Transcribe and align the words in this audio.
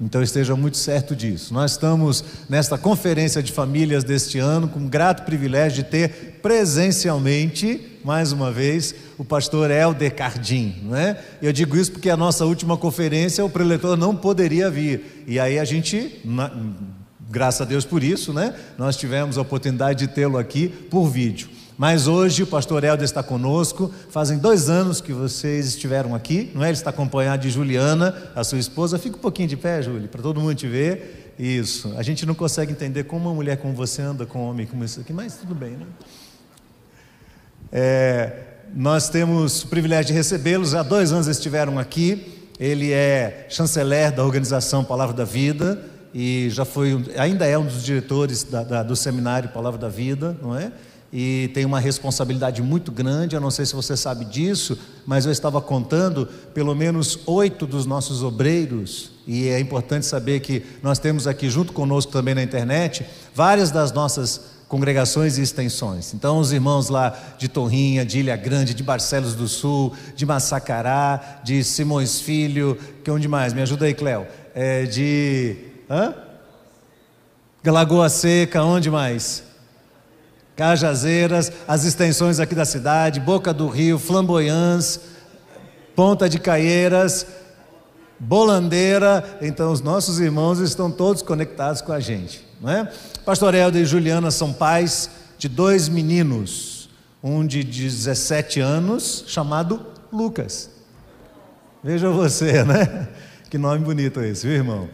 Então 0.00 0.22
esteja 0.22 0.54
muito 0.54 0.76
certo 0.76 1.16
disso. 1.16 1.54
Nós 1.54 1.72
estamos 1.72 2.22
nesta 2.48 2.76
conferência 2.76 3.42
de 3.42 3.50
famílias 3.50 4.04
deste 4.04 4.38
ano 4.38 4.68
com 4.68 4.80
um 4.80 4.88
grato 4.88 5.24
privilégio 5.24 5.82
de 5.82 5.90
ter 5.90 6.38
presencialmente, 6.42 7.98
mais 8.04 8.30
uma 8.30 8.52
vez, 8.52 8.94
o 9.16 9.24
pastor 9.24 9.70
Helder 9.70 10.14
Cardim, 10.14 10.76
não 10.82 10.94
é? 10.94 11.18
Eu 11.40 11.50
digo 11.50 11.76
isso 11.76 11.92
porque 11.92 12.10
a 12.10 12.16
nossa 12.16 12.44
última 12.44 12.76
conferência 12.76 13.44
o 13.44 13.48
preletor 13.48 13.96
não 13.96 14.14
poderia 14.14 14.70
vir. 14.70 15.24
E 15.26 15.40
aí 15.40 15.58
a 15.58 15.64
gente, 15.64 16.20
na, 16.22 16.52
graças 17.30 17.62
a 17.62 17.64
Deus 17.64 17.86
por 17.86 18.04
isso, 18.04 18.34
né? 18.34 18.54
Nós 18.76 18.96
tivemos 18.96 19.38
a 19.38 19.40
oportunidade 19.40 20.06
de 20.06 20.12
tê-lo 20.12 20.36
aqui 20.36 20.68
por 20.68 21.08
vídeo. 21.08 21.55
Mas 21.76 22.06
hoje 22.06 22.42
o 22.42 22.46
pastor 22.46 22.82
Helder 22.84 23.04
está 23.04 23.22
conosco. 23.22 23.92
Fazem 24.08 24.38
dois 24.38 24.70
anos 24.70 25.00
que 25.00 25.12
vocês 25.12 25.66
estiveram 25.66 26.14
aqui, 26.14 26.50
não 26.54 26.64
é? 26.64 26.68
Ele 26.68 26.72
está 26.72 26.90
acompanhado 26.90 27.42
de 27.42 27.50
Juliana, 27.50 28.30
a 28.34 28.42
sua 28.42 28.58
esposa. 28.58 28.98
Fica 28.98 29.16
um 29.16 29.20
pouquinho 29.20 29.48
de 29.48 29.56
pé, 29.56 29.82
Júlia, 29.82 30.08
para 30.08 30.22
todo 30.22 30.40
mundo 30.40 30.54
te 30.54 30.66
ver. 30.66 31.34
Isso. 31.38 31.92
A 31.98 32.02
gente 32.02 32.24
não 32.24 32.34
consegue 32.34 32.72
entender 32.72 33.04
como 33.04 33.28
uma 33.28 33.34
mulher 33.34 33.58
como 33.58 33.74
você 33.74 34.00
anda 34.00 34.24
com 34.24 34.38
um 34.38 34.48
homem 34.48 34.66
como 34.66 34.82
isso 34.84 35.00
aqui, 35.00 35.12
mas 35.12 35.36
tudo 35.36 35.54
bem, 35.54 35.72
né? 35.72 35.86
É, 37.70 38.32
nós 38.74 39.10
temos 39.10 39.64
o 39.64 39.66
privilégio 39.68 40.06
de 40.06 40.12
recebê-los. 40.14 40.74
Há 40.74 40.82
dois 40.82 41.12
anos 41.12 41.26
estiveram 41.26 41.78
aqui. 41.78 42.42
Ele 42.58 42.90
é 42.90 43.46
chanceler 43.50 44.12
da 44.12 44.24
organização 44.24 44.82
Palavra 44.82 45.14
da 45.14 45.24
Vida 45.24 45.78
e 46.14 46.48
já 46.48 46.64
foi, 46.64 47.04
ainda 47.18 47.44
é 47.44 47.58
um 47.58 47.66
dos 47.66 47.84
diretores 47.84 48.44
da, 48.44 48.62
da, 48.62 48.82
do 48.82 48.96
seminário 48.96 49.50
Palavra 49.50 49.78
da 49.78 49.90
Vida, 49.90 50.34
não 50.40 50.56
é? 50.56 50.72
E 51.18 51.48
tem 51.54 51.64
uma 51.64 51.80
responsabilidade 51.80 52.60
muito 52.60 52.92
grande. 52.92 53.34
Eu 53.34 53.40
não 53.40 53.50
sei 53.50 53.64
se 53.64 53.74
você 53.74 53.96
sabe 53.96 54.26
disso, 54.26 54.78
mas 55.06 55.24
eu 55.24 55.32
estava 55.32 55.62
contando 55.62 56.26
pelo 56.52 56.74
menos 56.74 57.20
oito 57.24 57.66
dos 57.66 57.86
nossos 57.86 58.22
obreiros, 58.22 59.12
e 59.26 59.48
é 59.48 59.58
importante 59.58 60.04
saber 60.04 60.40
que 60.40 60.62
nós 60.82 60.98
temos 60.98 61.26
aqui 61.26 61.48
junto 61.48 61.72
conosco 61.72 62.12
também 62.12 62.34
na 62.34 62.42
internet 62.42 63.06
várias 63.34 63.70
das 63.70 63.92
nossas 63.92 64.56
congregações 64.68 65.38
e 65.38 65.42
extensões. 65.42 66.12
Então, 66.12 66.38
os 66.38 66.52
irmãos 66.52 66.90
lá 66.90 67.18
de 67.38 67.48
Torrinha, 67.48 68.04
de 68.04 68.18
Ilha 68.18 68.36
Grande, 68.36 68.74
de 68.74 68.82
Barcelos 68.82 69.34
do 69.34 69.48
Sul, 69.48 69.94
de 70.14 70.26
Massacará, 70.26 71.40
de 71.42 71.64
Simões 71.64 72.20
Filho, 72.20 72.78
que 73.02 73.10
onde 73.10 73.26
mais? 73.26 73.54
Me 73.54 73.62
ajuda 73.62 73.86
aí, 73.86 73.94
Cléo. 73.94 74.26
É 74.54 74.84
de. 74.84 75.56
Hã? 75.88 76.14
Lagoa 77.64 78.10
Seca, 78.10 78.62
onde 78.62 78.90
mais? 78.90 79.45
Cajazeiras, 80.56 81.52
as 81.68 81.84
extensões 81.84 82.40
aqui 82.40 82.54
da 82.54 82.64
cidade, 82.64 83.20
Boca 83.20 83.52
do 83.52 83.68
Rio, 83.68 83.98
Flamboyãs, 83.98 85.00
Ponta 85.94 86.28
de 86.28 86.38
Caieiras, 86.38 87.26
Bolandeira. 88.18 89.38
Então, 89.42 89.70
os 89.70 89.82
nossos 89.82 90.18
irmãos 90.18 90.58
estão 90.58 90.90
todos 90.90 91.20
conectados 91.20 91.82
com 91.82 91.92
a 91.92 92.00
gente, 92.00 92.42
não 92.60 92.70
é? 92.70 92.90
Pastor 93.24 93.54
Helder 93.54 93.82
e 93.82 93.84
Juliana 93.84 94.30
são 94.30 94.50
pais 94.50 95.10
de 95.38 95.46
dois 95.48 95.90
meninos, 95.90 96.88
um 97.22 97.46
de 97.46 97.62
17 97.62 98.58
anos, 98.60 99.24
chamado 99.26 99.84
Lucas. 100.10 100.70
Veja 101.84 102.08
você, 102.08 102.64
né? 102.64 103.08
Que 103.50 103.58
nome 103.58 103.84
bonito 103.84 104.22
esse, 104.22 104.46
viu, 104.46 104.56
irmão? 104.56 104.88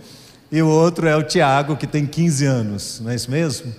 E 0.50 0.60
o 0.60 0.68
outro 0.68 1.06
é 1.06 1.16
o 1.16 1.22
Tiago, 1.22 1.76
que 1.76 1.86
tem 1.86 2.04
15 2.04 2.44
anos, 2.46 3.00
não 3.00 3.12
é 3.12 3.14
isso 3.14 3.30
mesmo? 3.30 3.72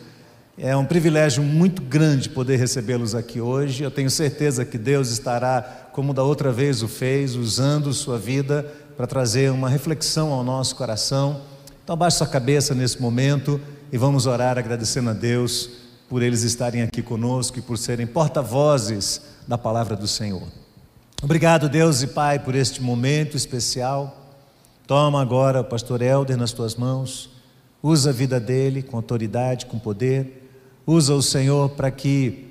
É 0.56 0.78
um 0.78 0.86
privilégio 0.86 1.42
muito 1.42 1.82
grande 1.82 2.30
poder 2.30 2.58
recebê-los 2.58 3.16
aqui 3.16 3.42
hoje. 3.42 3.84
Eu 3.84 3.90
tenho 3.90 4.10
certeza 4.10 4.64
que 4.64 4.78
Deus 4.78 5.10
estará, 5.10 5.90
como 5.92 6.14
da 6.14 6.22
outra 6.22 6.52
vez 6.52 6.84
o 6.84 6.88
fez, 6.88 7.36
usando 7.36 7.92
sua 7.92 8.20
vida 8.20 8.64
para 8.96 9.08
trazer 9.08 9.52
uma 9.52 9.68
reflexão 9.68 10.32
ao 10.32 10.44
nosso 10.44 10.76
coração. 10.76 11.42
Então, 11.84 11.98
baixe 11.98 12.18
sua 12.18 12.28
cabeça 12.28 12.76
nesse 12.76 13.02
momento 13.02 13.60
e 13.92 13.98
vamos 13.98 14.28
orar 14.28 14.60
agradecendo 14.60 15.10
a 15.10 15.14
Deus 15.14 15.72
por 16.08 16.22
eles 16.22 16.44
estarem 16.44 16.84
aqui 16.84 17.02
conosco 17.02 17.58
e 17.58 17.62
por 17.64 17.80
serem 17.80 18.06
porta-vozes 18.06 19.22
da 19.48 19.58
palavra 19.58 19.96
do 19.96 20.08
Senhor. 20.08 20.48
Obrigado, 21.24 21.68
Deus 21.68 22.04
e 22.04 22.08
Pai, 22.08 22.38
por 22.38 22.54
este 22.54 22.80
momento 22.80 23.36
especial. 23.36 24.36
Toma 24.86 25.20
agora 25.20 25.62
o 25.62 25.66
pastor 25.66 26.04
Helder 26.04 26.38
nas 26.38 26.52
tuas 26.52 26.76
mãos. 26.76 27.32
Usa 27.82 28.12
a 28.12 28.14
vida 28.14 28.40
dele 28.40 28.84
com 28.84 28.98
autoridade, 28.98 29.66
com 29.66 29.80
poder 29.80 30.42
Usa 30.86 31.14
o 31.14 31.22
Senhor 31.22 31.70
para 31.70 31.90
que 31.90 32.48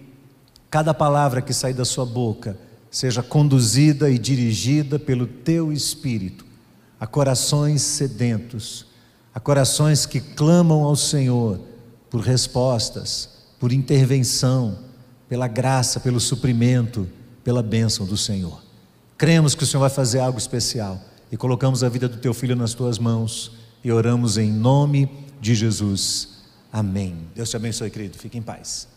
cada 0.70 0.94
palavra 0.94 1.42
que 1.42 1.52
sair 1.52 1.74
da 1.74 1.84
sua 1.84 2.06
boca 2.06 2.56
seja 2.90 3.22
conduzida 3.22 4.10
e 4.10 4.18
dirigida 4.18 4.98
pelo 4.98 5.26
teu 5.26 5.72
espírito 5.72 6.44
a 7.02 7.06
corações 7.06 7.82
sedentos, 7.82 8.86
a 9.34 9.40
corações 9.40 10.06
que 10.06 10.20
clamam 10.20 10.84
ao 10.84 10.94
Senhor 10.94 11.58
por 12.08 12.20
respostas, 12.20 13.28
por 13.58 13.72
intervenção, 13.72 14.78
pela 15.28 15.48
graça, 15.48 15.98
pelo 15.98 16.20
suprimento, 16.20 17.08
pela 17.42 17.62
bênção 17.62 18.06
do 18.06 18.16
Senhor. 18.16 18.62
Cremos 19.18 19.54
que 19.54 19.64
o 19.64 19.66
Senhor 19.66 19.80
vai 19.80 19.90
fazer 19.90 20.20
algo 20.20 20.38
especial 20.38 21.00
e 21.30 21.36
colocamos 21.36 21.82
a 21.82 21.88
vida 21.88 22.08
do 22.08 22.18
teu 22.18 22.32
filho 22.32 22.54
nas 22.54 22.72
tuas 22.74 22.98
mãos 22.98 23.52
e 23.82 23.90
oramos 23.90 24.38
em 24.38 24.52
nome 24.52 25.10
de 25.40 25.54
Jesus. 25.54 26.41
Amém. 26.72 27.14
Deus 27.34 27.50
te 27.50 27.56
abençoe, 27.56 27.90
querido. 27.90 28.16
Fique 28.16 28.38
em 28.38 28.42
paz. 28.42 28.88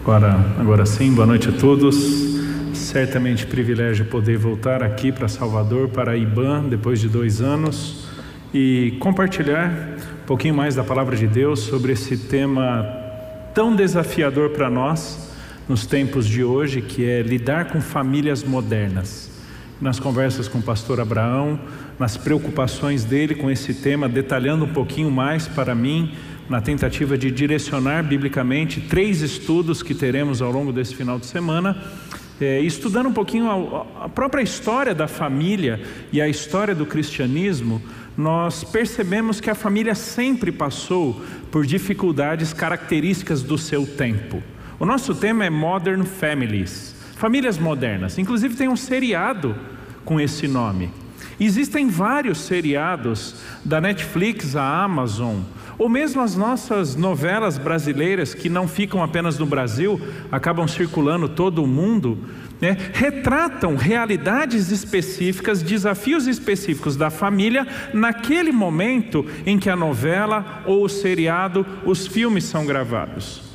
Agora, 0.00 0.34
agora 0.58 0.86
sim, 0.86 1.12
boa 1.12 1.26
noite 1.26 1.48
a 1.48 1.52
todos. 1.52 1.96
Certamente 2.72 3.46
privilégio 3.46 4.06
poder 4.06 4.38
voltar 4.38 4.82
aqui 4.82 5.10
para 5.10 5.28
Salvador, 5.28 5.88
para 5.88 6.16
IBAN, 6.16 6.68
depois 6.68 7.00
de 7.00 7.08
dois 7.08 7.40
anos, 7.40 8.08
e 8.54 8.96
compartilhar 9.00 9.70
um 10.22 10.26
pouquinho 10.26 10.54
mais 10.54 10.76
da 10.76 10.84
palavra 10.84 11.16
de 11.16 11.26
Deus 11.26 11.60
sobre 11.60 11.92
esse 11.92 12.16
tema 12.16 12.86
tão 13.52 13.74
desafiador 13.74 14.50
para 14.50 14.70
nós 14.70 15.29
nos 15.68 15.86
tempos 15.86 16.26
de 16.26 16.42
hoje, 16.42 16.82
que 16.82 17.04
é 17.04 17.22
lidar 17.22 17.66
com 17.66 17.80
famílias 17.80 18.42
modernas. 18.42 19.30
Nas 19.80 19.98
conversas 19.98 20.48
com 20.48 20.58
o 20.58 20.62
pastor 20.62 21.00
Abraão, 21.00 21.58
nas 21.98 22.16
preocupações 22.16 23.04
dele 23.04 23.34
com 23.34 23.50
esse 23.50 23.74
tema, 23.74 24.08
detalhando 24.08 24.64
um 24.64 24.72
pouquinho 24.72 25.10
mais 25.10 25.46
para 25.46 25.74
mim, 25.74 26.14
na 26.48 26.60
tentativa 26.60 27.16
de 27.16 27.30
direcionar 27.30 28.02
biblicamente 28.02 28.80
três 28.80 29.22
estudos 29.22 29.82
que 29.82 29.94
teremos 29.94 30.42
ao 30.42 30.50
longo 30.50 30.72
desse 30.72 30.94
final 30.94 31.18
de 31.18 31.26
semana, 31.26 31.80
é, 32.40 32.60
estudando 32.60 33.08
um 33.08 33.12
pouquinho 33.12 33.48
a, 33.48 34.04
a 34.06 34.08
própria 34.08 34.42
história 34.42 34.94
da 34.94 35.06
família 35.06 35.80
e 36.12 36.20
a 36.20 36.28
história 36.28 36.74
do 36.74 36.86
cristianismo, 36.86 37.80
nós 38.16 38.64
percebemos 38.64 39.40
que 39.40 39.50
a 39.50 39.54
família 39.54 39.94
sempre 39.94 40.50
passou 40.50 41.22
por 41.50 41.64
dificuldades 41.64 42.52
características 42.52 43.42
do 43.42 43.56
seu 43.56 43.86
tempo. 43.86 44.42
O 44.80 44.86
nosso 44.86 45.14
tema 45.14 45.44
é 45.44 45.50
Modern 45.50 46.04
Families, 46.04 46.94
famílias 47.14 47.58
modernas. 47.58 48.16
Inclusive 48.16 48.56
tem 48.56 48.66
um 48.66 48.76
seriado 48.76 49.54
com 50.06 50.18
esse 50.18 50.48
nome. 50.48 50.90
Existem 51.38 51.86
vários 51.90 52.38
seriados 52.38 53.42
da 53.62 53.78
Netflix, 53.78 54.56
a 54.56 54.82
Amazon, 54.82 55.40
ou 55.76 55.86
mesmo 55.86 56.22
as 56.22 56.34
nossas 56.34 56.96
novelas 56.96 57.58
brasileiras 57.58 58.32
que 58.32 58.48
não 58.48 58.66
ficam 58.66 59.02
apenas 59.02 59.38
no 59.38 59.44
Brasil, 59.44 60.00
acabam 60.32 60.66
circulando 60.66 61.28
todo 61.28 61.62
o 61.62 61.66
mundo, 61.66 62.16
né? 62.58 62.74
retratam 62.94 63.76
realidades 63.76 64.70
específicas, 64.70 65.62
desafios 65.62 66.26
específicos 66.26 66.96
da 66.96 67.10
família 67.10 67.66
naquele 67.92 68.50
momento 68.50 69.26
em 69.44 69.58
que 69.58 69.68
a 69.68 69.76
novela 69.76 70.62
ou 70.64 70.84
o 70.84 70.88
seriado, 70.88 71.66
os 71.84 72.06
filmes 72.06 72.44
são 72.44 72.64
gravados. 72.64 73.49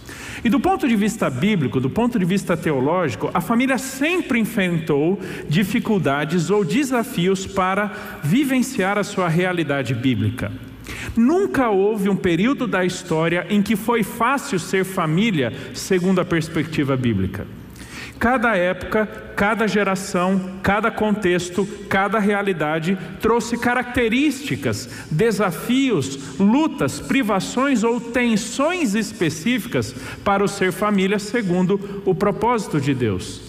E 0.46 0.50
do 0.50 0.60
ponto 0.60 0.88
de 0.88 0.96
vista 0.96 1.28
bíblico, 1.28 1.80
do 1.80 1.90
ponto 1.90 2.20
de 2.20 2.24
vista 2.24 2.56
teológico, 2.56 3.32
a 3.34 3.42
família 3.42 3.80
sempre 3.80 4.40
enfrentou 4.40 5.20
dificuldades 5.50 6.52
ou 6.52 6.64
desafios 6.64 7.48
para 7.48 7.92
vivenciar 8.24 8.96
a 8.96 9.04
sua 9.04 9.28
realidade 9.28 9.96
bíblica. 9.96 10.52
Nunca 11.18 11.72
houve 11.72 12.10
um 12.10 12.16
período 12.16 12.68
da 12.68 12.86
história 12.86 13.48
em 13.50 13.60
que 13.60 13.76
foi 13.76 14.04
fácil 14.04 14.60
ser 14.60 14.86
família 14.86 15.52
segundo 15.74 16.22
a 16.22 16.26
perspectiva 16.26 16.96
bíblica. 16.96 17.48
Cada 18.20 18.56
época, 18.56 19.06
cada 19.36 19.68
geração, 19.68 20.60
cada 20.64 20.90
contexto, 20.90 21.68
cada 21.90 22.18
realidade 22.18 22.98
trouxe 23.20 23.58
características, 23.58 24.90
desafios, 25.12 26.38
lutas, 26.40 27.00
privações 27.00 27.84
ou 27.84 28.00
tensões 28.00 28.96
específicas 28.96 29.94
para 30.24 30.44
o 30.44 30.48
ser 30.48 30.72
família 30.72 31.20
segundo 31.20 32.02
o 32.06 32.16
propósito 32.16 32.80
de 32.80 32.94
Deus. 32.94 33.42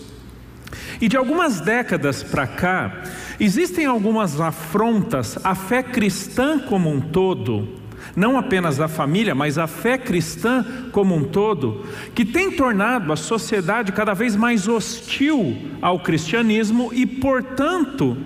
E 1.01 1.09
de 1.09 1.17
algumas 1.17 1.61
décadas 1.61 2.23
para 2.23 2.47
cá, 2.47 3.03
existem 3.39 3.87
algumas 3.87 4.41
afrontas 4.41 5.39
à 5.45 5.55
fé 5.55 5.83
cristã 5.83 6.59
como 6.59 6.91
um 6.91 7.01
todo 7.01 7.86
não 8.17 8.39
apenas 8.39 8.81
a 8.81 8.89
família, 8.89 9.35
mas 9.35 9.59
a 9.59 9.67
fé 9.67 9.99
cristã 9.99 10.65
como 10.91 11.15
um 11.15 11.23
todo, 11.23 11.85
que 12.15 12.25
tem 12.25 12.51
tornado 12.51 13.13
a 13.13 13.17
sociedade 13.17 13.93
cada 13.93 14.15
vez 14.15 14.35
mais 14.35 14.67
hostil 14.67 15.55
ao 15.83 16.01
cristianismo 16.01 16.91
e, 16.95 17.05
portanto, 17.05 18.17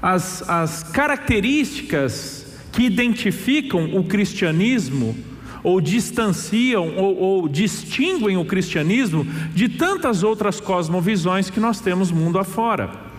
as, 0.00 0.48
as 0.48 0.82
características 0.82 2.46
que 2.72 2.82
identificam 2.84 3.94
o 3.94 4.04
cristianismo 4.04 5.14
ou 5.62 5.78
distanciam 5.78 6.96
ou, 6.96 7.16
ou, 7.18 7.48
distinguem 7.48 8.38
o 8.38 8.44
cristianismo 8.46 9.26
de 9.54 9.68
tantas 9.68 10.22
outras 10.22 10.58
cosmovisões 10.58 11.50
que 11.50 11.60
nós 11.60 11.80
temos 11.80 12.10
mundo 12.10 12.38
afora. 12.38 13.09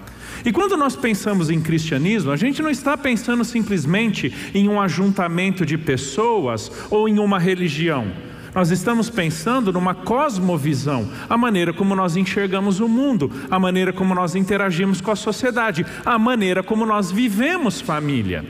E 0.46 0.52
quando 0.52 0.76
nós 0.78 0.96
pensamos 0.96 1.50
em 1.50 1.62
cristianismo, 1.62 2.32
a 2.32 2.38
gente 2.38 2.62
não 2.62 2.70
está 2.70 2.98
pensando 2.98 3.44
simplesmente 3.44 4.34
em 4.54 4.68
um 4.68 4.82
ajuntamento 4.82 5.66
de 5.66 5.78
pessoas 5.78 6.72
ou 6.90 7.08
em 7.08 7.20
uma 7.20 7.40
religião. 7.40 8.31
Nós 8.54 8.70
estamos 8.70 9.10
pensando 9.10 9.72
numa 9.72 9.96
cosmovisão, 9.96 11.10
a 11.30 11.38
maneira 11.38 11.72
como 11.72 11.96
nós 11.96 12.18
enxergamos 12.18 12.82
o 12.82 12.88
mundo, 12.88 13.32
a 13.50 13.58
maneira 13.58 13.94
como 13.94 14.14
nós 14.14 14.36
interagimos 14.36 15.00
com 15.00 15.10
a 15.10 15.16
sociedade, 15.16 15.86
a 16.06 16.20
maneira 16.20 16.62
como 16.62 16.86
nós 16.86 17.12
vivemos 17.12 17.80
família. 17.80 18.46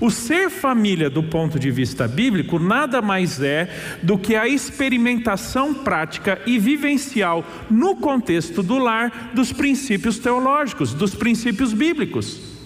O 0.00 0.10
ser 0.10 0.50
família, 0.50 1.10
do 1.10 1.22
ponto 1.22 1.58
de 1.58 1.70
vista 1.70 2.06
bíblico, 2.06 2.58
nada 2.58 3.02
mais 3.02 3.40
é 3.40 3.68
do 4.02 4.16
que 4.16 4.36
a 4.36 4.46
experimentação 4.46 5.74
prática 5.74 6.40
e 6.46 6.58
vivencial 6.58 7.44
no 7.68 7.96
contexto 7.96 8.62
do 8.62 8.78
lar 8.78 9.32
dos 9.34 9.52
princípios 9.52 10.18
teológicos, 10.18 10.94
dos 10.94 11.14
princípios 11.14 11.72
bíblicos. 11.72 12.59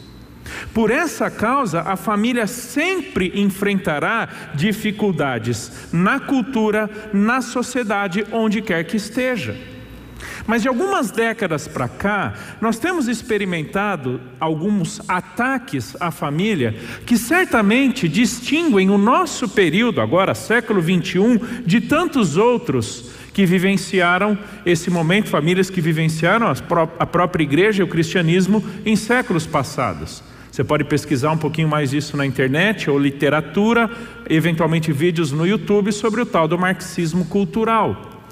Por 0.73 0.91
essa 0.91 1.31
causa, 1.31 1.81
a 1.83 1.97
família 1.97 2.47
sempre 2.47 3.33
enfrentará 3.35 4.29
dificuldades 4.55 5.89
na 5.93 6.21
cultura, 6.21 6.91
na 7.13 7.41
sociedade, 7.41 8.25
onde 8.33 8.61
quer 8.63 8.85
que 8.85 8.97
esteja. 8.97 9.57
Mas 10.47 10.63
de 10.63 10.69
algumas 10.69 11.11
décadas 11.11 11.67
para 11.67 11.89
cá, 11.89 12.35
nós 12.61 12.79
temos 12.79 13.09
experimentado 13.09 14.21
alguns 14.39 15.01
ataques 15.09 15.97
à 16.01 16.11
família 16.11 16.75
que 17.07 17.17
certamente 17.17 18.09
distinguem 18.09 18.91
o 18.91 18.99
nosso 18.99 19.49
período, 19.49 20.01
agora 20.01 20.35
século 20.35 20.81
21, 20.81 21.39
de 21.65 21.81
tantos 21.81 22.37
outros 22.37 23.11
que 23.33 23.47
vivenciaram 23.47 24.39
esse 24.65 24.91
momento, 24.91 25.29
famílias 25.29 25.71
que 25.71 25.81
vivenciaram 25.81 26.47
a 26.99 27.07
própria 27.07 27.43
igreja 27.43 27.83
e 27.83 27.85
o 27.85 27.89
cristianismo 27.89 28.65
em 28.85 28.95
séculos 28.97 29.47
passados. 29.47 30.23
Você 30.55 30.63
pode 30.63 30.85
pesquisar 30.85 31.33
um 31.33 31.37
pouquinho 31.37 31.67
mais 31.67 31.93
isso 31.93 32.17
na 32.17 32.25
internet 32.25 32.89
ou 32.89 32.97
literatura, 32.97 33.91
eventualmente 34.31 34.93
vídeos 34.93 35.33
no 35.33 35.45
YouTube 35.45 35.91
sobre 35.91 36.21
o 36.21 36.27
tal 36.27 36.47
do 36.47 36.57
marxismo 36.57 37.25
cultural. 37.25 38.23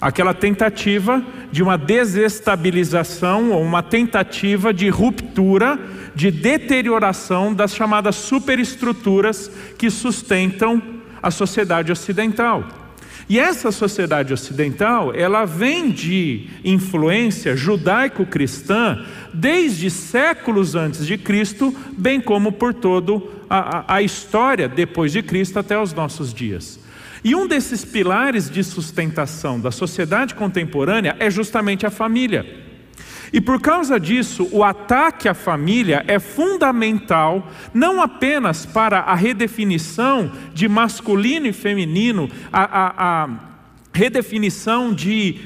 Aquela 0.00 0.32
tentativa 0.32 1.20
de 1.50 1.60
uma 1.60 1.76
desestabilização 1.76 3.50
ou 3.50 3.64
uma 3.64 3.82
tentativa 3.82 4.72
de 4.72 4.88
ruptura, 4.88 5.76
de 6.14 6.30
deterioração 6.30 7.52
das 7.52 7.74
chamadas 7.74 8.14
superestruturas 8.14 9.50
que 9.76 9.90
sustentam 9.90 10.80
a 11.20 11.32
sociedade 11.32 11.90
ocidental. 11.90 12.81
E 13.28 13.38
essa 13.38 13.70
sociedade 13.70 14.32
ocidental, 14.32 15.14
ela 15.14 15.44
vem 15.44 15.90
de 15.90 16.48
influência 16.64 17.56
judaico-cristã 17.56 19.04
desde 19.32 19.90
séculos 19.90 20.74
antes 20.74 21.06
de 21.06 21.16
Cristo, 21.16 21.74
bem 21.96 22.20
como 22.20 22.52
por 22.52 22.74
toda 22.74 23.22
a, 23.48 23.96
a 23.96 24.02
história 24.02 24.68
depois 24.68 25.12
de 25.12 25.22
Cristo 25.22 25.58
até 25.58 25.78
os 25.78 25.92
nossos 25.92 26.32
dias. 26.32 26.80
E 27.24 27.34
um 27.34 27.46
desses 27.46 27.84
pilares 27.84 28.50
de 28.50 28.64
sustentação 28.64 29.60
da 29.60 29.70
sociedade 29.70 30.34
contemporânea 30.34 31.16
é 31.20 31.30
justamente 31.30 31.86
a 31.86 31.90
família. 31.90 32.61
E 33.32 33.40
por 33.40 33.60
causa 33.60 33.98
disso, 33.98 34.46
o 34.52 34.62
ataque 34.62 35.26
à 35.26 35.32
família 35.32 36.04
é 36.06 36.18
fundamental, 36.18 37.50
não 37.72 38.02
apenas 38.02 38.66
para 38.66 38.98
a 39.00 39.14
redefinição 39.14 40.30
de 40.52 40.68
masculino 40.68 41.46
e 41.46 41.52
feminino, 41.52 42.28
a, 42.52 42.62
a, 42.62 43.24
a 43.24 43.28
redefinição 43.94 44.92
de 44.92 45.40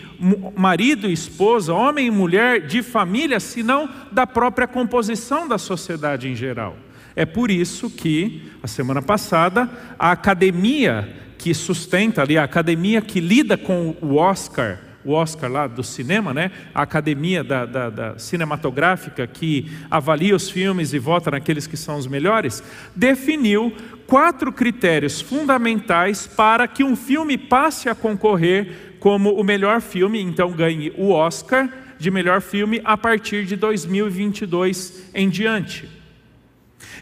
marido 0.57 1.09
e 1.09 1.13
esposa, 1.13 1.73
homem 1.73 2.09
e 2.09 2.11
mulher, 2.11 2.67
de 2.67 2.83
família, 2.83 3.39
senão 3.39 3.89
da 4.11 4.27
própria 4.27 4.67
composição 4.67 5.47
da 5.47 5.59
sociedade 5.59 6.29
em 6.29 6.35
geral. 6.35 6.77
É 7.15 7.25
por 7.25 7.51
isso 7.51 7.89
que, 7.89 8.51
a 8.63 8.67
semana 8.67 9.01
passada, 9.01 9.71
a 9.99 10.11
academia 10.11 11.09
que 11.39 11.55
sustenta 11.55 12.23
ali, 12.23 12.37
a 12.37 12.45
academia 12.45 13.01
que 13.01 13.21
lida 13.21 13.57
com 13.57 13.95
o 14.01 14.17
Oscar, 14.17 14.81
o 15.07 15.13
Oscar 15.13 15.51
lá 15.51 15.67
do 15.67 15.83
cinema, 15.83 16.35
né? 16.35 16.51
a 16.75 16.83
academia 16.83 17.45
da, 17.45 17.65
da, 17.65 17.89
da, 17.89 18.19
cinematográfica 18.19 19.27
que 19.27 19.71
avalia 19.89 20.35
os 20.35 20.51
filmes 20.51 20.93
e 20.93 20.99
vota 20.99 21.31
naqueles 21.31 21.67
que 21.67 21.77
são 21.77 21.97
os 21.97 22.07
melhores, 22.07 22.63
definiu 22.95 23.73
quatro 24.07 24.53
critérios 24.53 25.21
fundamentais 25.21 26.27
para 26.27 26.67
que 26.67 26.83
um 26.83 26.97
filme 26.97 27.39
passe 27.39 27.89
a 27.89 27.95
concorrer 27.95 28.97
como 28.99 29.35
o 29.35 29.45
melhor 29.45 29.81
filme, 29.81 30.21
então 30.21 30.51
ganhe 30.51 30.93
o 30.99 31.11
Oscar 31.11 31.69
de 31.99 32.11
melhor 32.11 32.41
filme 32.41 32.81
a 32.85 32.97
partir 32.97 33.47
de 33.47 33.57
2022 33.57 35.11
em 35.15 35.29
diante. 35.29 35.89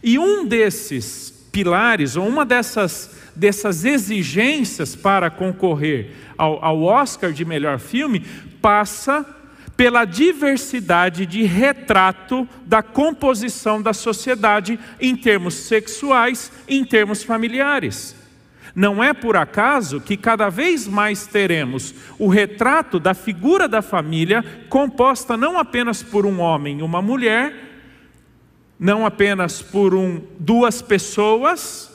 E 0.03 0.19
um 0.19 0.45
desses 0.47 1.31
pilares, 1.51 2.17
ou 2.17 2.27
uma 2.27 2.45
dessas 2.45 3.24
dessas 3.35 3.85
exigências 3.85 4.95
para 4.95 5.31
concorrer 5.31 6.13
ao, 6.37 6.65
ao 6.65 6.83
Oscar 6.83 7.33
de 7.33 7.45
melhor 7.45 7.79
filme 7.79 8.21
passa 8.61 9.27
pela 9.77 10.05
diversidade 10.05 11.27
de 11.27 11.43
retrato 11.43 12.49
da 12.65 12.83
composição 12.83 13.83
da 13.83 13.93
sociedade 13.93 14.79
em 15.01 15.17
termos 15.17 15.55
sexuais 15.55 16.53
em 16.69 16.85
termos 16.85 17.23
familiares. 17.23 18.15
Não 18.75 19.03
é 19.03 19.13
por 19.13 19.37
acaso 19.37 20.01
que 20.01 20.17
cada 20.17 20.49
vez 20.49 20.89
mais 20.89 21.27
teremos 21.27 21.95
o 22.19 22.29
retrato 22.29 22.99
da 22.99 23.15
figura 23.15 23.69
da 23.69 23.81
família 23.81 24.45
composta 24.69 25.37
não 25.37 25.59
apenas 25.59 26.03
por 26.03 26.27
um 26.27 26.41
homem 26.41 26.81
e 26.81 26.83
uma 26.83 27.01
mulher, 27.01 27.55
não 28.79 29.07
apenas 29.07 29.63
por 29.63 29.95
um, 29.95 30.21
duas 30.41 30.83
pessoas, 30.83 31.94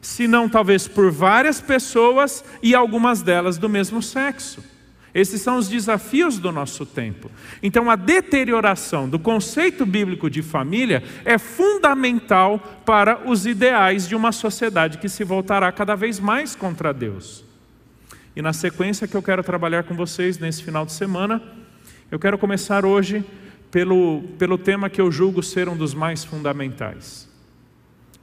se 0.00 0.26
não 0.26 0.48
talvez 0.48 0.88
por 0.88 1.10
várias 1.10 1.60
pessoas 1.60 2.44
e 2.62 2.74
algumas 2.74 3.22
delas 3.22 3.58
do 3.58 3.68
mesmo 3.68 4.02
sexo. 4.02 4.62
Esses 5.12 5.42
são 5.42 5.56
os 5.56 5.68
desafios 5.68 6.38
do 6.38 6.52
nosso 6.52 6.86
tempo. 6.86 7.30
Então, 7.62 7.90
a 7.90 7.96
deterioração 7.96 9.08
do 9.08 9.18
conceito 9.18 9.84
bíblico 9.84 10.30
de 10.30 10.40
família 10.40 11.02
é 11.24 11.36
fundamental 11.36 12.58
para 12.86 13.28
os 13.28 13.44
ideais 13.44 14.06
de 14.06 14.14
uma 14.14 14.30
sociedade 14.30 14.98
que 14.98 15.08
se 15.08 15.24
voltará 15.24 15.72
cada 15.72 15.96
vez 15.96 16.20
mais 16.20 16.54
contra 16.54 16.94
Deus. 16.94 17.44
E 18.36 18.42
na 18.42 18.52
sequência 18.52 19.08
que 19.08 19.16
eu 19.16 19.22
quero 19.22 19.42
trabalhar 19.42 19.82
com 19.82 19.94
vocês 19.94 20.38
nesse 20.38 20.62
final 20.62 20.86
de 20.86 20.92
semana, 20.92 21.42
eu 22.08 22.18
quero 22.18 22.38
começar 22.38 22.84
hoje 22.84 23.24
pelo, 23.70 24.22
pelo 24.38 24.56
tema 24.56 24.88
que 24.88 25.00
eu 25.00 25.10
julgo 25.10 25.42
ser 25.42 25.68
um 25.68 25.76
dos 25.76 25.92
mais 25.92 26.24
fundamentais. 26.24 27.29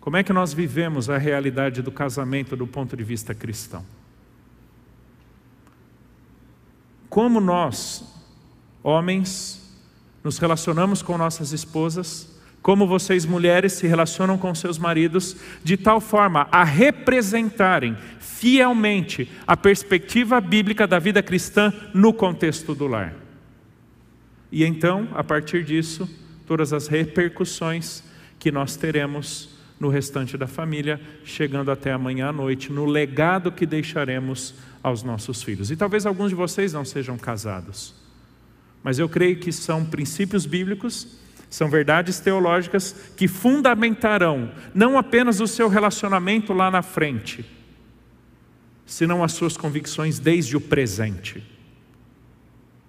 Como 0.08 0.16
é 0.16 0.24
que 0.24 0.32
nós 0.32 0.54
vivemos 0.54 1.10
a 1.10 1.18
realidade 1.18 1.82
do 1.82 1.92
casamento 1.92 2.56
do 2.56 2.66
ponto 2.66 2.96
de 2.96 3.04
vista 3.04 3.36
cristão? 3.36 3.86
Como 7.10 7.42
nós, 7.42 8.06
homens, 8.82 9.70
nos 10.24 10.38
relacionamos 10.38 11.02
com 11.02 11.18
nossas 11.18 11.52
esposas, 11.52 12.40
como 12.62 12.88
vocês 12.88 13.26
mulheres 13.26 13.74
se 13.74 13.86
relacionam 13.86 14.38
com 14.38 14.56
seus 14.56 14.78
maridos, 14.78 15.36
de 15.62 15.76
tal 15.76 16.00
forma 16.00 16.48
a 16.54 16.64
representarem 16.64 17.98
fielmente 18.22 19.30
a 19.46 19.58
perspectiva 19.58 20.40
bíblica 20.40 20.88
da 20.88 21.00
vida 21.00 21.22
cristã 21.22 21.74
no 21.94 22.14
contexto 22.14 22.74
do 22.74 22.88
lar. 22.88 23.14
E 24.54 24.64
então, 24.64 25.10
a 25.16 25.22
partir 25.22 25.66
disso, 25.66 26.10
todas 26.46 26.72
as 26.72 26.88
repercussões 26.88 28.02
que 28.40 28.54
nós 28.54 28.78
teremos 28.78 29.57
no 29.80 29.90
restante 29.90 30.38
da 30.38 30.48
família, 30.48 31.00
chegando 31.24 31.72
até 31.72 31.92
amanhã 31.92 32.30
à 32.30 32.34
noite, 32.34 32.72
no 32.72 32.86
legado 32.86 33.52
que 33.52 33.66
deixaremos 33.66 34.56
aos 34.82 35.04
nossos 35.04 35.44
filhos. 35.44 35.70
E 35.70 35.76
talvez 35.76 36.06
alguns 36.06 36.30
de 36.30 36.36
vocês 36.36 36.74
não 36.74 36.84
sejam 36.84 37.18
casados, 37.18 37.94
mas 38.84 39.00
eu 39.00 39.08
creio 39.08 39.38
que 39.38 39.52
são 39.52 39.86
princípios 39.86 40.46
bíblicos, 40.46 41.20
são 41.50 41.70
verdades 41.70 42.20
teológicas 42.20 42.96
que 43.16 43.28
fundamentarão 43.28 44.52
não 44.74 44.98
apenas 44.98 45.40
o 45.40 45.48
seu 45.48 45.70
relacionamento 45.70 46.54
lá 46.54 46.70
na 46.70 46.82
frente, 46.82 47.46
senão 48.86 49.24
as 49.24 49.34
suas 49.34 49.56
convicções 49.56 50.20
desde 50.20 50.58
o 50.58 50.62
presente. 50.62 51.44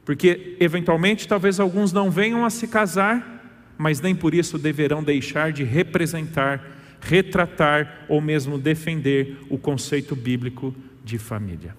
Porque, 0.05 0.57
eventualmente, 0.59 1.29
talvez 1.29 1.61
alguns 1.61 1.93
não 1.93 2.11
venham 2.11 2.45
a 2.45 2.51
se 2.51 2.67
casar, 2.67 3.75
mas 3.77 4.01
nem 4.01 4.15
por 4.15 4.33
isso 4.33 4.59
deverão 4.59 5.03
deixar 5.03 5.53
de 5.53 5.65
representar 5.65 6.78
retratar 7.01 8.07
ou 8.09 8.21
mesmo 8.21 8.59
defender 8.59 9.39
o 9.49 9.59
conceito 9.59 10.15
bíblico 10.15 10.75
de 11.05 11.19
família. 11.19 11.75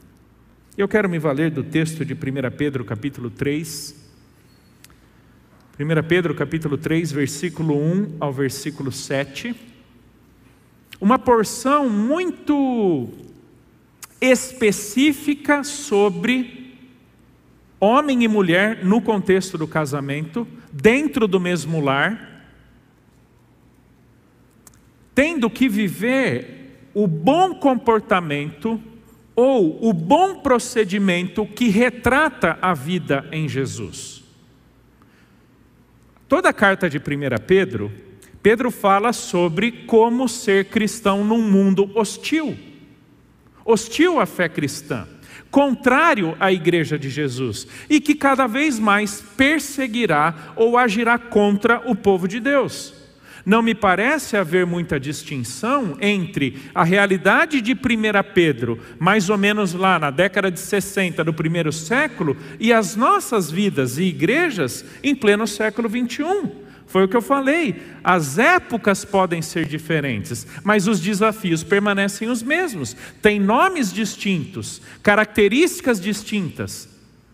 Eu 0.78 0.88
quero 0.88 1.10
me 1.10 1.20
valer 1.20 1.52
do 1.52 1.64
texto 1.64 2.06
de 2.06 2.14
1 2.14 2.18
Pedro 2.58 2.86
capítulo 2.86 3.30
3. 3.30 3.96
1 5.80 6.08
Pedro 6.08 6.34
capítulo 6.36 6.78
3, 6.78 7.12
versículo 7.12 7.78
1 7.78 8.18
ao 8.20 8.32
versículo 8.32 8.92
7. 8.92 9.56
Uma 11.02 11.18
porção 11.18 11.90
muito 11.90 13.10
específica 14.22 15.64
sobre 15.64 16.76
homem 17.80 18.24
e 18.24 18.28
mulher 18.28 18.84
no 18.84 19.02
contexto 19.02 19.58
do 19.58 19.68
casamento, 19.68 20.46
dentro 20.72 21.28
do 21.28 21.40
mesmo 21.40 21.80
lar, 21.80 22.29
tendo 25.20 25.50
que 25.50 25.68
viver 25.68 26.88
o 26.94 27.06
bom 27.06 27.54
comportamento 27.54 28.82
ou 29.36 29.86
o 29.86 29.92
bom 29.92 30.36
procedimento 30.36 31.46
que 31.46 31.68
retrata 31.68 32.58
a 32.62 32.74
vida 32.74 33.28
em 33.30 33.46
Jesus. 33.46 34.24
Toda 36.26 36.48
a 36.48 36.54
carta 36.54 36.90
de 36.90 37.00
1 37.00 37.02
Pedro, 37.46 37.92
Pedro 38.42 38.72
fala 38.72 39.12
sobre 39.12 39.74
como 39.86 40.30
ser 40.30 40.70
cristão 40.70 41.26
num 41.26 41.42
mundo 41.42 41.92
hostil 41.96 42.58
hostil 43.66 44.22
à 44.22 44.26
fé 44.26 44.48
cristã, 44.48 45.06
contrário 45.52 46.38
à 46.40 46.50
igreja 46.54 46.98
de 46.98 47.10
Jesus 47.10 47.68
e 47.90 48.00
que 48.00 48.16
cada 48.16 48.48
vez 48.48 48.80
mais 48.80 49.22
perseguirá 49.36 50.54
ou 50.56 50.78
agirá 50.78 51.20
contra 51.20 51.82
o 51.92 51.94
povo 51.94 52.26
de 52.26 52.40
Deus. 52.40 52.99
Não 53.46 53.62
me 53.62 53.74
parece 53.74 54.36
haver 54.38 54.66
muita 54.66 55.00
distinção 55.00 55.98
entre 56.02 56.58
a 56.74 56.84
realidade 56.84 57.62
de 57.62 57.74
1 57.74 57.78
Pedro, 58.34 58.80
mais 59.00 59.30
ou 59.30 59.38
menos 59.38 59.74
lá 59.74 59.98
na 59.98 60.12
década 60.12 60.52
de 60.52 60.60
60 60.60 61.24
do 61.24 61.34
primeiro 61.34 61.72
século, 61.72 62.36
e 62.60 62.74
as 62.74 62.96
nossas 62.96 63.50
vidas 63.50 63.98
e 63.98 64.04
igrejas 64.04 64.86
em 65.04 65.16
pleno 65.16 65.48
século 65.48 65.88
21. 65.88 66.70
Foi 66.90 67.04
o 67.04 67.08
que 67.08 67.16
eu 67.16 67.22
falei. 67.22 67.84
As 68.04 68.40
épocas 68.40 69.06
podem 69.06 69.44
ser 69.44 69.66
diferentes, 69.66 70.48
mas 70.64 70.88
os 70.88 71.00
desafios 71.00 71.64
permanecem 71.64 72.28
os 72.30 72.42
mesmos. 72.42 72.96
Tem 73.22 73.40
nomes 73.40 73.94
distintos, 73.94 74.82
características 75.04 76.02
distintas, 76.02 76.90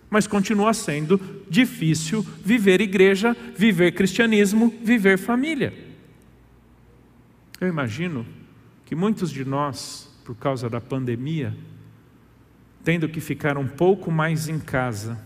mas 0.09 0.27
continua 0.27 0.73
sendo 0.73 1.19
difícil 1.49 2.25
viver 2.43 2.81
igreja, 2.81 3.35
viver 3.55 3.93
cristianismo, 3.93 4.73
viver 4.83 5.17
família. 5.17 5.84
Eu 7.59 7.67
imagino 7.67 8.25
que 8.85 8.95
muitos 8.95 9.31
de 9.31 9.45
nós, 9.45 10.11
por 10.25 10.35
causa 10.35 10.69
da 10.69 10.81
pandemia, 10.81 11.55
tendo 12.83 13.07
que 13.07 13.19
ficar 13.19 13.57
um 13.57 13.67
pouco 13.67 14.11
mais 14.11 14.47
em 14.47 14.59
casa, 14.59 15.17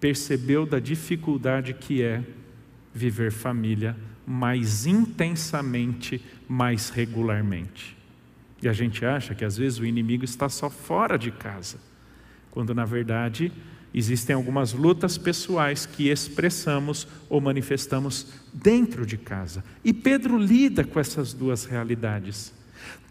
percebeu 0.00 0.66
da 0.66 0.78
dificuldade 0.78 1.74
que 1.74 2.02
é 2.02 2.24
viver 2.92 3.30
família 3.30 3.96
mais 4.26 4.86
intensamente, 4.86 6.22
mais 6.48 6.90
regularmente. 6.90 7.96
E 8.62 8.68
a 8.68 8.72
gente 8.72 9.04
acha 9.04 9.34
que 9.34 9.44
às 9.44 9.56
vezes 9.56 9.78
o 9.78 9.86
inimigo 9.86 10.24
está 10.24 10.48
só 10.48 10.68
fora 10.68 11.16
de 11.18 11.30
casa, 11.30 11.78
quando 12.50 12.74
na 12.74 12.84
verdade 12.84 13.50
existem 13.92 14.34
algumas 14.34 14.72
lutas 14.72 15.18
pessoais 15.18 15.86
que 15.86 16.08
expressamos 16.08 17.06
ou 17.28 17.40
manifestamos 17.40 18.26
dentro 18.52 19.04
de 19.04 19.16
casa. 19.16 19.64
E 19.84 19.92
Pedro 19.92 20.38
lida 20.38 20.84
com 20.84 21.00
essas 21.00 21.32
duas 21.32 21.64
realidades, 21.64 22.52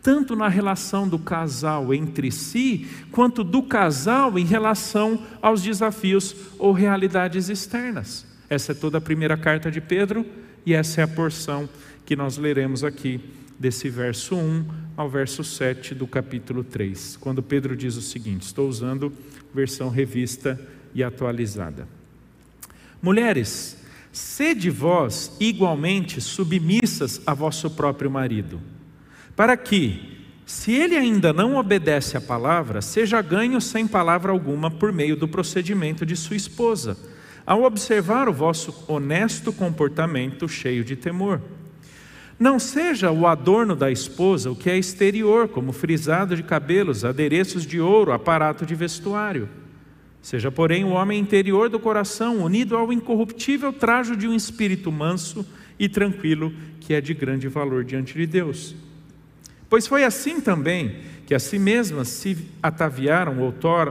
tanto 0.02 0.36
na 0.36 0.48
relação 0.48 1.08
do 1.08 1.20
casal 1.20 1.94
entre 1.94 2.32
si, 2.32 2.88
quanto 3.12 3.44
do 3.44 3.62
casal 3.62 4.40
em 4.40 4.46
relação 4.46 5.22
aos 5.42 5.62
desafios 5.62 6.36
ou 6.58 6.72
realidades 6.72 7.50
externas. 7.50 8.26
Essa 8.50 8.72
é 8.72 8.76
toda 8.76 8.98
a 8.98 9.02
primeira 9.02 9.38
carta 9.38 9.70
de 9.70 9.82
Pedro 9.82 10.26
e 10.66 10.74
essa 10.74 11.02
é 11.02 11.04
a 11.04 11.08
porção 11.08 11.70
que 12.06 12.16
nós 12.16 12.38
leremos 12.38 12.84
aqui, 12.84 13.20
desse 13.60 13.90
verso 13.90 14.36
1 14.36 14.66
ao 14.96 15.10
verso 15.10 15.44
7 15.44 15.94
do 15.94 16.08
capítulo 16.08 16.64
3, 16.64 17.18
quando 17.18 17.44
Pedro 17.44 17.76
diz 17.76 17.98
o 17.98 18.02
seguinte: 18.02 18.44
estou 18.44 18.70
usando 18.70 19.12
versão 19.54 19.90
revista 19.90 20.60
e 20.96 21.04
atualizada. 21.04 21.88
Mulheres, 23.02 23.78
sede 24.12 24.70
vós 24.70 25.36
igualmente 25.40 26.22
submissas 26.22 27.22
a 27.26 27.34
vosso 27.34 27.70
próprio 27.70 28.10
marido, 28.10 28.62
para 29.36 29.58
que, 29.58 30.18
se 30.46 30.72
ele 30.72 30.96
ainda 30.96 31.34
não 31.34 31.58
obedece 31.58 32.16
à 32.18 32.22
palavra, 32.22 32.82
seja 32.82 33.22
ganho 33.22 33.60
sem 33.60 33.86
palavra 33.86 34.32
alguma 34.32 34.72
por 34.72 34.94
meio 34.94 35.16
do 35.16 35.28
procedimento 35.28 36.06
de 36.06 36.16
sua 36.16 36.36
esposa 36.36 36.98
ao 37.50 37.64
observar 37.64 38.30
o 38.30 38.34
vosso 38.34 38.86
honesto 38.88 39.52
comportamento 39.52 40.48
cheio 40.48 40.84
de 40.84 40.96
temor. 40.96 41.42
Não 42.40 42.58
seja 42.58 43.12
o 43.12 43.28
adorno 43.28 43.76
da 43.76 43.92
esposa 43.92 44.50
o 44.50 44.56
que 44.56 44.70
é 44.70 44.78
exterior, 44.78 45.50
como 45.50 45.74
frisado 45.74 46.38
de 46.38 46.42
cabelos, 46.42 47.04
adereços 47.04 47.66
de 47.66 47.82
ouro, 47.82 48.14
aparato 48.14 48.66
de 48.66 48.74
vestuário. 48.74 49.50
Seja, 50.22 50.50
porém, 50.50 50.86
o 50.86 50.92
homem 50.92 51.20
interior 51.20 51.70
do 51.70 51.80
coração, 51.80 52.38
unido 52.38 52.78
ao 52.78 52.94
incorruptível 52.94 53.74
trajo 53.74 54.16
de 54.16 54.26
um 54.26 54.34
espírito 54.34 54.90
manso 54.90 55.46
e 55.78 55.90
tranquilo, 55.90 56.54
que 56.80 56.94
é 56.94 57.02
de 57.02 57.14
grande 57.14 57.50
valor 57.50 57.84
diante 57.84 58.14
de 58.14 58.26
Deus. 58.26 58.74
Pois 59.70 59.86
foi 59.86 60.06
assim 60.06 60.40
também 60.40 60.96
que 61.26 61.36
a 61.36 61.40
si 61.40 61.60
mesmas 61.60 62.08
se 62.08 62.38
ataviaram 62.64 63.38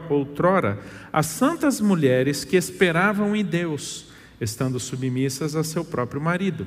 outrora 0.08 0.78
as 1.12 1.26
santas 1.26 1.80
mulheres 1.80 2.44
que 2.44 2.56
esperavam 2.56 3.36
em 3.36 3.44
Deus, 3.44 4.06
estando 4.40 4.80
submissas 4.80 5.54
a 5.54 5.62
seu 5.62 5.84
próprio 5.84 6.20
marido. 6.20 6.66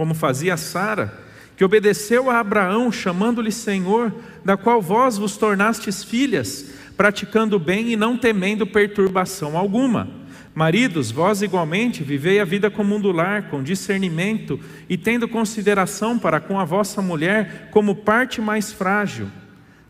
Como 0.00 0.14
fazia 0.14 0.56
Sara, 0.56 1.12
que 1.54 1.62
obedeceu 1.62 2.30
a 2.30 2.38
Abraão, 2.38 2.90
chamando-lhe 2.90 3.52
Senhor, 3.52 4.10
da 4.42 4.56
qual 4.56 4.80
vós 4.80 5.18
vos 5.18 5.36
tornastes 5.36 6.02
filhas, 6.02 6.70
praticando 6.96 7.58
bem 7.58 7.92
e 7.92 7.96
não 7.96 8.16
temendo 8.16 8.66
perturbação 8.66 9.58
alguma. 9.58 10.08
Maridos, 10.54 11.10
vós 11.10 11.42
igualmente 11.42 12.02
vivei 12.02 12.40
a 12.40 12.46
vida 12.46 12.70
comum 12.70 12.98
do 12.98 13.12
lar, 13.12 13.50
com 13.50 13.62
discernimento 13.62 14.58
e 14.88 14.96
tendo 14.96 15.28
consideração 15.28 16.18
para 16.18 16.40
com 16.40 16.58
a 16.58 16.64
vossa 16.64 17.02
mulher 17.02 17.68
como 17.70 17.94
parte 17.94 18.40
mais 18.40 18.72
frágil 18.72 19.28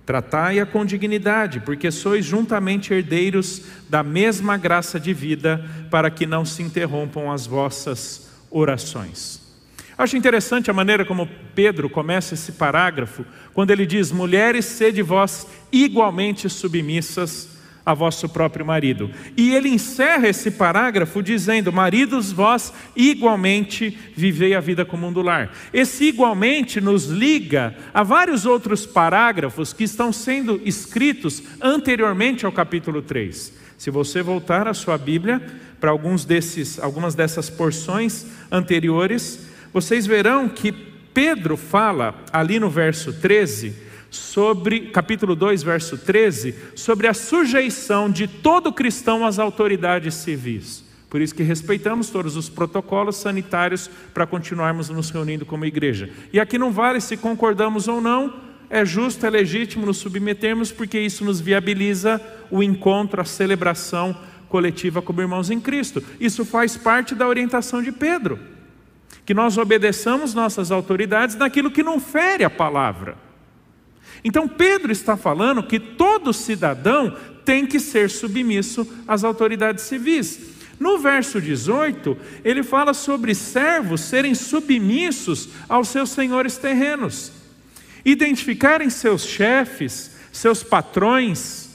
Tratai-a 0.05 0.67
com 0.67 0.85
dignidade, 0.85 1.61
porque 1.61 1.89
sois 1.93 2.25
juntamente 2.25 2.93
herdeiros 2.93 3.63
da 3.89 4.03
mesma 4.03 4.57
graça 4.57 4.99
de 4.99 5.15
vida, 5.15 5.65
para 5.89 6.11
que 6.11 6.27
não 6.27 6.45
se 6.45 6.65
interrompam 6.65 7.31
as 7.31 7.47
vossas 7.47 8.29
orações. 8.51 9.50
Acho 10.01 10.17
interessante 10.17 10.71
a 10.71 10.73
maneira 10.73 11.05
como 11.05 11.29
Pedro 11.55 11.91
começa 11.91 12.33
esse 12.33 12.53
parágrafo, 12.53 13.23
quando 13.53 13.71
ele 13.71 13.85
diz: 13.85 14.11
Mulheres, 14.11 14.65
sede 14.65 15.03
vós 15.03 15.47
igualmente 15.71 16.49
submissas 16.49 17.51
a 17.85 17.93
vosso 17.93 18.27
próprio 18.27 18.65
marido. 18.65 19.11
E 19.37 19.55
ele 19.55 19.69
encerra 19.69 20.27
esse 20.27 20.53
parágrafo 20.53 21.23
dizendo: 21.23 21.71
Maridos, 21.71 22.33
vós 22.33 22.73
igualmente 22.97 23.95
vivei 24.17 24.55
a 24.55 24.61
vida 24.61 24.87
comum 24.87 25.13
do 25.13 25.21
lar. 25.21 25.53
Esse 25.71 26.07
igualmente 26.07 26.81
nos 26.81 27.05
liga 27.05 27.77
a 27.93 28.03
vários 28.03 28.47
outros 28.47 28.87
parágrafos 28.87 29.75
que 29.75 29.85
estão 29.85 30.15
sendo 30.15 30.63
escritos 30.65 31.43
anteriormente 31.61 32.47
ao 32.47 32.53
capítulo 32.53 33.03
3. 33.03 33.53
Se 33.77 33.91
você 33.91 34.23
voltar 34.23 34.67
a 34.67 34.73
sua 34.73 34.97
Bíblia 34.97 35.43
para 35.79 35.91
alguns 35.91 36.25
desses, 36.25 36.79
algumas 36.79 37.15
dessas 37.15 37.51
porções 37.51 38.25
anteriores, 38.51 39.50
vocês 39.73 40.07
verão 40.07 40.49
que 40.49 40.73
Pedro 40.73 41.57
fala 41.57 42.15
ali 42.33 42.59
no 42.59 42.71
verso 42.71 43.13
13 43.13 43.75
sobre, 44.11 44.81
capítulo 44.87 45.37
2, 45.37 45.63
verso 45.63 45.97
13, 45.97 46.55
sobre 46.75 47.07
a 47.07 47.15
sujeição 47.15 48.11
de 48.11 48.27
todo 48.27 48.73
cristão 48.73 49.25
às 49.25 49.39
autoridades 49.39 50.15
civis. 50.15 50.85
Por 51.09 51.21
isso 51.21 51.35
que 51.35 51.43
respeitamos 51.43 52.11
todos 52.11 52.37
os 52.37 52.49
protocolos 52.49 53.17
sanitários 53.17 53.91
para 54.15 54.27
continuarmos 54.27 54.89
nos 54.89 55.11
reunindo 55.11 55.45
como 55.45 55.65
igreja. 55.65 56.11
E 56.33 56.39
aqui 56.39 56.57
não 56.57 56.71
vale 56.71 57.01
se 57.01 57.17
concordamos 57.17 57.89
ou 57.89 58.01
não, 58.01 58.35
é 58.69 58.85
justo, 58.85 59.27
é 59.27 59.31
legítimo 59.31 59.85
nos 59.85 59.99
submetermos, 59.99 60.71
porque 60.71 61.01
isso 61.01 61.25
nos 61.25 61.41
viabiliza 61.41 62.21
o 62.49 62.63
encontro, 62.63 63.21
a 63.21 63.25
celebração 63.25 64.17
coletiva 64.49 65.03
como 65.03 65.21
irmãos 65.21 65.51
em 65.51 65.61
Cristo. 65.61 66.03
Isso 66.21 66.45
faz 66.45 66.77
parte 66.77 67.15
da 67.15 67.27
orientação 67.27 67.83
de 67.83 67.91
Pedro. 67.91 68.39
Que 69.31 69.35
nós 69.35 69.57
obedeçamos 69.57 70.35
nossas 70.35 70.73
autoridades 70.73 71.37
naquilo 71.37 71.71
que 71.71 71.85
não 71.85 72.01
fere 72.01 72.43
a 72.43 72.51
palavra. 72.51 73.17
Então 74.25 74.49
Pedro 74.49 74.91
está 74.91 75.17
falando 75.17 75.63
que 75.63 75.79
todo 75.79 76.33
cidadão 76.33 77.17
tem 77.45 77.65
que 77.65 77.79
ser 77.79 78.11
submisso 78.11 78.85
às 79.07 79.23
autoridades 79.23 79.85
civis. 79.85 80.57
No 80.81 80.99
verso 80.99 81.41
18, 81.41 82.17
ele 82.45 82.65
fala 82.65 82.93
sobre 82.93 83.33
servos 83.33 84.01
serem 84.01 84.35
submissos 84.35 85.51
aos 85.69 85.87
seus 85.87 86.11
senhores 86.11 86.57
terrenos. 86.57 87.31
identificarem 88.05 88.91
seus 88.91 89.25
chefes, 89.25 90.11
seus 90.33 90.65
patrões, 90.65 91.71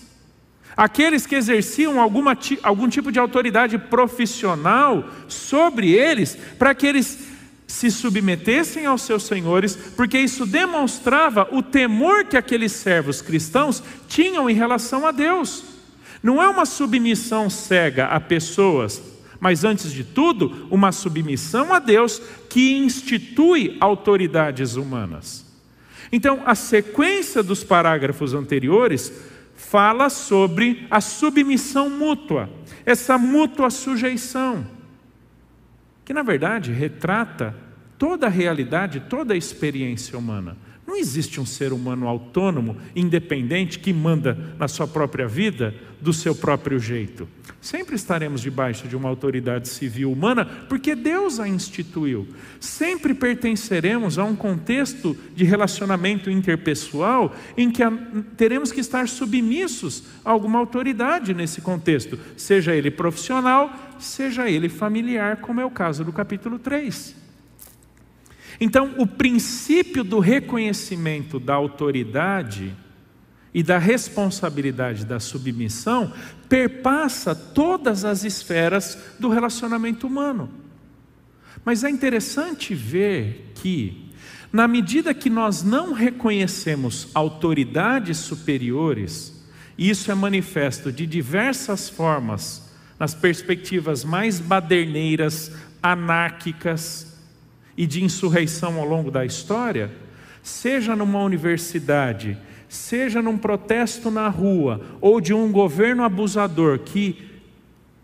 aqueles 0.76 1.26
que 1.26 1.36
exerciam 1.36 2.02
alguma, 2.02 2.38
algum 2.64 2.90
tipo 2.90 3.14
de 3.14 3.20
autoridade 3.20 3.78
profissional 3.78 5.10
sobre 5.30 5.94
eles, 5.94 6.38
para 6.60 6.76
que 6.76 6.86
eles 6.86 7.35
se 7.68 7.90
submetessem 7.90 8.86
aos 8.86 9.02
seus 9.02 9.24
senhores, 9.24 9.76
porque 9.96 10.18
isso 10.18 10.46
demonstrava 10.46 11.48
o 11.52 11.64
temor 11.64 12.26
que 12.26 12.38
aqueles 12.38 12.72
servos 12.72 13.22
cristãos 13.22 13.82
tinham 14.08 14.50
em 14.50 14.54
relação 14.54 15.06
a 15.06 15.12
Deus. 15.12 15.64
Não 16.22 16.42
é 16.42 16.48
uma 16.48 16.66
submissão 16.66 17.50
cega 17.50 18.06
a 18.06 18.20
pessoas, 18.20 19.02
mas 19.40 19.64
antes 19.64 19.92
de 19.92 20.04
tudo, 20.04 20.68
uma 20.72 20.92
submissão 20.92 21.74
a 21.74 21.80
Deus 21.80 22.22
que 22.50 22.78
institui 22.78 23.78
autoridades 23.80 24.76
humanas. 24.76 25.46
Então, 26.12 26.42
a 26.46 26.56
sequência 26.56 27.44
dos 27.44 27.64
parágrafos 27.64 28.34
anteriores 28.34 29.12
fala 29.56 30.10
sobre 30.10 30.86
a 30.90 31.02
submissão 31.02 31.90
mútua, 31.90 32.50
essa 32.86 33.18
mútua 33.18 33.70
sujeição, 33.70 34.66
que 36.06 36.14
na 36.14 36.22
verdade 36.22 36.72
retrata 36.72 37.56
toda 37.98 38.28
a 38.28 38.30
realidade, 38.30 39.00
toda 39.02 39.34
a 39.34 39.38
experiência 39.38 40.18
humana. 40.18 40.56
Não 40.88 40.96
existe 40.96 41.42
um 41.42 41.46
ser 41.46 41.74
humano 41.74 42.08
autônomo, 42.08 42.78
independente, 42.96 43.80
que 43.80 43.92
manda 43.92 44.56
na 44.60 44.68
sua 44.68 44.88
própria 44.88 45.28
vida 45.28 45.74
do 46.00 46.14
seu 46.14 46.36
próprio 46.36 46.80
jeito. 46.80 47.28
Sempre 47.60 47.96
estaremos 47.96 48.40
debaixo 48.42 48.88
de 48.88 48.96
uma 48.96 49.10
autoridade 49.10 49.68
civil 49.68 50.12
humana, 50.12 50.46
porque 50.46 50.94
Deus 50.94 51.40
a 51.40 51.48
instituiu. 51.48 52.28
Sempre 52.60 53.16
pertenceremos 53.16 54.20
a 54.20 54.24
um 54.24 54.36
contexto 54.36 55.18
de 55.36 55.44
relacionamento 55.44 56.30
interpessoal 56.30 57.36
em 57.58 57.72
que 57.72 57.82
teremos 58.38 58.72
que 58.72 58.80
estar 58.80 59.08
submissos 59.08 60.04
a 60.24 60.30
alguma 60.30 60.60
autoridade 60.60 61.34
nesse 61.34 61.62
contexto, 61.62 62.20
seja 62.38 62.76
ele 62.76 62.92
profissional, 62.92 63.74
seja 63.98 64.48
ele 64.48 64.70
familiar, 64.70 65.38
como 65.38 65.60
é 65.60 65.66
o 65.66 65.72
caso 65.72 66.04
do 66.04 66.14
capítulo 66.14 66.60
3. 66.60 67.25
Então, 68.60 68.96
o 68.98 69.06
princípio 69.06 70.04
do 70.04 70.20
reconhecimento 70.20 71.40
da 71.40 71.54
autoridade 71.54 72.76
e 73.54 73.64
da 73.64 73.78
responsabilidade 73.78 75.06
da 75.06 75.20
submissão 75.20 76.12
perpassa 76.50 77.34
todas 77.34 78.04
as 78.04 78.24
esferas 78.24 78.98
do 79.20 79.30
relacionamento 79.30 80.08
humano. 80.08 80.50
Mas 81.64 81.84
é 81.84 81.90
interessante 81.90 82.76
ver 82.76 83.54
que, 83.56 84.12
na 84.52 84.68
medida 84.68 85.14
que 85.14 85.30
nós 85.30 85.64
não 85.64 85.94
reconhecemos 85.94 87.08
autoridades 87.14 88.18
superiores, 88.18 89.34
isso 89.78 90.12
é 90.12 90.16
manifesto 90.16 90.92
de 90.92 91.06
diversas 91.06 91.90
formas, 91.90 92.72
nas 93.00 93.14
perspectivas 93.14 94.06
mais 94.06 94.40
baderneiras, 94.40 95.52
anárquicas, 95.82 97.05
e 97.78 97.86
de 97.86 98.04
insurreição 98.04 98.80
ao 98.80 98.86
longo 98.86 99.12
da 99.12 99.26
história, 99.26 99.92
seja 100.42 100.96
numa 100.96 101.20
universidade, 101.24 102.38
seja 102.70 103.22
num 103.22 103.38
protesto 103.38 104.10
na 104.12 104.30
rua, 104.30 104.82
ou 105.02 105.20
de 105.20 105.34
um 105.34 105.52
governo 105.52 106.04
abusador 106.04 106.80
que 106.80 107.32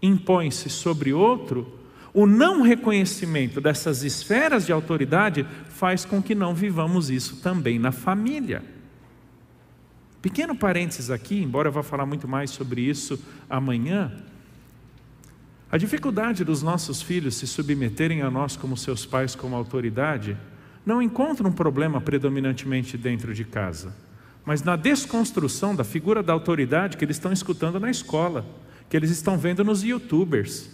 impõe-se 0.02 0.70
sobre 0.70 1.14
outro, 1.14 1.80
o 2.14 2.26
não 2.26 2.62
reconhecimento 2.62 3.62
dessas 3.62 4.04
esferas 4.04 4.66
de 4.66 4.72
autoridade 4.72 5.46
faz 5.70 6.04
com 6.04 6.22
que 6.22 6.36
não 6.36 6.54
vivamos 6.54 7.10
isso 7.10 7.38
também 7.42 7.80
na 7.80 7.92
família. 7.92 8.64
Pequeno 10.22 10.56
parênteses 10.56 11.10
aqui, 11.10 11.42
embora 11.42 11.70
eu 11.70 11.72
vá 11.72 11.82
falar 11.82 12.06
muito 12.06 12.28
mais 12.28 12.52
sobre 12.52 12.82
isso 12.82 13.20
amanhã, 13.50 14.12
a 15.72 15.78
dificuldade 15.78 16.44
dos 16.44 16.62
nossos 16.62 17.02
filhos 17.02 17.36
se 17.36 17.48
submeterem 17.48 18.22
a 18.22 18.30
nós 18.30 18.58
como 18.58 18.76
seus 18.76 19.06
pais, 19.06 19.36
como 19.36 19.56
autoridade, 19.56 20.38
não 20.86 21.02
encontra 21.02 21.48
um 21.48 21.52
problema 21.52 22.02
predominantemente 22.02 22.98
dentro 22.98 23.34
de 23.34 23.46
casa, 23.46 23.96
mas 24.44 24.64
na 24.64 24.76
desconstrução 24.76 25.74
da 25.74 25.86
figura 25.86 26.22
da 26.22 26.34
autoridade 26.34 26.98
que 26.98 27.06
eles 27.06 27.16
estão 27.16 27.32
escutando 27.32 27.80
na 27.80 27.90
escola, 27.90 28.46
que 28.90 28.98
eles 28.98 29.10
estão 29.10 29.38
vendo 29.38 29.64
nos 29.64 29.82
youtubers, 29.82 30.70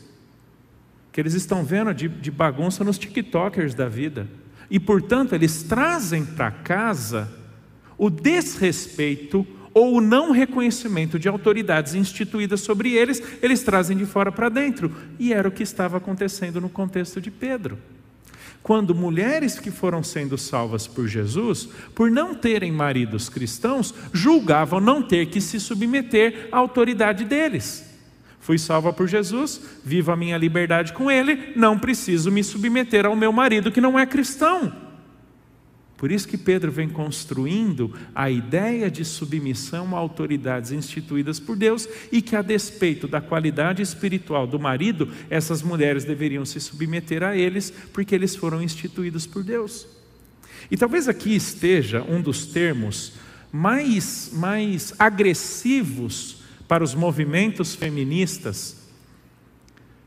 que 1.12 1.22
eles 1.22 1.36
estão 1.36 1.64
vendo 1.64 1.94
de, 1.94 2.08
de 2.08 2.32
bagunça 2.32 2.84
nos 2.84 2.98
tiktokers 2.98 3.76
da 3.76 3.88
vida. 3.88 4.28
E, 4.70 4.80
portanto, 4.80 5.34
eles 5.34 5.62
trazem 5.64 6.26
para 6.26 6.50
casa 6.50 7.32
o 7.98 8.10
desrespeito 8.10 9.46
ou 9.78 9.94
o 9.94 10.02
não 10.02 10.32
reconhecimento 10.32 11.20
de 11.20 11.30
autoridades 11.30 11.94
instituídas 11.94 12.62
sobre 12.62 12.94
eles, 12.94 13.22
eles 13.44 13.62
trazem 13.62 13.96
de 13.96 14.08
fora 14.08 14.32
para 14.32 14.50
dentro. 14.50 14.92
E 15.20 15.32
era 15.32 15.48
o 15.48 15.52
que 15.52 15.62
estava 15.62 15.98
acontecendo 15.98 16.60
no 16.60 16.68
contexto 16.68 17.22
de 17.22 17.30
Pedro. 17.30 17.78
Quando 18.64 18.96
mulheres 18.96 19.60
que 19.60 19.70
foram 19.70 20.02
sendo 20.02 20.36
salvas 20.36 20.88
por 20.88 21.08
Jesus, 21.08 21.70
por 21.94 22.10
não 22.10 22.34
terem 22.34 22.72
maridos 22.72 23.30
cristãos, 23.30 23.94
julgavam 24.12 24.80
não 24.80 25.04
ter 25.04 25.28
que 25.28 25.40
se 25.40 25.60
submeter 25.60 26.50
à 26.52 26.58
autoridade 26.58 27.24
deles. 27.24 27.86
Fui 28.40 28.58
salva 28.58 28.92
por 28.92 29.08
Jesus, 29.08 29.62
vivo 29.86 30.12
a 30.12 30.18
minha 30.18 30.40
liberdade 30.40 30.92
com 30.92 31.12
Ele, 31.12 31.54
não 31.56 31.78
preciso 31.78 32.32
me 32.32 32.44
submeter 32.44 33.06
ao 33.06 33.16
meu 33.16 33.32
marido 33.32 33.72
que 33.72 33.80
não 33.80 34.00
é 34.00 34.08
cristão. 34.08 34.87
Por 35.98 36.12
isso 36.12 36.28
que 36.28 36.38
Pedro 36.38 36.72
vem 36.72 36.88
construindo 36.88 37.92
a 38.14 38.30
ideia 38.30 38.90
de 38.90 39.04
submissão 39.04 39.96
a 39.96 40.00
autoridades 40.00 40.72
instituídas 40.72 41.40
por 41.40 41.56
Deus 41.56 41.90
e 42.12 42.22
que, 42.22 42.36
a 42.36 42.44
despeito 42.44 43.08
da 43.08 43.20
qualidade 43.20 43.82
espiritual 43.82 44.46
do 44.46 44.60
marido, 44.60 45.10
essas 45.28 45.64
mulheres 45.64 46.06
deveriam 46.06 46.46
se 46.46 46.60
submeter 46.60 47.24
a 47.24 47.36
eles, 47.36 47.74
porque 47.92 48.14
eles 48.14 48.36
foram 48.36 48.62
instituídos 48.62 49.26
por 49.26 49.44
Deus. 49.44 49.88
E 50.70 50.78
talvez 50.78 51.08
aqui 51.08 51.36
esteja 51.36 52.04
um 52.04 52.22
dos 52.22 52.46
termos 52.46 53.14
mais, 53.52 54.30
mais 54.34 54.94
agressivos 55.00 56.44
para 56.68 56.84
os 56.84 56.94
movimentos 56.94 57.74
feministas, 57.74 58.78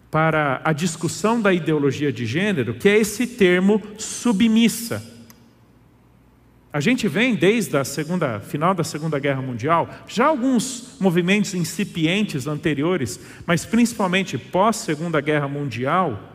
para 0.09 0.61
a 0.63 0.73
discussão 0.73 1.41
da 1.41 1.53
ideologia 1.53 2.13
de 2.13 2.27
gênero, 2.27 2.75
que 2.75 2.89
é 2.89 2.97
esse 2.97 3.27
termo 3.27 3.83
submissa. 3.99 5.20
A 6.73 6.79
gente 6.79 7.09
vem 7.09 7.35
desde 7.35 7.77
a 7.77 7.85
segunda, 7.85 8.39
final 8.39 8.73
da 8.75 8.85
Segunda 8.85 9.19
Guerra 9.19 9.43
Mundial, 9.43 9.91
já 10.07 10.27
alguns 10.27 10.97
movimentos 11.01 11.53
incipientes 11.53 12.47
anteriores, 12.47 13.19
mas 13.45 13.65
principalmente 13.65 14.39
pós 14.39 14.77
Segunda 14.77 15.21
Guerra 15.21 15.49
Mundial, 15.49 16.31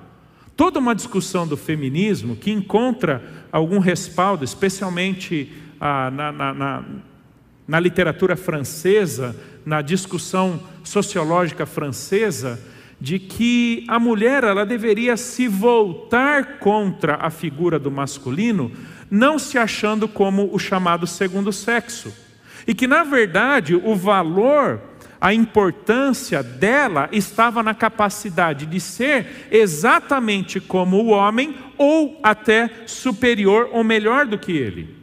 toda 0.57 0.77
uma 0.77 0.93
discussão 0.93 1.47
do 1.47 1.55
feminismo 1.55 2.35
que 2.35 2.51
encontra 2.51 3.23
algum 3.49 3.79
respaldo, 3.79 4.43
especialmente 4.43 5.53
ah, 5.79 6.11
na, 6.11 6.31
na, 6.33 6.53
na, 6.53 6.85
na 7.65 7.79
literatura 7.79 8.35
francesa, 8.35 9.33
na 9.65 9.81
discussão 9.81 10.59
sociológica 10.83 11.65
francesa, 11.65 12.59
de 12.99 13.19
que 13.19 13.85
a 13.87 13.99
mulher 13.99 14.43
ela 14.43 14.65
deveria 14.65 15.15
se 15.15 15.47
voltar 15.47 16.59
contra 16.59 17.15
a 17.15 17.29
figura 17.29 17.79
do 17.79 17.89
masculino 17.89 18.71
não 19.09 19.37
se 19.37 19.57
achando 19.57 20.07
como 20.07 20.49
o 20.53 20.59
chamado 20.59 21.05
segundo 21.05 21.51
sexo. 21.51 22.13
E 22.67 22.73
que, 22.73 22.87
na 22.87 23.03
verdade, 23.03 23.75
o 23.75 23.95
valor, 23.95 24.81
a 25.21 25.33
importância 25.33 26.41
dela 26.41 27.07
estava 27.11 27.61
na 27.61 27.73
capacidade 27.73 28.65
de 28.65 28.79
ser 28.79 29.47
exatamente 29.51 30.59
como 30.59 30.97
o 30.97 31.07
homem, 31.09 31.55
ou 31.77 32.19
até 32.23 32.69
superior 32.85 33.69
ou 33.71 33.83
melhor 33.83 34.25
do 34.25 34.37
que 34.37 34.51
ele. 34.51 34.95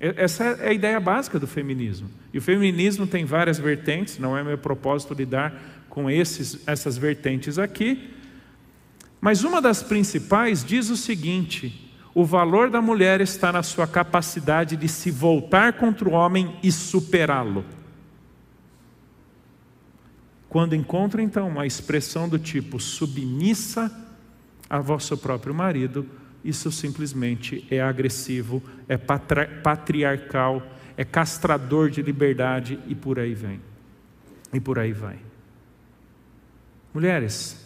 Essa 0.00 0.44
é 0.44 0.68
a 0.68 0.72
ideia 0.72 1.00
básica 1.00 1.38
do 1.38 1.46
feminismo. 1.46 2.08
E 2.32 2.38
o 2.38 2.42
feminismo 2.42 3.06
tem 3.06 3.24
várias 3.24 3.58
vertentes, 3.58 4.18
não 4.18 4.36
é 4.36 4.44
meu 4.44 4.56
propósito 4.56 5.12
lidar 5.14 5.52
com 5.88 6.08
esses, 6.08 6.66
essas 6.66 6.96
vertentes 6.96 7.58
aqui. 7.58 8.10
Mas 9.20 9.42
uma 9.42 9.60
das 9.60 9.82
principais 9.82 10.64
diz 10.64 10.88
o 10.90 10.96
seguinte: 10.96 11.87
o 12.18 12.24
valor 12.24 12.68
da 12.68 12.82
mulher 12.82 13.20
está 13.20 13.52
na 13.52 13.62
sua 13.62 13.86
capacidade 13.86 14.76
de 14.76 14.88
se 14.88 15.08
voltar 15.08 15.74
contra 15.74 16.08
o 16.08 16.10
homem 16.14 16.58
e 16.64 16.72
superá-lo. 16.72 17.64
Quando 20.48 20.74
encontra 20.74 21.22
então 21.22 21.46
uma 21.46 21.64
expressão 21.64 22.28
do 22.28 22.36
tipo 22.36 22.80
submissa 22.80 23.88
a 24.68 24.80
vosso 24.80 25.16
próprio 25.16 25.54
marido, 25.54 26.04
isso 26.42 26.72
simplesmente 26.72 27.64
é 27.70 27.80
agressivo, 27.80 28.60
é 28.88 28.96
patriarcal, 28.96 30.60
é 30.96 31.04
castrador 31.04 31.88
de 31.88 32.02
liberdade 32.02 32.80
e 32.88 32.96
por 32.96 33.20
aí 33.20 33.32
vem. 33.32 33.60
E 34.52 34.58
por 34.58 34.80
aí 34.80 34.92
vai. 34.92 35.20
Mulheres, 36.92 37.64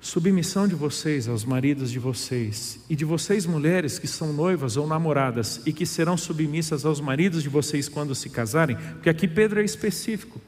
submissão 0.00 0.66
de 0.66 0.74
vocês 0.74 1.28
aos 1.28 1.44
maridos 1.44 1.90
de 1.90 1.98
vocês 1.98 2.84
e 2.88 2.96
de 2.96 3.04
vocês 3.04 3.44
mulheres 3.44 3.98
que 3.98 4.06
são 4.06 4.32
noivas 4.32 4.78
ou 4.78 4.86
namoradas 4.86 5.60
e 5.66 5.72
que 5.72 5.84
serão 5.84 6.16
submissas 6.16 6.86
aos 6.86 7.00
maridos 7.00 7.42
de 7.42 7.50
vocês 7.50 7.88
quando 7.88 8.14
se 8.14 8.30
casarem, 8.30 8.76
porque 8.76 9.10
aqui 9.10 9.28
Pedro 9.28 9.60
é 9.60 9.64
específico. 9.64 10.40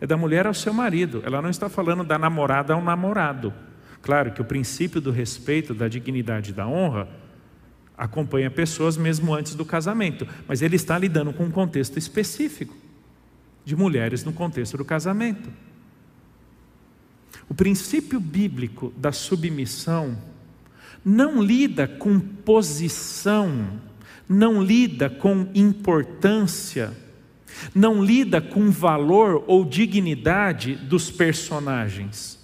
É 0.00 0.06
da 0.06 0.16
mulher 0.16 0.48
ao 0.48 0.54
seu 0.54 0.74
marido. 0.74 1.22
Ela 1.24 1.40
não 1.40 1.48
está 1.48 1.68
falando 1.68 2.02
da 2.02 2.18
namorada 2.18 2.74
ao 2.74 2.82
namorado. 2.82 3.54
Claro 4.00 4.32
que 4.32 4.42
o 4.42 4.44
princípio 4.44 5.00
do 5.00 5.12
respeito, 5.12 5.72
da 5.72 5.86
dignidade 5.86 6.50
e 6.50 6.52
da 6.52 6.66
honra 6.66 7.08
acompanha 7.96 8.50
pessoas 8.50 8.96
mesmo 8.96 9.32
antes 9.32 9.54
do 9.54 9.64
casamento, 9.64 10.26
mas 10.48 10.60
ele 10.60 10.74
está 10.74 10.98
lidando 10.98 11.32
com 11.32 11.44
um 11.44 11.50
contexto 11.52 11.98
específico 11.98 12.76
de 13.64 13.76
mulheres 13.76 14.24
no 14.24 14.32
contexto 14.32 14.76
do 14.76 14.84
casamento. 14.84 15.48
O 17.48 17.54
princípio 17.54 18.18
bíblico 18.20 18.92
da 18.96 19.12
submissão 19.12 20.16
não 21.04 21.42
lida 21.42 21.86
com 21.86 22.18
posição, 22.20 23.80
não 24.28 24.62
lida 24.62 25.10
com 25.10 25.48
importância, 25.54 26.96
não 27.74 28.02
lida 28.02 28.40
com 28.40 28.70
valor 28.70 29.44
ou 29.46 29.64
dignidade 29.64 30.74
dos 30.74 31.10
personagens. 31.10 32.38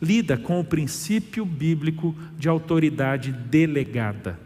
Lida 0.00 0.36
com 0.36 0.60
o 0.60 0.64
princípio 0.64 1.44
bíblico 1.44 2.14
de 2.38 2.48
autoridade 2.48 3.32
delegada. 3.32 4.45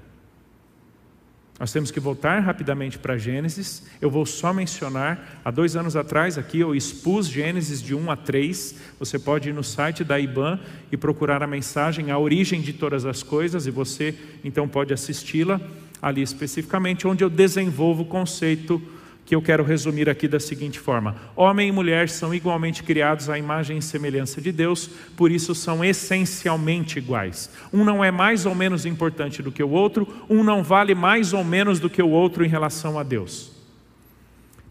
Nós 1.60 1.70
temos 1.70 1.90
que 1.90 2.00
voltar 2.00 2.40
rapidamente 2.40 2.98
para 2.98 3.18
Gênesis. 3.18 3.82
Eu 4.00 4.10
vou 4.10 4.24
só 4.24 4.50
mencionar, 4.50 5.42
há 5.44 5.50
dois 5.50 5.76
anos 5.76 5.94
atrás 5.94 6.38
aqui 6.38 6.58
eu 6.58 6.74
expus 6.74 7.28
Gênesis 7.28 7.82
de 7.82 7.94
1 7.94 8.10
a 8.10 8.16
3. 8.16 8.76
Você 8.98 9.18
pode 9.18 9.50
ir 9.50 9.52
no 9.52 9.62
site 9.62 10.02
da 10.02 10.18
IBAN 10.18 10.58
e 10.90 10.96
procurar 10.96 11.42
a 11.42 11.46
mensagem, 11.46 12.10
a 12.10 12.18
origem 12.18 12.62
de 12.62 12.72
todas 12.72 13.04
as 13.04 13.22
coisas, 13.22 13.66
e 13.66 13.70
você 13.70 14.18
então 14.42 14.66
pode 14.66 14.94
assisti-la 14.94 15.60
ali 16.00 16.22
especificamente, 16.22 17.06
onde 17.06 17.22
eu 17.22 17.28
desenvolvo 17.28 18.04
o 18.04 18.06
conceito 18.06 18.80
que 19.30 19.34
eu 19.36 19.40
quero 19.40 19.62
resumir 19.62 20.10
aqui 20.10 20.26
da 20.26 20.40
seguinte 20.40 20.80
forma: 20.80 21.14
Homem 21.36 21.68
e 21.68 21.72
mulher 21.72 22.08
são 22.08 22.34
igualmente 22.34 22.82
criados 22.82 23.30
à 23.30 23.38
imagem 23.38 23.78
e 23.78 23.82
semelhança 23.82 24.40
de 24.40 24.50
Deus, 24.50 24.90
por 25.16 25.30
isso 25.30 25.54
são 25.54 25.84
essencialmente 25.84 26.98
iguais. 26.98 27.48
Um 27.72 27.84
não 27.84 28.04
é 28.04 28.10
mais 28.10 28.44
ou 28.44 28.56
menos 28.56 28.84
importante 28.84 29.40
do 29.40 29.52
que 29.52 29.62
o 29.62 29.70
outro, 29.70 30.26
um 30.28 30.42
não 30.42 30.64
vale 30.64 30.96
mais 30.96 31.32
ou 31.32 31.44
menos 31.44 31.78
do 31.78 31.88
que 31.88 32.02
o 32.02 32.08
outro 32.08 32.44
em 32.44 32.48
relação 32.48 32.98
a 32.98 33.04
Deus. 33.04 33.52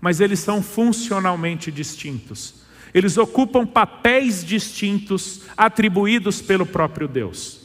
Mas 0.01 0.19
eles 0.19 0.39
são 0.39 0.61
funcionalmente 0.61 1.71
distintos. 1.71 2.55
Eles 2.93 3.17
ocupam 3.17 3.65
papéis 3.65 4.43
distintos 4.43 5.43
atribuídos 5.55 6.41
pelo 6.41 6.65
próprio 6.65 7.07
Deus. 7.07 7.58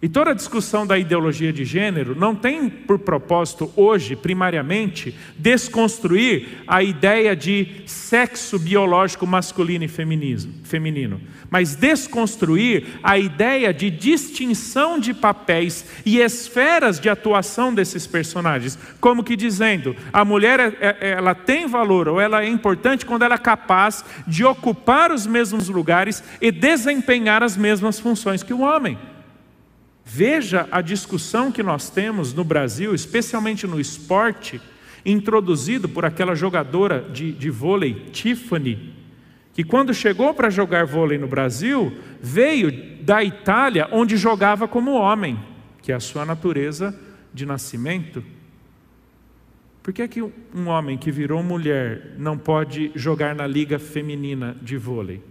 E 0.00 0.08
toda 0.08 0.30
a 0.30 0.34
discussão 0.34 0.86
da 0.86 0.96
ideologia 0.96 1.52
de 1.52 1.64
gênero 1.64 2.14
não 2.14 2.32
tem 2.32 2.70
por 2.70 3.00
propósito 3.00 3.72
hoje, 3.74 4.14
primariamente, 4.14 5.12
desconstruir 5.36 6.62
a 6.68 6.84
ideia 6.84 7.34
de 7.34 7.82
sexo 7.84 8.60
biológico 8.60 9.26
masculino 9.26 9.84
e 9.84 9.88
feminino, 9.88 11.20
mas 11.50 11.74
desconstruir 11.74 12.86
a 13.02 13.18
ideia 13.18 13.74
de 13.74 13.90
distinção 13.90 15.00
de 15.00 15.12
papéis 15.12 15.84
e 16.06 16.20
esferas 16.20 17.00
de 17.00 17.08
atuação 17.08 17.74
desses 17.74 18.06
personagens, 18.06 18.78
como 19.00 19.24
que 19.24 19.34
dizendo, 19.34 19.96
a 20.12 20.24
mulher 20.24 20.60
é, 20.60 20.96
é, 21.00 21.10
ela 21.10 21.34
tem 21.34 21.66
valor 21.66 22.06
ou 22.06 22.20
ela 22.20 22.44
é 22.44 22.48
importante 22.48 23.04
quando 23.04 23.24
ela 23.24 23.34
é 23.34 23.38
capaz 23.38 24.04
de 24.28 24.44
ocupar 24.44 25.10
os 25.10 25.26
mesmos 25.26 25.68
lugares 25.68 26.22
e 26.40 26.52
desempenhar 26.52 27.42
as 27.42 27.56
mesmas 27.56 27.98
funções 27.98 28.44
que 28.44 28.54
o 28.54 28.60
homem. 28.60 28.96
Veja 30.10 30.66
a 30.70 30.80
discussão 30.80 31.52
que 31.52 31.62
nós 31.62 31.90
temos 31.90 32.32
no 32.32 32.42
Brasil, 32.42 32.94
especialmente 32.94 33.66
no 33.66 33.78
esporte, 33.78 34.58
introduzido 35.04 35.86
por 35.86 36.02
aquela 36.06 36.34
jogadora 36.34 37.02
de, 37.12 37.30
de 37.30 37.50
vôlei, 37.50 38.06
Tiffany, 38.10 38.94
que 39.52 39.62
quando 39.62 39.92
chegou 39.92 40.32
para 40.32 40.48
jogar 40.48 40.86
vôlei 40.86 41.18
no 41.18 41.28
Brasil, 41.28 41.92
veio 42.22 43.02
da 43.02 43.22
Itália, 43.22 43.86
onde 43.92 44.16
jogava 44.16 44.66
como 44.66 44.92
homem, 44.92 45.38
que 45.82 45.92
é 45.92 45.94
a 45.94 46.00
sua 46.00 46.24
natureza 46.24 46.98
de 47.34 47.44
nascimento. 47.44 48.24
Por 49.82 49.92
que, 49.92 50.00
é 50.00 50.08
que 50.08 50.22
um 50.22 50.68
homem 50.68 50.96
que 50.96 51.10
virou 51.10 51.42
mulher 51.42 52.14
não 52.16 52.38
pode 52.38 52.90
jogar 52.94 53.34
na 53.34 53.46
liga 53.46 53.78
feminina 53.78 54.56
de 54.62 54.78
vôlei? 54.78 55.22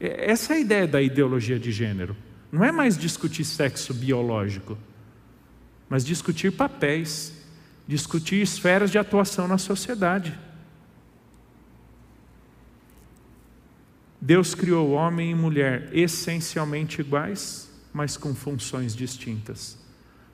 Essa 0.00 0.54
é 0.54 0.56
a 0.56 0.60
ideia 0.60 0.86
da 0.88 1.00
ideologia 1.00 1.56
de 1.56 1.70
gênero. 1.70 2.16
Não 2.52 2.62
é 2.62 2.70
mais 2.70 2.98
discutir 2.98 3.46
sexo 3.46 3.94
biológico, 3.94 4.76
mas 5.88 6.04
discutir 6.04 6.52
papéis, 6.52 7.32
discutir 7.88 8.42
esferas 8.42 8.90
de 8.90 8.98
atuação 8.98 9.48
na 9.48 9.56
sociedade. 9.56 10.38
Deus 14.20 14.54
criou 14.54 14.90
homem 14.90 15.30
e 15.30 15.34
mulher 15.34 15.88
essencialmente 15.92 17.00
iguais, 17.00 17.70
mas 17.90 18.18
com 18.18 18.34
funções 18.34 18.94
distintas. 18.94 19.78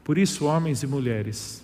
Por 0.02 0.18
isso, 0.18 0.44
homens 0.44 0.82
e 0.82 0.88
mulheres, 0.88 1.62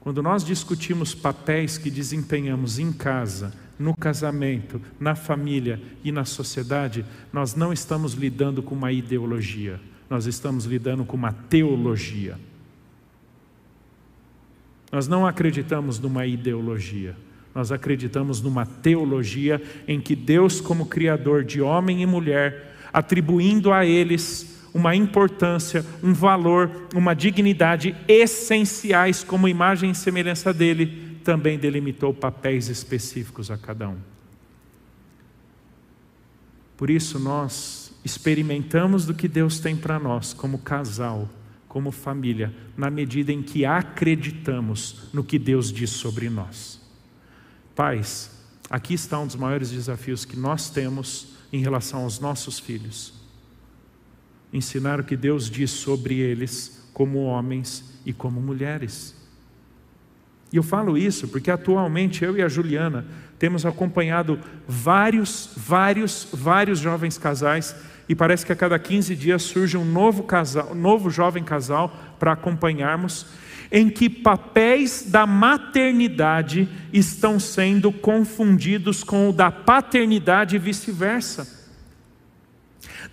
quando 0.00 0.22
nós 0.22 0.44
discutimos 0.44 1.14
papéis 1.14 1.78
que 1.78 1.90
desempenhamos 1.90 2.78
em 2.78 2.92
casa, 2.92 3.52
no 3.78 3.94
casamento, 3.96 4.80
na 5.00 5.14
família 5.14 5.80
e 6.04 6.12
na 6.12 6.24
sociedade, 6.24 7.04
nós 7.32 7.54
não 7.54 7.72
estamos 7.72 8.14
lidando 8.14 8.62
com 8.62 8.74
uma 8.74 8.92
ideologia, 8.92 9.80
nós 10.08 10.26
estamos 10.26 10.64
lidando 10.64 11.04
com 11.04 11.16
uma 11.16 11.32
teologia. 11.32 12.38
Nós 14.90 15.08
não 15.08 15.26
acreditamos 15.26 15.98
numa 15.98 16.26
ideologia, 16.26 17.16
nós 17.54 17.72
acreditamos 17.72 18.42
numa 18.42 18.66
teologia 18.66 19.60
em 19.88 19.98
que 19.98 20.14
Deus, 20.14 20.60
como 20.60 20.86
Criador 20.86 21.44
de 21.44 21.62
homem 21.62 22.02
e 22.02 22.06
mulher, 22.06 22.76
atribuindo 22.92 23.72
a 23.72 23.86
eles 23.86 24.52
uma 24.74 24.94
importância, 24.94 25.84
um 26.02 26.12
valor, 26.12 26.70
uma 26.94 27.14
dignidade 27.14 27.94
essenciais 28.08 29.22
como 29.22 29.48
imagem 29.48 29.90
e 29.90 29.94
semelhança 29.94 30.52
dele, 30.52 31.11
também 31.22 31.58
delimitou 31.58 32.12
papéis 32.12 32.68
específicos 32.68 33.50
a 33.50 33.56
cada 33.56 33.88
um. 33.88 33.98
Por 36.76 36.90
isso 36.90 37.18
nós 37.18 37.92
experimentamos 38.04 39.06
do 39.06 39.14
que 39.14 39.28
Deus 39.28 39.60
tem 39.60 39.76
para 39.76 39.98
nós 39.98 40.32
como 40.32 40.58
casal, 40.58 41.28
como 41.68 41.90
família, 41.90 42.52
na 42.76 42.90
medida 42.90 43.32
em 43.32 43.42
que 43.42 43.64
acreditamos 43.64 45.08
no 45.12 45.22
que 45.22 45.38
Deus 45.38 45.72
diz 45.72 45.90
sobre 45.90 46.28
nós. 46.28 46.80
Pais, 47.74 48.30
aqui 48.68 48.94
está 48.94 49.18
um 49.18 49.26
dos 49.26 49.36
maiores 49.36 49.70
desafios 49.70 50.24
que 50.24 50.36
nós 50.36 50.68
temos 50.70 51.36
em 51.52 51.62
relação 51.62 52.02
aos 52.02 52.18
nossos 52.18 52.58
filhos. 52.58 53.14
Ensinar 54.52 55.00
o 55.00 55.04
que 55.04 55.16
Deus 55.16 55.48
diz 55.48 55.70
sobre 55.70 56.18
eles 56.18 56.90
como 56.92 57.22
homens 57.22 57.84
e 58.04 58.12
como 58.12 58.40
mulheres. 58.40 59.14
E 60.52 60.56
eu 60.56 60.62
falo 60.62 60.98
isso 60.98 61.28
porque 61.28 61.50
atualmente 61.50 62.22
eu 62.24 62.36
e 62.36 62.42
a 62.42 62.48
Juliana 62.48 63.06
temos 63.38 63.64
acompanhado 63.64 64.38
vários, 64.68 65.50
vários, 65.56 66.28
vários 66.32 66.78
jovens 66.78 67.16
casais 67.16 67.74
e 68.08 68.14
parece 68.14 68.44
que 68.44 68.52
a 68.52 68.56
cada 68.56 68.78
15 68.78 69.16
dias 69.16 69.42
surge 69.42 69.76
um 69.76 69.84
novo 69.84 70.24
casal, 70.24 70.72
um 70.72 70.74
novo 70.74 71.08
jovem 71.08 71.42
casal 71.42 71.96
para 72.18 72.32
acompanharmos, 72.32 73.26
em 73.70 73.88
que 73.88 74.10
papéis 74.10 75.06
da 75.08 75.24
maternidade 75.26 76.68
estão 76.92 77.40
sendo 77.40 77.90
confundidos 77.90 79.02
com 79.02 79.30
o 79.30 79.32
da 79.32 79.50
paternidade 79.50 80.56
e 80.56 80.58
vice-versa. 80.58 81.62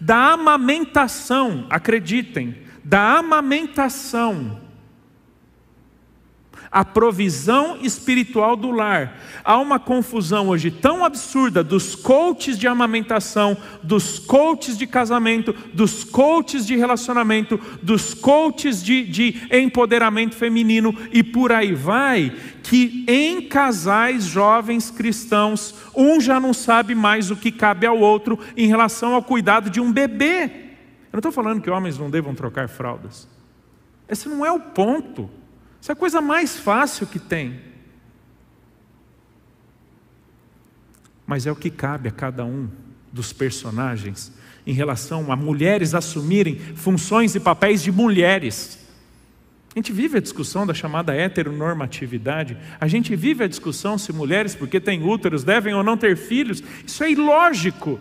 Da 0.01 0.33
amamentação, 0.33 1.65
acreditem, 1.69 2.57
da 2.83 3.19
amamentação 3.19 4.68
a 6.71 6.85
provisão 6.85 7.77
espiritual 7.81 8.55
do 8.55 8.71
lar. 8.71 9.17
Há 9.43 9.57
uma 9.57 9.79
confusão 9.79 10.49
hoje 10.49 10.69
tão 10.69 11.03
absurda 11.03 11.63
dos 11.63 11.95
coaches 11.95 12.57
de 12.57 12.67
amamentação, 12.67 13.57
dos 13.81 14.19
coaches 14.19 14.77
de 14.77 14.85
casamento, 14.85 15.53
dos 15.73 16.03
coaches 16.03 16.65
de 16.65 16.75
relacionamento, 16.75 17.59
dos 17.81 18.13
coaches 18.13 18.83
de, 18.83 19.03
de 19.03 19.47
empoderamento 19.51 20.35
feminino 20.35 20.95
e 21.11 21.23
por 21.23 21.51
aí 21.51 21.73
vai, 21.73 22.33
que 22.63 23.03
em 23.07 23.41
casais 23.41 24.25
jovens 24.25 24.91
cristãos, 24.91 25.75
um 25.95 26.21
já 26.21 26.39
não 26.39 26.53
sabe 26.53 26.93
mais 26.93 27.31
o 27.31 27.35
que 27.35 27.51
cabe 27.51 27.87
ao 27.87 27.97
outro 27.97 28.39
em 28.55 28.67
relação 28.67 29.15
ao 29.15 29.23
cuidado 29.23 29.69
de 29.69 29.81
um 29.81 29.91
bebê. 29.91 30.43
Eu 31.11 31.13
não 31.13 31.19
estou 31.19 31.31
falando 31.31 31.61
que 31.61 31.69
homens 31.69 31.97
não 31.97 32.09
devam 32.09 32.35
trocar 32.35 32.69
fraldas. 32.69 33.27
Esse 34.07 34.29
não 34.29 34.45
é 34.45 34.51
o 34.51 34.59
ponto. 34.59 35.29
Isso 35.81 35.91
é 35.91 35.93
a 35.93 35.95
coisa 35.95 36.21
mais 36.21 36.59
fácil 36.59 37.07
que 37.07 37.19
tem. 37.19 37.59
Mas 41.25 41.45
é 41.45 41.51
o 41.51 41.55
que 41.55 41.69
cabe 41.69 42.09
a 42.09 42.11
cada 42.11 42.43
um 42.43 42.69
dos 43.11 43.31
personagens 43.31 44.31
em 44.65 44.73
relação 44.73 45.31
a 45.31 45.35
mulheres 45.35 45.95
assumirem 45.95 46.57
funções 46.57 47.33
e 47.33 47.39
papéis 47.39 47.81
de 47.81 47.91
mulheres. 47.91 48.77
A 49.75 49.79
gente 49.79 49.91
vive 49.93 50.17
a 50.17 50.21
discussão 50.21 50.65
da 50.65 50.73
chamada 50.73 51.15
heteronormatividade. 51.15 52.57
A 52.79 52.87
gente 52.87 53.15
vive 53.15 53.43
a 53.43 53.47
discussão 53.47 53.97
se 53.97 54.11
mulheres, 54.11 54.55
porque 54.55 54.79
têm 54.79 55.03
úteros, 55.03 55.43
devem 55.43 55.73
ou 55.73 55.83
não 55.83 55.95
ter 55.95 56.17
filhos. 56.17 56.63
Isso 56.85 57.03
é 57.03 57.11
ilógico. 57.11 57.99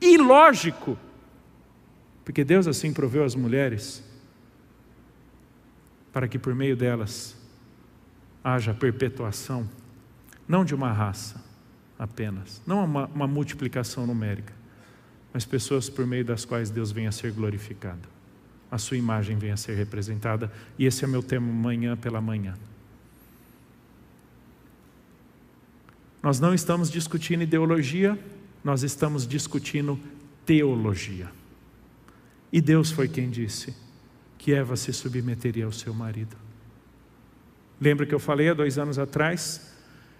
Ilógico. 0.00 0.98
Porque 2.24 2.42
Deus 2.42 2.66
assim 2.66 2.92
proveu 2.92 3.22
as 3.22 3.34
mulheres 3.34 4.02
para 6.14 6.26
que 6.26 6.38
por 6.38 6.54
meio 6.54 6.74
delas 6.74 7.36
haja 8.42 8.72
perpetuação, 8.72 9.68
não 10.48 10.64
de 10.64 10.74
uma 10.74 10.90
raça 10.90 11.44
apenas, 11.98 12.62
não 12.66 12.82
uma, 12.82 13.06
uma 13.08 13.26
multiplicação 13.26 14.06
numérica, 14.06 14.54
mas 15.32 15.44
pessoas 15.44 15.90
por 15.90 16.06
meio 16.06 16.24
das 16.24 16.46
quais 16.46 16.70
Deus 16.70 16.90
venha 16.90 17.10
a 17.10 17.12
ser 17.12 17.32
glorificado 17.32 18.14
a 18.74 18.78
sua 18.78 18.96
imagem 18.96 19.38
venha 19.38 19.54
a 19.54 19.56
ser 19.56 19.76
representada. 19.76 20.50
E 20.76 20.84
esse 20.84 21.04
é 21.04 21.06
meu 21.06 21.22
tema 21.22 21.46
manhã 21.46 21.96
pela 21.96 22.20
manhã. 22.20 22.56
Nós 26.20 26.40
não 26.40 26.52
estamos 26.52 26.90
discutindo 26.90 27.42
ideologia, 27.42 28.18
nós 28.64 28.82
estamos 28.82 29.28
discutindo 29.28 29.96
teologia. 30.44 31.30
E 32.52 32.60
Deus 32.60 32.90
foi 32.90 33.06
quem 33.06 33.30
disse 33.30 33.72
que 34.44 34.52
Eva 34.52 34.76
se 34.76 34.92
submeteria 34.92 35.64
ao 35.64 35.72
seu 35.72 35.94
marido. 35.94 36.36
Lembra 37.80 38.04
que 38.04 38.14
eu 38.14 38.20
falei 38.20 38.50
há 38.50 38.54
dois 38.54 38.78
anos 38.78 38.98
atrás 38.98 39.74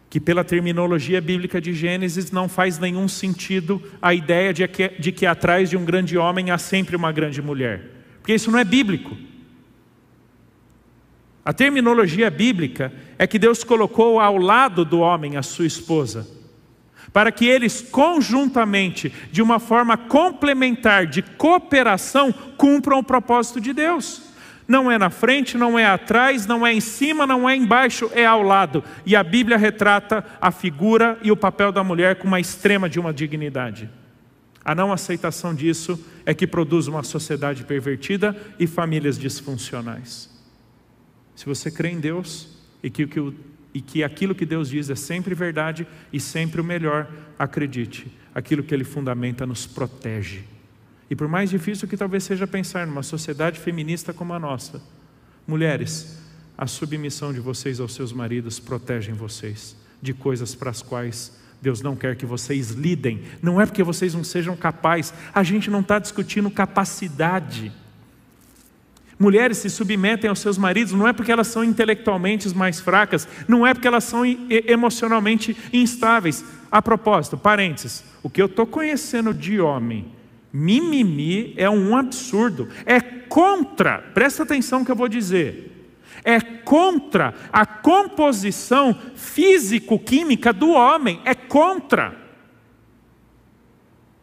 que, 0.09 0.19
pela 0.19 0.43
terminologia 0.43 1.21
bíblica 1.21 1.61
de 1.61 1.73
Gênesis, 1.73 2.31
não 2.31 2.49
faz 2.49 2.79
nenhum 2.79 3.07
sentido 3.07 3.83
a 4.01 4.15
ideia 4.15 4.53
de 4.53 4.67
que, 4.67 4.89
de 4.89 5.13
que 5.13 5.27
atrás 5.27 5.71
de 5.71 5.77
um 5.77 5.85
grande 5.85 6.17
homem 6.17 6.51
há 6.51 6.59
sempre 6.59 6.97
uma 6.97 7.13
grande 7.13 7.43
mulher 7.43 7.95
porque 8.25 8.33
isso 8.33 8.51
não 8.51 8.59
é 8.59 8.65
bíblico. 8.65 9.15
A 11.45 11.53
terminologia 11.53 12.31
bíblica 12.31 12.91
é 13.19 13.27
que 13.27 13.39
Deus 13.39 13.63
colocou 13.63 14.19
ao 14.19 14.39
lado 14.39 14.83
do 14.83 15.01
homem 15.01 15.37
a 15.37 15.43
sua 15.43 15.67
esposa, 15.67 16.27
para 17.15 17.31
que 17.31 17.47
eles 17.47 17.81
conjuntamente, 17.81 19.15
de 19.31 19.41
uma 19.41 19.61
forma 19.61 19.97
complementar, 19.97 21.07
de 21.07 21.23
cooperação, 21.23 22.33
cumpram 22.57 22.99
o 22.99 23.05
propósito 23.05 23.61
de 23.61 23.73
Deus. 23.73 24.21
Não 24.67 24.91
é 24.91 24.99
na 24.99 25.11
frente, 25.11 25.57
não 25.57 25.79
é 25.79 25.87
atrás, 25.87 26.45
não 26.45 26.67
é 26.67 26.75
em 26.75 26.81
cima, 26.81 27.25
não 27.25 27.49
é 27.49 27.55
embaixo, 27.55 28.11
é 28.15 28.27
ao 28.27 28.43
lado. 28.43 28.83
E 29.07 29.15
a 29.15 29.23
Bíblia 29.23 29.57
retrata 29.57 30.25
a 30.41 30.51
figura 30.51 31.17
e 31.23 31.31
o 31.31 31.37
papel 31.37 31.71
da 31.71 31.85
mulher 31.85 32.17
com 32.17 32.27
uma 32.27 32.41
extrema 32.41 32.89
de 32.89 32.99
uma 32.99 33.13
dignidade. 33.13 33.89
A 34.65 34.75
não 34.75 34.93
aceitação 34.93 35.55
disso 35.55 36.05
é 36.27 36.35
que 36.35 36.49
produz 36.49 36.89
uma 36.89 37.05
sociedade 37.05 37.63
pervertida 37.63 38.37
e 38.59 38.67
famílias 38.67 39.17
disfuncionais. 39.17 40.29
Se 41.37 41.47
você 41.47 41.71
crê 41.71 41.91
em 41.91 42.01
Deus 42.01 42.49
e 42.83 42.91
que, 42.91 43.07
que, 43.07 43.21
e 43.75 43.81
que 43.81 44.05
aquilo 44.05 44.35
que 44.35 44.47
Deus 44.47 44.69
diz 44.69 44.89
é 44.89 44.95
sempre 44.95 45.35
verdade 45.35 45.87
e 46.13 46.21
sempre 46.21 46.61
o 46.61 46.65
melhor, 46.65 47.11
acredite, 47.37 48.07
aquilo 48.33 48.63
que 48.63 48.73
Ele 48.73 48.85
fundamenta 48.85 49.45
nos 49.45 49.67
protege. 49.67 50.45
E 51.11 51.17
por 51.17 51.27
mais 51.27 51.51
difícil 51.51 51.89
que 51.89 51.97
talvez 51.97 52.23
seja 52.23 52.47
pensar 52.47 52.87
numa 52.87 53.03
sociedade 53.03 53.59
feminista 53.59 54.13
como 54.13 54.33
a 54.33 54.39
nossa, 54.39 54.81
mulheres, 55.47 56.19
a 56.57 56.69
submissão 56.69 57.33
de 57.33 57.41
vocês 57.41 57.81
aos 57.81 57.93
seus 57.93 58.13
maridos 58.13 58.61
protege 58.61 59.13
vocês 59.13 59.77
de 60.01 60.15
coisas 60.15 60.55
para 60.55 60.71
as 60.71 60.81
quais 60.81 61.33
Deus 61.61 61.81
não 61.81 61.97
quer 61.97 62.15
que 62.15 62.27
vocês 62.27 62.71
lidem, 62.71 63.23
não 63.43 63.61
é 63.61 63.67
porque 63.67 63.83
vocês 63.83 64.15
não 64.15 64.23
sejam 64.23 64.57
capazes, 64.57 65.13
a 65.35 65.43
gente 65.43 65.71
não 65.71 65.81
está 65.81 65.99
discutindo 65.99 66.51
capacidade. 66.51 67.73
Mulheres 69.19 69.59
se 69.59 69.71
submetem 69.71 70.29
aos 70.29 70.41
seus 70.41 70.59
maridos 70.59 70.93
não 70.93 71.07
é 71.07 71.13
porque 71.13 71.31
elas 71.31 71.47
são 71.47 71.63
intelectualmente 71.63 72.53
mais 72.55 72.81
fracas, 72.81 73.29
não 73.47 73.67
é 73.67 73.73
porque 73.73 73.87
elas 73.87 74.05
são 74.05 74.25
emocionalmente 74.27 75.57
instáveis. 75.73 76.45
A 76.71 76.83
propósito, 76.83 77.39
parênteses, 77.39 78.05
o 78.23 78.29
que 78.29 78.43
eu 78.43 78.47
estou 78.47 78.67
conhecendo 78.67 79.33
de 79.33 79.61
homem, 79.61 80.07
mimimi, 80.53 81.55
é 81.57 81.71
um 81.71 81.97
absurdo, 81.97 82.69
é 82.85 83.01
contra, 83.01 83.99
presta 83.99 84.43
atenção 84.43 84.85
que 84.85 84.91
eu 84.91 84.97
vou 84.97 85.09
dizer, 85.09 85.71
é 86.25 86.41
contra 86.41 87.35
a 87.53 87.65
composição 87.65 88.99
físico-química 89.15 90.53
do 90.53 90.71
homem, 90.71 91.21
é 91.25 91.35
contra. 91.35 92.17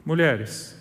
Mulheres, 0.04 0.81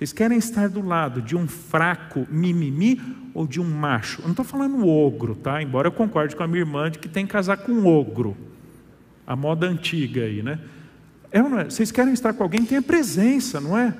vocês 0.00 0.14
querem 0.14 0.38
estar 0.38 0.66
do 0.70 0.80
lado 0.80 1.20
de 1.20 1.36
um 1.36 1.46
fraco 1.46 2.26
mimimi 2.30 2.98
ou 3.34 3.46
de 3.46 3.60
um 3.60 3.64
macho? 3.64 4.22
Eu 4.22 4.24
não 4.24 4.30
estou 4.30 4.46
falando 4.46 4.88
ogro, 4.88 5.34
tá? 5.34 5.62
Embora 5.62 5.88
eu 5.88 5.92
concorde 5.92 6.34
com 6.34 6.42
a 6.42 6.48
minha 6.48 6.60
irmã 6.60 6.90
de 6.90 6.98
que 6.98 7.06
tem 7.06 7.26
que 7.26 7.32
casar 7.32 7.58
com 7.58 7.84
ogro. 7.84 8.34
A 9.26 9.36
moda 9.36 9.66
antiga 9.66 10.22
aí, 10.22 10.42
né? 10.42 10.58
É, 11.30 11.40
é? 11.40 11.64
Vocês 11.64 11.92
querem 11.92 12.14
estar 12.14 12.32
com 12.32 12.42
alguém 12.42 12.62
que 12.62 12.68
tenha 12.68 12.80
presença, 12.80 13.60
não 13.60 13.76
é? 13.76 13.94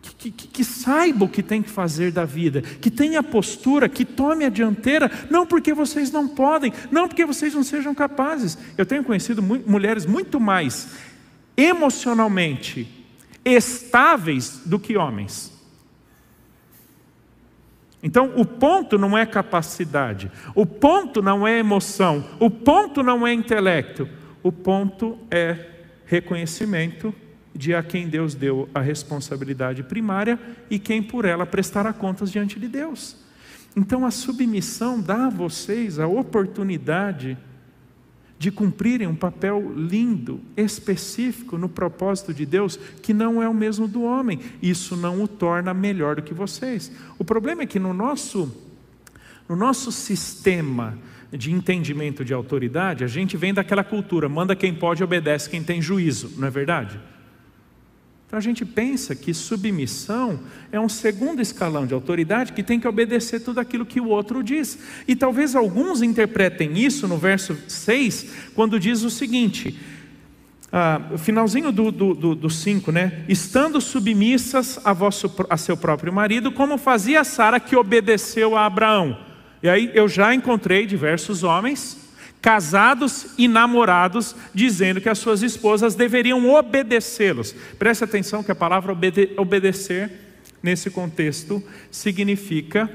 que, 0.00 0.30
que, 0.30 0.46
que, 0.46 0.64
saiba 0.64 1.24
o 1.24 1.28
que 1.28 1.42
tem 1.42 1.60
que 1.60 1.68
fazer 1.68 2.12
da 2.12 2.24
vida, 2.24 2.62
que 2.62 2.92
tenha 2.92 3.20
postura, 3.24 3.88
que 3.88 4.04
tome 4.04 4.44
a 4.44 4.48
dianteira, 4.48 5.10
não 5.28 5.44
porque 5.44 5.74
vocês 5.74 6.12
não 6.12 6.28
podem, 6.28 6.72
não 6.92 7.08
porque 7.08 7.26
vocês 7.26 7.54
não 7.54 7.64
sejam 7.64 7.92
capazes. 7.92 8.56
Eu 8.76 8.86
tenho 8.86 9.02
conhecido 9.02 9.42
mulheres 9.42 10.06
muito 10.06 10.38
mais 10.38 10.90
emocionalmente 11.56 12.97
estáveis 13.52 14.62
do 14.64 14.78
que 14.78 14.96
homens. 14.96 15.52
Então, 18.02 18.32
o 18.36 18.44
ponto 18.44 18.96
não 18.96 19.18
é 19.18 19.26
capacidade, 19.26 20.30
o 20.54 20.64
ponto 20.64 21.20
não 21.20 21.46
é 21.46 21.58
emoção, 21.58 22.24
o 22.38 22.48
ponto 22.48 23.02
não 23.02 23.26
é 23.26 23.32
intelecto, 23.32 24.08
o 24.42 24.52
ponto 24.52 25.18
é 25.30 25.66
reconhecimento 26.06 27.12
de 27.54 27.74
a 27.74 27.82
quem 27.82 28.08
Deus 28.08 28.34
deu 28.34 28.68
a 28.72 28.80
responsabilidade 28.80 29.82
primária 29.82 30.38
e 30.70 30.78
quem 30.78 31.02
por 31.02 31.24
ela 31.24 31.44
prestará 31.44 31.92
contas 31.92 32.30
diante 32.30 32.58
de 32.58 32.68
Deus. 32.68 33.16
Então 33.76 34.06
a 34.06 34.10
submissão 34.10 35.00
dá 35.00 35.26
a 35.26 35.30
vocês 35.30 35.98
a 35.98 36.06
oportunidade 36.06 37.36
de 38.38 38.50
cumprirem 38.52 39.08
um 39.08 39.16
papel 39.16 39.72
lindo, 39.76 40.40
específico 40.56 41.58
no 41.58 41.68
propósito 41.68 42.32
de 42.32 42.46
Deus, 42.46 42.78
que 43.02 43.12
não 43.12 43.42
é 43.42 43.48
o 43.48 43.54
mesmo 43.54 43.88
do 43.88 44.02
homem. 44.02 44.38
Isso 44.62 44.96
não 44.96 45.22
o 45.22 45.28
torna 45.28 45.74
melhor 45.74 46.16
do 46.16 46.22
que 46.22 46.32
vocês. 46.32 46.92
O 47.18 47.24
problema 47.24 47.62
é 47.62 47.66
que 47.66 47.78
no 47.78 47.92
nosso 47.92 48.64
no 49.48 49.56
nosso 49.56 49.90
sistema 49.90 50.98
de 51.32 51.50
entendimento 51.50 52.22
de 52.22 52.34
autoridade, 52.34 53.02
a 53.02 53.06
gente 53.06 53.36
vem 53.36 53.54
daquela 53.54 53.82
cultura, 53.82 54.28
manda 54.28 54.54
quem 54.54 54.74
pode, 54.74 55.02
obedece 55.02 55.48
quem 55.48 55.62
tem 55.62 55.80
juízo, 55.80 56.32
não 56.36 56.48
é 56.48 56.50
verdade? 56.50 57.00
Então 58.28 58.38
a 58.38 58.42
gente 58.42 58.62
pensa 58.62 59.14
que 59.14 59.32
submissão 59.32 60.38
é 60.70 60.78
um 60.78 60.88
segundo 60.88 61.40
escalão 61.40 61.86
de 61.86 61.94
autoridade 61.94 62.52
que 62.52 62.62
tem 62.62 62.78
que 62.78 62.86
obedecer 62.86 63.40
tudo 63.40 63.58
aquilo 63.58 63.86
que 63.86 64.02
o 64.02 64.08
outro 64.08 64.42
diz. 64.42 64.78
E 65.08 65.16
talvez 65.16 65.56
alguns 65.56 66.02
interpretem 66.02 66.76
isso 66.78 67.08
no 67.08 67.16
verso 67.16 67.56
6, 67.66 68.26
quando 68.54 68.78
diz 68.78 69.02
o 69.02 69.08
seguinte: 69.08 69.80
ah, 70.70 71.00
finalzinho 71.16 71.72
do 71.72 71.84
5, 71.84 72.14
do, 72.14 72.34
do, 72.34 72.50
cinco, 72.50 72.92
né? 72.92 73.24
Estando 73.26 73.80
submissas 73.80 74.78
a, 74.84 74.92
vosso, 74.92 75.34
a 75.48 75.56
seu 75.56 75.74
próprio 75.74 76.12
marido, 76.12 76.52
como 76.52 76.76
fazia 76.76 77.24
Sara 77.24 77.58
que 77.58 77.74
obedeceu 77.74 78.54
a 78.54 78.66
Abraão. 78.66 79.18
E 79.62 79.70
aí 79.70 79.90
eu 79.94 80.06
já 80.06 80.34
encontrei 80.34 80.84
diversos 80.84 81.42
homens 81.44 82.07
casados 82.40 83.34
e 83.36 83.48
namorados, 83.48 84.34
dizendo 84.54 85.00
que 85.00 85.08
as 85.08 85.18
suas 85.18 85.42
esposas 85.42 85.94
deveriam 85.94 86.48
obedecê-los. 86.50 87.54
Preste 87.78 88.04
atenção 88.04 88.42
que 88.42 88.52
a 88.52 88.56
palavra 88.56 88.92
obede 88.92 89.30
obedecer, 89.36 90.10
nesse 90.62 90.90
contexto, 90.90 91.62
significa 91.90 92.90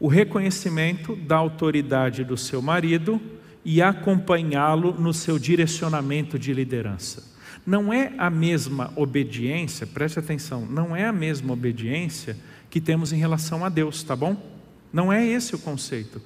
o 0.00 0.08
reconhecimento 0.08 1.16
da 1.16 1.36
autoridade 1.36 2.24
do 2.24 2.36
seu 2.36 2.62
marido 2.62 3.20
e 3.64 3.82
acompanhá-lo 3.82 4.92
no 4.98 5.12
seu 5.12 5.38
direcionamento 5.38 6.38
de 6.38 6.54
liderança. 6.54 7.36
Não 7.66 7.92
é 7.92 8.12
a 8.16 8.30
mesma 8.30 8.92
obediência, 8.96 9.86
preste 9.86 10.18
atenção, 10.18 10.64
não 10.64 10.96
é 10.96 11.04
a 11.04 11.12
mesma 11.12 11.52
obediência 11.52 12.36
que 12.70 12.80
temos 12.80 13.12
em 13.12 13.18
relação 13.18 13.64
a 13.64 13.68
Deus, 13.68 14.02
tá 14.02 14.16
bom? 14.16 14.58
Não 14.92 15.12
é 15.12 15.26
esse 15.26 15.54
o 15.54 15.58
conceito 15.58 16.22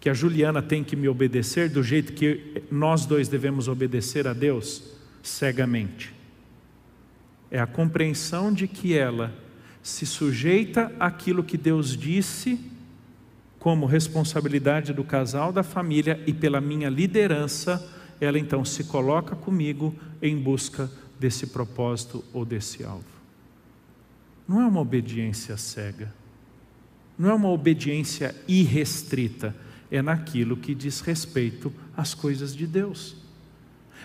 que 0.00 0.08
a 0.08 0.14
Juliana 0.14 0.62
tem 0.62 0.82
que 0.82 0.96
me 0.96 1.08
obedecer 1.08 1.68
do 1.68 1.82
jeito 1.82 2.14
que 2.14 2.62
nós 2.70 3.04
dois 3.04 3.28
devemos 3.28 3.68
obedecer 3.68 4.26
a 4.26 4.32
Deus 4.32 4.82
cegamente. 5.22 6.14
É 7.50 7.60
a 7.60 7.66
compreensão 7.66 8.52
de 8.52 8.66
que 8.66 8.96
ela 8.96 9.32
se 9.82 10.06
sujeita 10.06 10.90
àquilo 10.98 11.44
que 11.44 11.58
Deus 11.58 11.96
disse 11.96 12.58
como 13.58 13.84
responsabilidade 13.84 14.94
do 14.94 15.04
casal, 15.04 15.52
da 15.52 15.62
família 15.62 16.18
e 16.26 16.32
pela 16.32 16.62
minha 16.62 16.88
liderança, 16.88 17.86
ela 18.18 18.38
então 18.38 18.64
se 18.64 18.84
coloca 18.84 19.36
comigo 19.36 19.94
em 20.22 20.34
busca 20.36 20.90
desse 21.18 21.48
propósito 21.48 22.24
ou 22.32 22.46
desse 22.46 22.82
alvo. 22.82 23.04
Não 24.48 24.62
é 24.62 24.66
uma 24.66 24.80
obediência 24.80 25.58
cega, 25.58 26.10
não 27.18 27.28
é 27.28 27.34
uma 27.34 27.50
obediência 27.50 28.34
irrestrita, 28.48 29.54
é 29.90 30.00
naquilo 30.00 30.56
que 30.56 30.74
diz 30.74 31.00
respeito 31.00 31.72
às 31.96 32.14
coisas 32.14 32.54
de 32.54 32.66
Deus. 32.66 33.16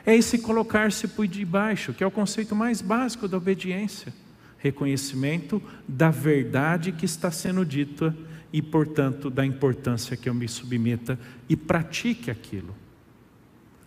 É 0.06 0.16
esse 0.16 0.40
colocar-se 0.40 1.08
por 1.08 1.28
debaixo, 1.28 1.94
que 1.94 2.04
é 2.04 2.08
o 2.08 2.12
conceito 2.12 2.56
mais 2.56 2.82
básico 2.82 3.28
da 3.28 3.38
obediência. 3.38 4.14
Reconhecimento 4.58 5.62
da 5.88 6.10
verdade 6.10 6.92
que 6.92 7.06
está 7.06 7.30
sendo 7.32 7.66
dita 7.66 8.16
e, 8.52 8.62
portanto, 8.62 9.30
da 9.30 9.46
importância 9.46 10.16
que 10.16 10.30
eu 10.30 10.34
me 10.34 10.48
submeta 10.48 11.20
e 11.48 11.56
pratique 11.56 12.32
aquilo. 12.32 12.76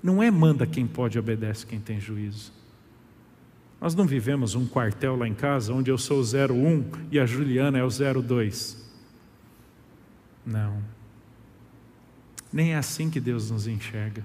Não 0.02 0.22
é 0.22 0.30
manda 0.30 0.66
quem 0.66 0.86
pode, 0.86 1.18
obedece 1.18 1.66
quem 1.66 1.80
tem 1.80 2.00
juízo. 2.00 2.52
Nós 3.80 3.94
não 3.94 4.06
vivemos 4.06 4.54
um 4.54 4.66
quartel 4.66 5.16
lá 5.16 5.26
em 5.26 5.34
casa 5.34 5.72
onde 5.72 5.90
eu 5.90 5.98
sou 5.98 6.20
o 6.20 6.22
01 6.22 7.08
e 7.12 7.18
a 7.18 7.26
Juliana 7.26 7.78
é 7.78 7.84
o 7.84 7.88
02. 7.88 8.76
Não. 10.44 10.97
Nem 12.52 12.72
é 12.72 12.76
assim 12.76 13.10
que 13.10 13.20
Deus 13.20 13.50
nos 13.50 13.66
enxerga. 13.66 14.24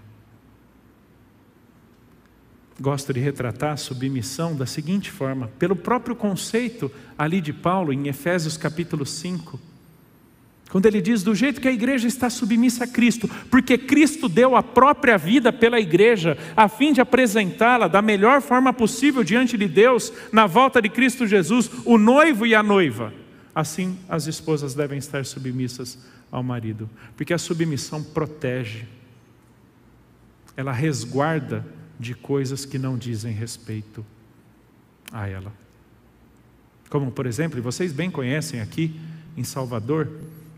Gosto 2.79 3.13
de 3.13 3.19
retratar 3.19 3.73
a 3.73 3.77
submissão 3.77 4.55
da 4.55 4.65
seguinte 4.65 5.11
forma, 5.11 5.47
pelo 5.59 5.75
próprio 5.75 6.15
conceito 6.15 6.91
ali 7.17 7.39
de 7.39 7.53
Paulo 7.53 7.93
em 7.93 8.07
Efésios 8.07 8.57
capítulo 8.57 9.05
5 9.05 9.59
quando 10.73 10.87
ele 10.87 11.01
diz 11.01 11.21
do 11.21 11.35
jeito 11.35 11.61
que 11.61 11.67
a 11.67 11.71
igreja 11.71 12.07
está 12.07 12.31
submissa 12.31 12.85
a 12.85 12.87
Cristo, 12.87 13.29
porque 13.51 13.77
Cristo 13.77 14.27
deu 14.27 14.55
a 14.55 14.63
própria 14.63 15.19
vida 15.19 15.53
pela 15.53 15.79
igreja, 15.79 16.35
a 16.57 16.67
fim 16.67 16.91
de 16.91 16.99
apresentá-la 16.99 17.87
da 17.87 18.01
melhor 18.01 18.41
forma 18.41 18.73
possível 18.73 19.23
diante 19.23 19.55
de 19.55 19.67
Deus, 19.67 20.11
na 20.31 20.47
volta 20.47 20.81
de 20.81 20.89
Cristo 20.89 21.27
Jesus, 21.27 21.69
o 21.85 21.99
noivo 21.99 22.43
e 22.43 22.55
a 22.55 22.63
noiva. 22.63 23.13
Assim, 23.53 23.97
as 24.09 24.27
esposas 24.27 24.73
devem 24.73 24.97
estar 24.97 25.25
submissas 25.25 25.97
ao 26.31 26.41
marido, 26.41 26.89
porque 27.15 27.33
a 27.33 27.37
submissão 27.37 28.03
protege, 28.03 28.85
ela 30.57 30.71
resguarda 30.71 31.65
de 31.99 32.15
coisas 32.15 32.65
que 32.65 32.79
não 32.79 32.97
dizem 32.97 33.33
respeito 33.33 34.03
a 35.11 35.27
ela. 35.27 35.53
Como, 36.89 37.11
por 37.11 37.25
exemplo, 37.25 37.61
vocês 37.61 37.91
bem 37.91 38.09
conhecem 38.09 38.61
aqui 38.61 38.99
em 39.37 39.43
Salvador, 39.43 40.09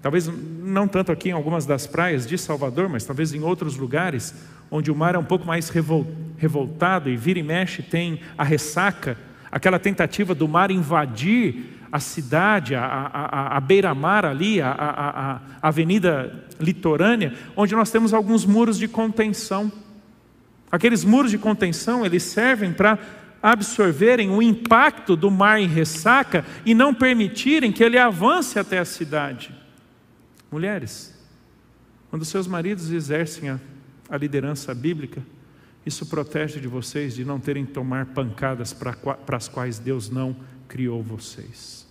Talvez 0.05 0.29
não 0.62 0.88
tanto 0.88 1.12
aqui 1.12 1.29
em 1.29 1.31
algumas 1.31 1.65
das 1.65 1.88
praias 1.88 2.27
de 2.27 2.38
Salvador, 2.38 2.88
mas 2.88 3.03
talvez 3.03 3.34
em 3.34 3.41
outros 3.41 3.75
lugares, 3.75 4.36
onde 4.69 4.91
o 4.91 4.95
mar 4.95 5.15
é 5.15 5.17
um 5.17 5.23
pouco 5.23 5.47
mais 5.47 5.71
revoltado 6.38 7.10
e 7.10 7.17
vira 7.17 7.39
e 7.39 7.41
mexe 7.41 7.81
tem 7.81 8.21
a 8.38 8.43
ressaca, 8.43 9.17
aquela 9.51 9.79
tentativa 9.79 10.36
do 10.36 10.47
mar 10.47 10.69
invadir 10.69 11.75
a 11.95 11.99
cidade, 11.99 12.75
a, 12.75 12.84
a, 12.84 13.55
a 13.55 13.60
beira-mar 13.62 14.25
ali, 14.25 14.62
a, 14.62 14.69
a, 14.69 15.36
a 15.36 15.41
avenida 15.62 16.43
litorânea, 16.60 17.34
onde 17.55 17.73
nós 17.73 17.89
temos 17.89 18.13
alguns 18.13 18.45
muros 18.45 18.77
de 18.77 18.86
contenção. 18.86 19.71
Aqueles 20.69 21.05
muros 21.05 21.31
de 21.31 21.38
contenção, 21.38 22.05
eles 22.05 22.23
servem 22.23 22.73
para 22.73 22.99
absorverem 23.41 24.29
o 24.29 24.41
impacto 24.41 25.15
do 25.15 25.31
mar 25.31 25.58
em 25.58 25.69
ressaca 25.69 26.45
e 26.65 26.73
não 26.73 26.93
permitirem 26.93 27.71
que 27.71 27.81
ele 27.81 27.97
avance 27.97 28.60
até 28.60 28.77
a 28.77 28.84
cidade. 28.84 29.55
Mulheres, 30.51 31.17
quando 32.10 32.25
seus 32.25 32.45
maridos 32.45 32.91
exercem 32.91 33.51
a, 33.51 33.60
a 34.10 34.17
liderança 34.17 34.75
bíblica, 34.75 35.21
isso 35.86 36.05
protege 36.08 36.60
de 36.60 36.67
vocês 36.67 37.15
de 37.15 37.23
não 37.23 37.39
terem 37.39 37.65
que 37.65 37.71
tomar 37.71 38.08
pancadas 38.08 38.73
para, 38.73 38.91
para 38.91 39.38
as 39.38 39.47
quais 39.47 39.79
Deus 39.79 40.10
não 40.10 40.36
criou 40.67 41.01
vocês. 41.01 41.85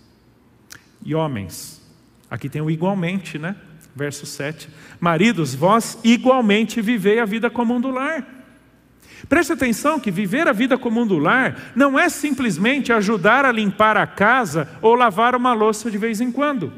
E 1.05 1.13
homens, 1.13 1.81
aqui 2.29 2.49
tem 2.49 2.61
o 2.61 2.71
igualmente, 2.71 3.37
né? 3.37 3.55
Verso 3.95 4.25
7. 4.25 4.67
Maridos, 4.99 5.53
vós 5.53 5.99
igualmente 6.03 6.81
vivei 6.81 7.19
a 7.19 7.25
vida 7.25 7.49
comum 7.49 7.79
do 7.79 7.91
lar. 7.91 8.27
Preste 9.29 9.53
atenção 9.53 9.99
que 9.99 10.11
viver 10.11 10.47
a 10.47 10.51
vida 10.51 10.77
comum 10.77 11.05
do 11.05 11.17
lar 11.17 11.71
não 11.75 11.97
é 11.97 12.09
simplesmente 12.09 12.91
ajudar 12.91 13.45
a 13.45 13.51
limpar 13.51 13.97
a 13.97 14.05
casa 14.05 14.67
ou 14.81 14.95
lavar 14.95 15.35
uma 15.35 15.53
louça 15.53 15.89
de 15.89 15.97
vez 15.97 16.19
em 16.19 16.31
quando. 16.31 16.73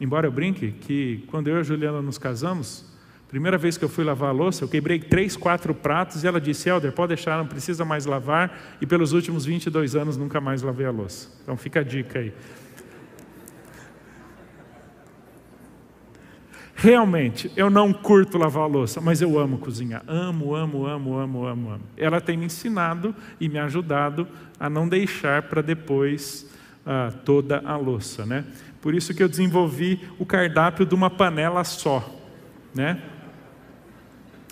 Embora 0.00 0.26
eu 0.26 0.32
brinque 0.32 0.72
que 0.72 1.24
quando 1.28 1.48
eu 1.48 1.56
e 1.56 1.60
a 1.60 1.62
Juliana 1.62 2.02
nos 2.02 2.18
casamos, 2.18 2.84
primeira 3.28 3.58
vez 3.58 3.76
que 3.76 3.84
eu 3.84 3.88
fui 3.88 4.04
lavar 4.04 4.28
a 4.28 4.32
louça, 4.32 4.64
eu 4.64 4.68
quebrei 4.68 4.98
três, 4.98 5.36
quatro 5.36 5.74
pratos 5.74 6.22
e 6.22 6.26
ela 6.26 6.40
disse: 6.40 6.68
Helder, 6.68 6.92
pode 6.92 7.08
deixar, 7.08 7.38
não 7.38 7.46
precisa 7.46 7.84
mais 7.84 8.06
lavar. 8.06 8.76
E 8.80 8.86
pelos 8.86 9.12
últimos 9.12 9.44
22 9.44 9.96
anos 9.96 10.16
nunca 10.16 10.40
mais 10.40 10.62
lavei 10.62 10.86
a 10.86 10.90
louça. 10.90 11.28
Então 11.42 11.56
fica 11.56 11.80
a 11.80 11.82
dica 11.82 12.20
aí. 12.20 12.32
Realmente, 16.80 17.50
eu 17.56 17.68
não 17.68 17.92
curto 17.92 18.38
lavar 18.38 18.62
a 18.62 18.66
louça, 18.66 19.00
mas 19.00 19.20
eu 19.20 19.36
amo 19.36 19.58
cozinhar. 19.58 20.00
Amo, 20.06 20.54
amo, 20.54 20.86
amo, 20.86 21.18
amo, 21.18 21.44
amo, 21.44 21.70
amo. 21.70 21.80
Ela 21.96 22.20
tem 22.20 22.36
me 22.36 22.46
ensinado 22.46 23.12
e 23.40 23.48
me 23.48 23.58
ajudado 23.58 24.28
a 24.60 24.70
não 24.70 24.88
deixar 24.88 25.42
para 25.42 25.60
depois 25.60 26.48
ah, 26.86 27.12
toda 27.24 27.60
a 27.64 27.76
louça, 27.76 28.24
né? 28.24 28.44
Por 28.80 28.94
isso 28.94 29.12
que 29.12 29.20
eu 29.20 29.28
desenvolvi 29.28 30.08
o 30.20 30.24
cardápio 30.24 30.86
de 30.86 30.94
uma 30.94 31.10
panela 31.10 31.64
só, 31.64 32.16
né? 32.72 33.02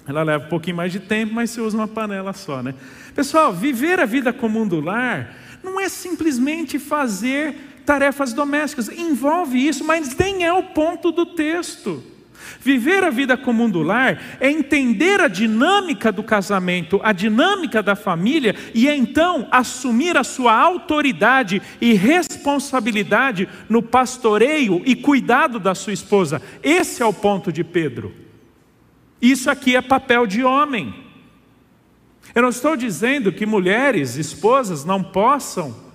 Ela 0.05 0.25
leva 0.25 0.47
um 0.47 0.49
pouquinho 0.49 0.79
mais 0.79 0.91
de 0.91 0.99
tempo, 0.99 1.33
mas 1.33 1.51
você 1.51 1.61
usa 1.61 1.77
uma 1.77 1.87
panela 1.87 2.33
só, 2.33 2.61
né? 2.61 2.75
Pessoal, 3.15 3.53
viver 3.53 4.01
a 4.01 4.05
vida 4.05 4.33
comum 4.33 4.67
do 4.67 4.81
lar 4.81 5.33
não 5.63 5.79
é 5.79 5.89
simplesmente 5.89 6.77
fazer 6.81 7.83
tarefas 7.87 8.33
domésticas, 8.33 8.89
envolve 8.89 9.65
isso, 9.65 9.85
mas 9.85 10.17
nem 10.17 10.45
é 10.45 10.53
o 10.53 10.65
ponto 10.65 11.13
do 11.13 11.25
texto. 11.25 12.16
Viver 12.61 13.05
a 13.05 13.11
vida 13.11 13.37
comum 13.37 13.69
do 13.69 13.83
lar 13.83 14.21
é 14.41 14.51
entender 14.51 15.21
a 15.21 15.29
dinâmica 15.29 16.11
do 16.11 16.23
casamento, 16.23 17.01
a 17.03 17.13
dinâmica 17.13 17.83
da 17.83 17.95
família 17.97 18.55
e 18.75 18.89
então 18.89 19.47
assumir 19.51 20.17
a 20.17 20.25
sua 20.25 20.55
autoridade 20.55 21.63
e 21.81 21.95
responsabilidade 21.95 23.49
no 23.69 23.83
pastoreio 23.83 24.83
e 24.85 24.95
cuidado 24.95 25.59
da 25.59 25.75
sua 25.75 25.93
esposa. 25.93 26.43
Esse 26.63 27.03
é 27.03 27.07
o 27.07 27.13
ponto 27.13 27.53
de 27.53 27.63
Pedro. 27.63 28.13
Isso 29.21 29.51
aqui 29.51 29.77
é 29.77 29.81
papel 29.81 30.27
de 30.27 30.45
homem. 30.45 30.95
Eu 32.35 32.43
não 32.43 32.49
estou 32.51 32.77
dizendo 32.77 33.33
que 33.33 33.47
mulheres, 33.47 34.17
esposas, 34.17 34.85
não 34.85 35.03
possam 35.03 35.86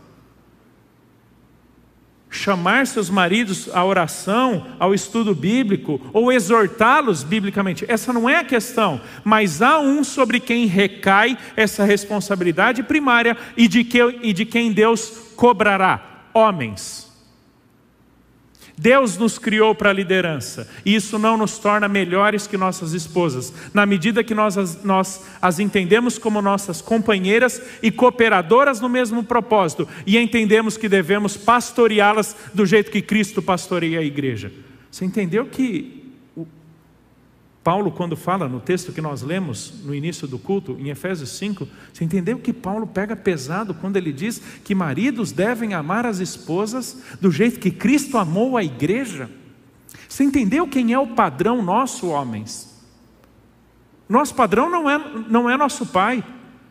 chamar 2.32 2.88
seus 2.88 3.10
maridos 3.10 3.70
à 3.74 3.84
oração, 3.84 4.65
ao 4.80 4.94
estudo 4.94 5.36
bíblico, 5.36 6.00
ou 6.13 6.32
exortá-los 6.32 7.24
biblicamente. 7.24 7.86
Essa 7.88 8.13
não 8.13 8.28
é 8.30 8.38
a 8.38 8.44
questão, 8.46 9.02
mas 9.24 9.62
há 9.62 9.80
um 9.80 10.02
sobre 10.02 10.39
quem 10.39 10.65
recai 10.65 11.38
essa 11.58 11.84
responsabilidade 11.84 12.82
primária 12.82 13.38
e 13.58 13.67
de, 13.67 13.84
que, 13.84 14.00
e 14.24 14.32
de 14.32 14.46
quem 14.46 14.72
Deus 14.72 15.34
cobrará: 15.36 16.24
homens. 16.34 17.11
Deus 18.77 19.17
nos 19.17 19.38
criou 19.38 19.75
para 19.75 19.89
a 19.89 19.93
liderança, 19.93 20.67
e 20.86 20.95
isso 20.95 21.19
não 21.19 21.38
nos 21.38 21.57
torna 21.57 21.88
melhores 21.88 22.47
que 22.47 22.57
nossas 22.57 22.93
esposas, 22.93 23.53
na 23.73 23.86
medida 23.86 24.23
que 24.23 24.34
nós 24.34 24.57
as, 24.57 24.84
nós 24.84 25.23
as 25.41 25.60
entendemos 25.60 26.17
como 26.17 26.41
nossas 26.41 26.81
companheiras 26.81 27.62
e 27.84 27.91
cooperadoras 27.91 28.81
no 28.81 28.89
mesmo 28.89 29.23
propósito, 29.23 29.88
e 30.05 30.17
entendemos 30.17 30.77
que 30.77 30.89
devemos 30.89 31.38
pastoreá-las 31.38 32.36
do 32.53 32.65
jeito 32.65 32.91
que 32.91 33.01
Cristo 33.01 33.41
pastoreia 33.41 33.99
a 33.99 34.03
igreja. 34.03 34.51
Você 34.89 35.05
entendeu 35.05 35.45
que 35.45 36.00
Paulo, 37.63 37.91
quando 37.91 38.17
fala 38.17 38.50
no 38.50 38.60
texto 38.60 38.91
que 38.91 39.02
nós 39.02 39.21
lemos 39.21 39.84
no 39.84 39.93
início 39.93 40.28
do 40.28 40.39
culto, 40.39 40.76
em 40.80 40.89
Efésios 40.89 41.30
5, 41.38 41.67
você 41.93 42.04
entendeu 42.04 42.39
que 42.39 42.52
Paulo 42.52 42.88
pega 42.88 43.15
pesado 43.15 43.76
quando 43.76 43.97
ele 43.97 44.12
diz 44.12 44.41
que 44.63 44.74
maridos 44.74 45.32
devem 45.32 45.76
amar 45.76 46.06
as 46.06 46.19
esposas 46.19 47.04
do 47.21 47.32
jeito 47.32 47.60
que 47.60 47.69
Cristo 47.69 48.17
amou 48.17 48.58
a 48.58 48.63
igreja? 48.63 49.30
Você 50.10 50.23
entendeu 50.23 50.67
quem 50.67 50.92
é 50.92 50.98
o 50.98 51.08
padrão 51.08 51.62
nosso, 51.62 52.08
homens? 52.08 52.83
Nosso 54.10 54.33
padrão 54.33 54.69
não 54.69 54.90
é, 54.90 54.98
não 55.29 55.48
é 55.48 55.56
nosso 55.56 55.85
pai, 55.85 56.23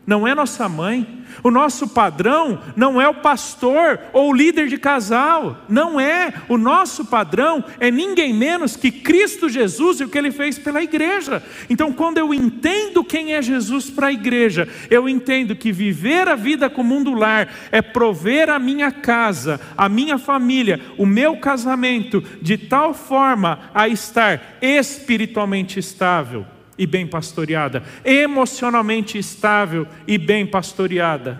não 0.05 0.27
é 0.27 0.33
nossa 0.33 0.67
mãe. 0.67 1.21
O 1.43 1.49
nosso 1.49 1.87
padrão 1.87 2.59
não 2.75 2.99
é 2.99 3.07
o 3.07 3.13
pastor 3.13 3.99
ou 4.11 4.29
o 4.29 4.33
líder 4.33 4.67
de 4.67 4.77
casal, 4.77 5.63
não 5.69 5.99
é. 5.99 6.33
O 6.49 6.57
nosso 6.57 7.05
padrão 7.05 7.63
é 7.79 7.89
ninguém 7.89 8.33
menos 8.33 8.75
que 8.75 8.91
Cristo 8.91 9.47
Jesus 9.47 9.99
e 9.99 10.03
o 10.03 10.09
que 10.09 10.17
ele 10.17 10.31
fez 10.31 10.59
pela 10.59 10.83
igreja. 10.83 11.41
Então, 11.69 11.93
quando 11.93 12.17
eu 12.17 12.33
entendo 12.33 13.03
quem 13.03 13.33
é 13.33 13.41
Jesus 13.41 13.89
para 13.89 14.07
a 14.07 14.13
igreja, 14.13 14.67
eu 14.89 15.07
entendo 15.07 15.55
que 15.55 15.71
viver 15.71 16.27
a 16.27 16.35
vida 16.35 16.69
comum 16.69 17.01
do 17.01 17.13
lar 17.13 17.47
é 17.71 17.81
prover 17.81 18.49
a 18.49 18.59
minha 18.59 18.91
casa, 18.91 19.61
a 19.77 19.87
minha 19.87 20.17
família, 20.17 20.81
o 20.97 21.05
meu 21.05 21.37
casamento 21.37 22.21
de 22.41 22.57
tal 22.57 22.93
forma 22.93 23.71
a 23.73 23.87
estar 23.87 24.57
espiritualmente 24.61 25.79
estável 25.79 26.45
e 26.81 26.87
bem 26.87 27.05
pastoreada, 27.05 27.83
emocionalmente 28.03 29.15
estável 29.15 29.87
e 30.07 30.17
bem 30.17 30.47
pastoreada. 30.47 31.39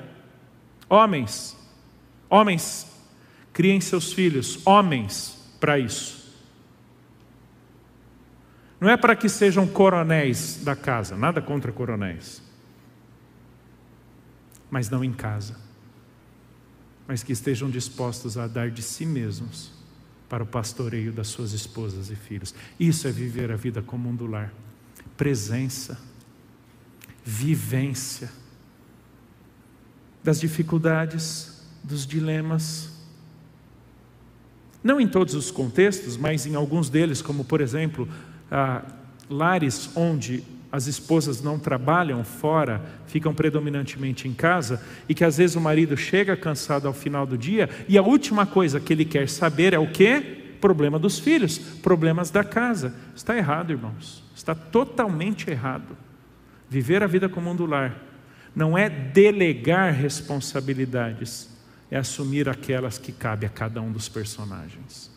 Homens, 0.87 1.57
homens, 2.29 2.85
criem 3.51 3.81
seus 3.81 4.13
filhos, 4.13 4.59
homens, 4.63 5.35
para 5.59 5.79
isso. 5.79 6.31
Não 8.79 8.87
é 8.87 8.95
para 8.95 9.15
que 9.15 9.27
sejam 9.27 9.65
coronéis 9.65 10.61
da 10.63 10.75
casa, 10.75 11.17
nada 11.17 11.41
contra 11.41 11.71
coronéis, 11.71 12.39
mas 14.69 14.91
não 14.91 15.03
em 15.03 15.11
casa, 15.11 15.57
mas 17.07 17.23
que 17.23 17.33
estejam 17.33 17.67
dispostos 17.67 18.37
a 18.37 18.45
dar 18.45 18.69
de 18.69 18.83
si 18.83 19.07
mesmos 19.07 19.71
para 20.29 20.43
o 20.43 20.45
pastoreio 20.45 21.11
das 21.11 21.29
suas 21.29 21.51
esposas 21.51 22.11
e 22.11 22.15
filhos. 22.15 22.53
Isso 22.79 23.07
é 23.07 23.11
viver 23.11 23.51
a 23.51 23.55
vida 23.55 23.81
comum 23.81 24.15
do 24.15 24.27
lar. 24.27 24.53
Presença, 25.21 25.99
vivência 27.23 28.27
das 30.23 30.39
dificuldades, 30.39 31.61
dos 31.83 32.07
dilemas. 32.07 32.89
Não 34.83 34.99
em 34.99 35.07
todos 35.07 35.35
os 35.35 35.51
contextos, 35.51 36.17
mas 36.17 36.47
em 36.47 36.55
alguns 36.55 36.89
deles, 36.89 37.21
como 37.21 37.45
por 37.45 37.61
exemplo, 37.61 38.09
ah, 38.49 38.81
lares 39.29 39.91
onde 39.95 40.43
as 40.71 40.87
esposas 40.87 41.39
não 41.39 41.59
trabalham 41.59 42.23
fora, 42.23 42.83
ficam 43.05 43.31
predominantemente 43.31 44.27
em 44.27 44.33
casa, 44.33 44.83
e 45.07 45.13
que 45.13 45.23
às 45.23 45.37
vezes 45.37 45.55
o 45.55 45.61
marido 45.61 45.95
chega 45.95 46.35
cansado 46.35 46.87
ao 46.87 46.95
final 46.95 47.27
do 47.27 47.37
dia, 47.37 47.69
e 47.87 47.95
a 47.95 48.01
última 48.01 48.47
coisa 48.47 48.79
que 48.79 48.91
ele 48.91 49.05
quer 49.05 49.29
saber 49.29 49.71
é 49.71 49.77
o 49.77 49.91
quê? 49.91 50.55
Problema 50.59 50.97
dos 50.97 51.19
filhos, 51.19 51.59
problemas 51.59 52.31
da 52.31 52.43
casa. 52.43 52.95
Está 53.15 53.37
errado, 53.37 53.69
irmãos. 53.69 54.30
Está 54.41 54.55
totalmente 54.55 55.51
errado. 55.51 55.95
Viver 56.67 57.03
a 57.03 57.07
vida 57.07 57.29
comum 57.29 57.55
do 57.55 57.63
lar 57.63 57.95
não 58.55 58.75
é 58.75 58.89
delegar 58.89 59.93
responsabilidades, 59.93 61.47
é 61.91 61.97
assumir 61.99 62.49
aquelas 62.49 62.97
que 62.97 63.11
cabe 63.11 63.45
a 63.45 63.49
cada 63.49 63.79
um 63.83 63.91
dos 63.91 64.09
personagens. 64.09 65.11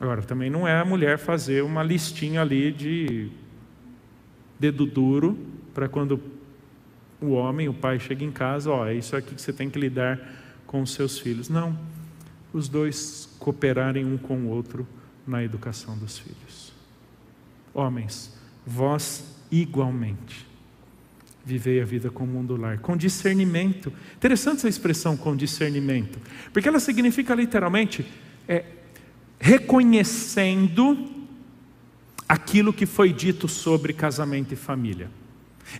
Agora, 0.00 0.22
também 0.22 0.48
não 0.48 0.66
é 0.66 0.80
a 0.80 0.84
mulher 0.84 1.18
fazer 1.18 1.62
uma 1.62 1.82
listinha 1.82 2.40
ali 2.40 2.72
de 2.72 3.30
dedo 4.58 4.86
duro 4.86 5.38
para 5.74 5.90
quando 5.90 6.18
o 7.20 7.32
homem, 7.32 7.68
o 7.68 7.74
pai 7.74 8.00
chega 8.00 8.24
em 8.24 8.32
casa, 8.32 8.70
ó, 8.70 8.86
é 8.86 8.94
isso 8.94 9.14
aqui 9.14 9.34
que 9.34 9.42
você 9.42 9.52
tem 9.52 9.68
que 9.68 9.78
lidar 9.78 10.18
com 10.66 10.80
os 10.80 10.94
seus 10.94 11.18
filhos. 11.18 11.50
Não. 11.50 11.78
Os 12.50 12.66
dois 12.66 13.28
cooperarem 13.38 14.06
um 14.06 14.16
com 14.16 14.38
o 14.38 14.48
outro 14.48 14.88
na 15.26 15.44
educação 15.44 15.98
dos 15.98 16.18
filhos. 16.18 16.41
Homens, 17.74 18.32
vós 18.66 19.24
igualmente 19.50 20.52
vivei 21.44 21.80
a 21.80 21.84
vida 21.84 22.10
com 22.10 22.24
o 22.24 22.26
mundo 22.26 22.56
lar, 22.56 22.78
com 22.78 22.96
discernimento. 22.96 23.92
Interessante 24.16 24.58
essa 24.58 24.68
expressão 24.68 25.16
com 25.16 25.36
discernimento, 25.36 26.18
porque 26.52 26.68
ela 26.68 26.80
significa 26.80 27.34
literalmente 27.34 28.06
é, 28.48 28.64
reconhecendo 29.40 31.10
aquilo 32.28 32.72
que 32.72 32.86
foi 32.86 33.12
dito 33.12 33.48
sobre 33.48 33.92
casamento 33.92 34.54
e 34.54 34.56
família. 34.56 35.10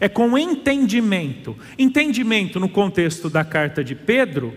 É 0.01 0.09
com 0.09 0.37
entendimento. 0.37 1.57
Entendimento 1.79 2.59
no 2.59 2.69
contexto 2.69 3.29
da 3.29 3.45
carta 3.45 3.83
de 3.85 3.95
Pedro 3.95 4.55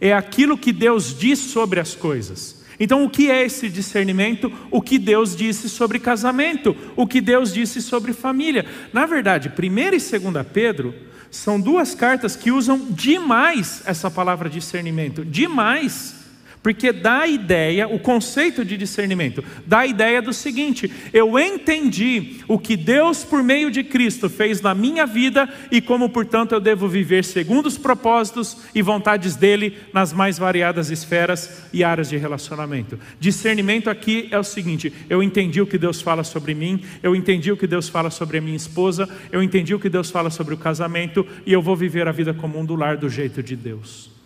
é 0.00 0.12
aquilo 0.12 0.56
que 0.56 0.72
Deus 0.72 1.16
diz 1.18 1.38
sobre 1.38 1.80
as 1.80 1.94
coisas. 1.94 2.59
Então, 2.80 3.04
o 3.04 3.10
que 3.10 3.30
é 3.30 3.44
esse 3.44 3.68
discernimento? 3.68 4.50
O 4.70 4.80
que 4.80 4.98
Deus 4.98 5.36
disse 5.36 5.68
sobre 5.68 5.98
casamento, 5.98 6.74
o 6.96 7.06
que 7.06 7.20
Deus 7.20 7.52
disse 7.52 7.82
sobre 7.82 8.14
família. 8.14 8.64
Na 8.90 9.04
verdade, 9.04 9.50
1 9.50 9.78
e 10.16 10.18
2 10.18 10.46
Pedro 10.50 10.94
são 11.30 11.60
duas 11.60 11.94
cartas 11.94 12.34
que 12.34 12.50
usam 12.50 12.86
demais 12.90 13.82
essa 13.84 14.10
palavra 14.10 14.48
discernimento, 14.48 15.24
demais. 15.24 16.19
Porque 16.62 16.92
dá 16.92 17.20
a 17.20 17.26
ideia, 17.26 17.88
o 17.88 17.98
conceito 17.98 18.64
de 18.64 18.76
discernimento, 18.76 19.42
dá 19.66 19.80
a 19.80 19.86
ideia 19.86 20.20
do 20.20 20.32
seguinte: 20.32 20.92
eu 21.12 21.38
entendi 21.38 22.40
o 22.46 22.58
que 22.58 22.76
Deus, 22.76 23.24
por 23.24 23.42
meio 23.42 23.70
de 23.70 23.82
Cristo, 23.82 24.28
fez 24.28 24.60
na 24.60 24.74
minha 24.74 25.06
vida 25.06 25.48
e 25.70 25.80
como, 25.80 26.10
portanto, 26.10 26.52
eu 26.52 26.60
devo 26.60 26.86
viver 26.86 27.24
segundo 27.24 27.64
os 27.66 27.78
propósitos 27.78 28.58
e 28.74 28.82
vontades 28.82 29.36
dele 29.36 29.78
nas 29.92 30.12
mais 30.12 30.38
variadas 30.38 30.90
esferas 30.90 31.62
e 31.72 31.82
áreas 31.82 32.10
de 32.10 32.18
relacionamento. 32.18 32.98
Discernimento 33.18 33.88
aqui 33.88 34.28
é 34.30 34.38
o 34.38 34.44
seguinte: 34.44 34.92
eu 35.08 35.22
entendi 35.22 35.62
o 35.62 35.66
que 35.66 35.78
Deus 35.78 36.02
fala 36.02 36.22
sobre 36.22 36.54
mim, 36.54 36.82
eu 37.02 37.16
entendi 37.16 37.50
o 37.50 37.56
que 37.56 37.66
Deus 37.66 37.88
fala 37.88 38.10
sobre 38.10 38.36
a 38.36 38.40
minha 38.40 38.56
esposa, 38.56 39.08
eu 39.32 39.42
entendi 39.42 39.74
o 39.74 39.80
que 39.80 39.88
Deus 39.88 40.10
fala 40.10 40.28
sobre 40.28 40.52
o 40.52 40.58
casamento 40.58 41.26
e 41.46 41.54
eu 41.54 41.62
vou 41.62 41.74
viver 41.74 42.06
a 42.06 42.12
vida 42.12 42.34
comum 42.34 42.66
do 42.66 42.76
lar 42.76 42.98
do 42.98 43.08
jeito 43.08 43.42
de 43.42 43.56
Deus. 43.56 44.19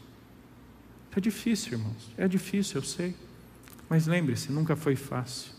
É 1.17 1.21
difícil, 1.21 1.75
irmãos. 1.75 2.11
É 2.17 2.27
difícil, 2.27 2.81
eu 2.81 2.85
sei. 2.85 3.15
Mas 3.89 4.07
lembre-se, 4.07 4.51
nunca 4.51 4.75
foi 4.75 4.97
fácil. 4.97 5.53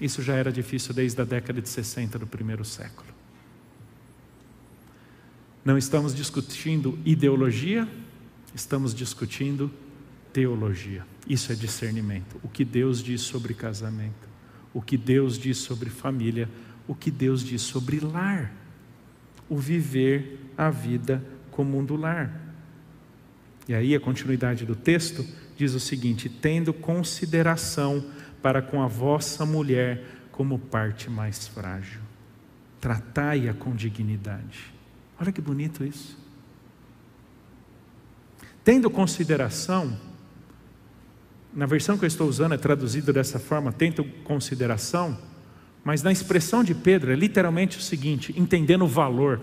Isso 0.00 0.22
já 0.22 0.34
era 0.34 0.52
difícil 0.52 0.92
desde 0.92 1.20
a 1.20 1.24
década 1.24 1.60
de 1.60 1.68
60 1.68 2.18
do 2.18 2.26
primeiro 2.26 2.64
século. 2.64 3.08
Não 5.64 5.78
estamos 5.78 6.14
discutindo 6.14 6.98
ideologia, 7.04 7.88
estamos 8.54 8.94
discutindo 8.94 9.70
teologia. 10.32 11.04
Isso 11.26 11.50
é 11.50 11.54
discernimento. 11.54 12.38
O 12.42 12.48
que 12.48 12.64
Deus 12.64 13.02
diz 13.02 13.22
sobre 13.22 13.54
casamento, 13.54 14.28
o 14.72 14.82
que 14.82 14.96
Deus 14.96 15.38
diz 15.38 15.56
sobre 15.58 15.90
família, 15.90 16.48
o 16.86 16.94
que 16.94 17.10
Deus 17.10 17.42
diz 17.42 17.62
sobre 17.62 17.98
lar. 17.98 18.52
O 19.48 19.56
viver 19.56 20.40
a 20.58 20.70
vida 20.70 21.24
comum 21.50 21.84
do 21.84 21.96
lar. 21.96 22.45
E 23.68 23.74
aí 23.74 23.94
a 23.94 24.00
continuidade 24.00 24.64
do 24.64 24.76
texto 24.76 25.26
diz 25.56 25.74
o 25.74 25.80
seguinte: 25.80 26.28
tendo 26.28 26.72
consideração 26.72 28.04
para 28.40 28.62
com 28.62 28.82
a 28.82 28.86
vossa 28.86 29.44
mulher 29.44 30.04
como 30.30 30.58
parte 30.58 31.10
mais 31.10 31.48
frágil, 31.48 32.00
tratai-a 32.80 33.54
com 33.54 33.74
dignidade. 33.74 34.72
Olha 35.18 35.32
que 35.32 35.40
bonito 35.40 35.82
isso. 35.82 36.16
Tendo 38.62 38.90
consideração, 38.90 39.98
na 41.54 41.66
versão 41.66 41.96
que 41.96 42.04
eu 42.04 42.08
estou 42.08 42.28
usando 42.28 42.54
é 42.54 42.58
traduzido 42.58 43.12
dessa 43.12 43.38
forma, 43.38 43.72
tendo 43.72 44.04
consideração, 44.24 45.18
mas 45.82 46.02
na 46.02 46.12
expressão 46.12 46.62
de 46.62 46.74
Pedro 46.74 47.12
é 47.12 47.16
literalmente 47.16 47.78
o 47.78 47.82
seguinte: 47.82 48.34
entendendo 48.36 48.84
o 48.84 48.88
valor, 48.88 49.40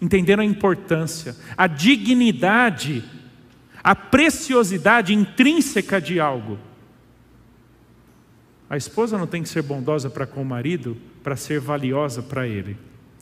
entendendo 0.00 0.40
a 0.40 0.44
importância, 0.44 1.36
a 1.56 1.66
dignidade 1.66 3.04
a 3.82 3.94
preciosidade 3.94 5.14
intrínseca 5.14 6.00
de 6.00 6.20
algo. 6.20 6.58
A 8.68 8.76
esposa 8.76 9.18
não 9.18 9.26
tem 9.26 9.42
que 9.42 9.48
ser 9.48 9.62
bondosa 9.62 10.08
para 10.08 10.26
com 10.26 10.42
o 10.42 10.44
marido 10.44 10.96
para 11.22 11.36
ser 11.36 11.60
valiosa 11.60 12.22
para 12.22 12.46
ele. 12.46 12.76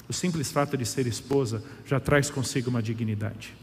O 0.08 0.12
simples 0.12 0.50
fato 0.50 0.76
de 0.76 0.84
ser 0.84 1.06
esposa 1.06 1.62
já 1.86 2.00
traz 2.00 2.30
consigo 2.30 2.70
uma 2.70 2.82
dignidade. 2.82 3.54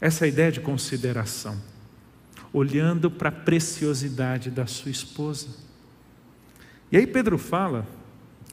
Essa 0.00 0.26
é 0.26 0.28
ideia 0.28 0.52
de 0.52 0.60
consideração, 0.60 1.56
olhando 2.52 3.10
para 3.10 3.30
a 3.30 3.32
preciosidade 3.32 4.50
da 4.50 4.66
sua 4.66 4.90
esposa. 4.90 5.48
E 6.92 6.96
aí 6.96 7.06
Pedro 7.06 7.38
fala 7.38 7.86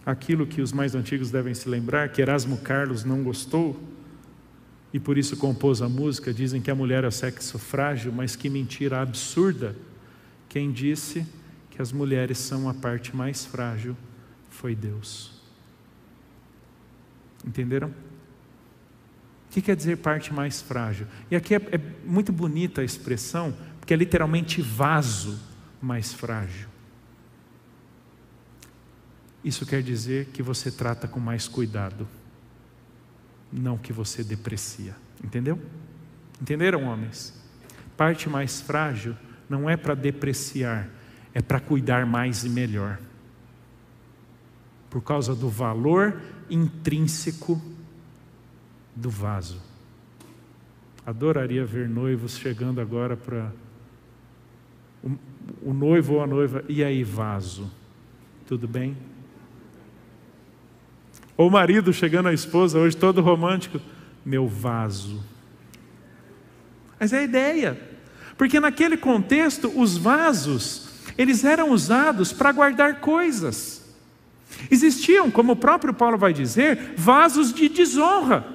aquilo 0.05 0.47
que 0.47 0.61
os 0.61 0.71
mais 0.71 0.95
antigos 0.95 1.29
devem 1.29 1.53
se 1.53 1.67
lembrar, 1.67 2.09
que 2.09 2.21
Erasmo 2.21 2.57
Carlos 2.57 3.03
não 3.03 3.23
gostou, 3.23 3.79
e 4.93 4.99
por 4.99 5.17
isso 5.17 5.35
compôs 5.35 5.81
a 5.81 5.89
música. 5.89 6.31
Dizem 6.31 6.61
que 6.61 6.69
a 6.69 6.75
mulher 6.75 7.03
é 7.03 7.07
o 7.07 7.11
sexo 7.11 7.57
frágil, 7.57 8.11
mas 8.11 8.35
que 8.35 8.47
mentira 8.49 9.01
absurda. 9.01 9.75
Quem 10.47 10.71
disse 10.71 11.25
que 11.71 11.81
as 11.81 11.91
mulheres 11.91 12.37
são 12.37 12.69
a 12.69 12.73
parte 12.73 13.15
mais 13.15 13.43
frágil 13.43 13.97
foi 14.51 14.75
Deus. 14.75 15.41
Entenderam? 17.43 17.89
O 17.89 17.93
que 19.53 19.61
quer 19.61 19.75
dizer 19.75 19.97
parte 19.97 20.31
mais 20.31 20.61
frágil? 20.61 21.07
E 21.29 21.35
aqui 21.35 21.55
é, 21.55 21.57
é 21.57 21.79
muito 22.05 22.31
bonita 22.31 22.81
a 22.81 22.83
expressão, 22.83 23.55
porque 23.79 23.93
é 23.93 23.97
literalmente 23.97 24.61
vaso 24.61 25.39
mais 25.81 26.13
frágil. 26.13 26.67
Isso 29.43 29.65
quer 29.65 29.81
dizer 29.81 30.27
que 30.27 30.41
você 30.41 30.71
trata 30.71 31.07
com 31.07 31.19
mais 31.19 31.47
cuidado 31.47 32.07
não 33.53 33.77
que 33.77 33.93
você 33.93 34.23
deprecia. 34.23 34.95
Entendeu? 35.23 35.59
Entenderam, 36.41 36.83
homens? 36.83 37.33
Parte 37.95 38.27
mais 38.27 38.59
frágil 38.59 39.15
não 39.49 39.69
é 39.69 39.77
para 39.77 39.93
depreciar, 39.93 40.89
é 41.33 41.41
para 41.41 41.59
cuidar 41.59 42.05
mais 42.05 42.43
e 42.43 42.49
melhor. 42.49 42.99
Por 44.89 45.01
causa 45.01 45.35
do 45.35 45.49
valor 45.49 46.19
intrínseco 46.49 47.61
do 48.95 49.09
vaso. 49.09 49.61
Adoraria 51.05 51.65
ver 51.65 51.89
noivos 51.89 52.37
chegando 52.37 52.79
agora 52.79 53.17
para 53.17 53.51
o, 55.03 55.11
o 55.61 55.73
noivo 55.73 56.15
ou 56.15 56.23
a 56.23 56.27
noiva, 56.27 56.63
e 56.69 56.83
aí, 56.83 57.03
vaso? 57.03 57.69
Tudo 58.47 58.67
bem? 58.67 58.95
Ou 61.35 61.47
o 61.47 61.51
marido 61.51 61.91
chegando 61.91 62.29
à 62.29 62.33
esposa, 62.33 62.79
hoje 62.79 62.95
todo 62.95 63.21
romântico, 63.21 63.79
meu 64.25 64.47
vaso. 64.47 65.23
Mas 66.99 67.11
é 67.11 67.19
a 67.19 67.23
ideia. 67.23 67.79
Porque 68.37 68.59
naquele 68.59 68.97
contexto, 68.97 69.71
os 69.75 69.97
vasos, 69.97 70.89
eles 71.17 71.43
eram 71.43 71.71
usados 71.71 72.31
para 72.31 72.51
guardar 72.51 72.99
coisas. 72.99 73.83
Existiam, 74.69 75.29
como 75.31 75.53
o 75.53 75.57
próprio 75.57 75.93
Paulo 75.93 76.17
vai 76.17 76.33
dizer, 76.33 76.93
vasos 76.95 77.53
de 77.53 77.69
desonra. 77.69 78.45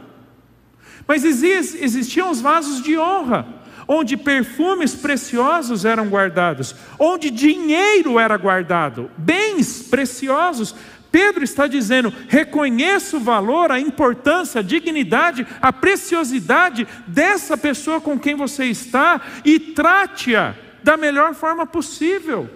Mas 1.06 1.24
existiam 1.24 2.30
os 2.30 2.40
vasos 2.40 2.82
de 2.82 2.98
honra, 2.98 3.46
onde 3.86 4.16
perfumes 4.16 4.94
preciosos 4.94 5.84
eram 5.84 6.08
guardados, 6.08 6.74
onde 6.98 7.30
dinheiro 7.30 8.18
era 8.18 8.36
guardado, 8.36 9.10
bens 9.16 9.82
preciosos. 9.82 10.74
Pedro 11.10 11.42
está 11.42 11.66
dizendo: 11.66 12.12
reconheça 12.28 13.16
o 13.16 13.20
valor, 13.20 13.70
a 13.70 13.80
importância, 13.80 14.60
a 14.60 14.64
dignidade, 14.64 15.46
a 15.60 15.72
preciosidade 15.72 16.86
dessa 17.06 17.56
pessoa 17.56 18.00
com 18.00 18.18
quem 18.18 18.34
você 18.34 18.64
está 18.66 19.20
e 19.44 19.58
trate-a 19.58 20.54
da 20.82 20.96
melhor 20.96 21.34
forma 21.34 21.66
possível. 21.66 22.48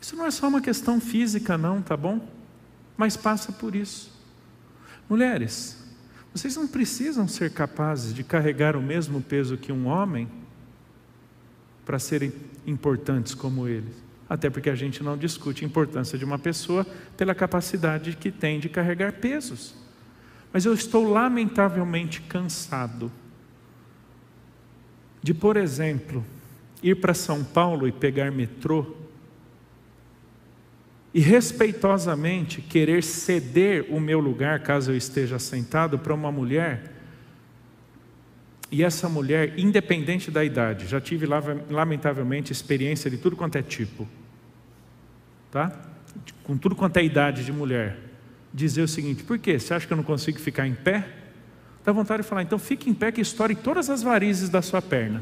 Isso 0.00 0.16
não 0.16 0.26
é 0.26 0.30
só 0.30 0.48
uma 0.48 0.60
questão 0.60 1.00
física, 1.00 1.56
não, 1.56 1.82
tá 1.82 1.96
bom? 1.96 2.26
Mas 2.96 3.16
passa 3.16 3.52
por 3.52 3.74
isso. 3.74 4.10
Mulheres, 5.08 5.76
vocês 6.32 6.56
não 6.56 6.66
precisam 6.66 7.26
ser 7.26 7.52
capazes 7.52 8.14
de 8.14 8.22
carregar 8.22 8.76
o 8.76 8.82
mesmo 8.82 9.20
peso 9.20 9.56
que 9.56 9.72
um 9.72 9.86
homem 9.86 10.28
para 11.84 11.98
serem 11.98 12.32
importantes 12.66 13.34
como 13.34 13.66
eles. 13.66 13.94
Até 14.28 14.48
porque 14.48 14.70
a 14.70 14.74
gente 14.74 15.02
não 15.02 15.16
discute 15.16 15.64
a 15.64 15.68
importância 15.68 16.16
de 16.16 16.24
uma 16.24 16.38
pessoa 16.38 16.86
pela 17.16 17.34
capacidade 17.34 18.16
que 18.16 18.30
tem 18.30 18.60
de 18.60 18.68
carregar 18.68 19.14
pesos. 19.14 19.74
Mas 20.52 20.64
eu 20.64 20.72
estou 20.72 21.08
lamentavelmente 21.08 22.20
cansado 22.22 23.10
de, 25.22 25.34
por 25.34 25.56
exemplo, 25.56 26.24
ir 26.82 26.96
para 26.96 27.12
São 27.12 27.44
Paulo 27.44 27.86
e 27.86 27.92
pegar 27.92 28.30
metrô 28.30 28.96
e 31.12 31.20
respeitosamente 31.20 32.62
querer 32.62 33.02
ceder 33.02 33.86
o 33.90 33.98
meu 34.00 34.20
lugar, 34.20 34.60
caso 34.60 34.92
eu 34.92 34.96
esteja 34.96 35.38
sentado, 35.38 35.98
para 35.98 36.14
uma 36.14 36.30
mulher, 36.30 36.99
e 38.70 38.84
essa 38.84 39.08
mulher, 39.08 39.58
independente 39.58 40.30
da 40.30 40.44
idade, 40.44 40.86
já 40.86 41.00
tive 41.00 41.26
lamentavelmente 41.68 42.52
experiência 42.52 43.10
de 43.10 43.18
tudo 43.18 43.34
quanto 43.34 43.56
é 43.56 43.62
tipo, 43.62 44.06
tá? 45.50 45.72
Com 46.44 46.56
tudo 46.56 46.76
quanto 46.76 46.96
é 46.96 47.04
idade 47.04 47.44
de 47.44 47.52
mulher, 47.52 47.98
dizer 48.54 48.82
o 48.82 48.88
seguinte: 48.88 49.24
por 49.24 49.38
quê? 49.38 49.58
Você 49.58 49.74
acha 49.74 49.86
que 49.86 49.92
eu 49.92 49.96
não 49.96 50.04
consigo 50.04 50.38
ficar 50.38 50.68
em 50.68 50.74
pé? 50.74 51.08
Dá 51.84 51.90
vontade 51.90 52.22
de 52.22 52.28
falar, 52.28 52.42
então 52.42 52.58
fique 52.58 52.88
em 52.88 52.94
pé 52.94 53.10
que 53.10 53.20
estoure 53.20 53.56
todas 53.56 53.90
as 53.90 54.02
varizes 54.02 54.48
da 54.48 54.62
sua 54.62 54.80
perna. 54.80 55.20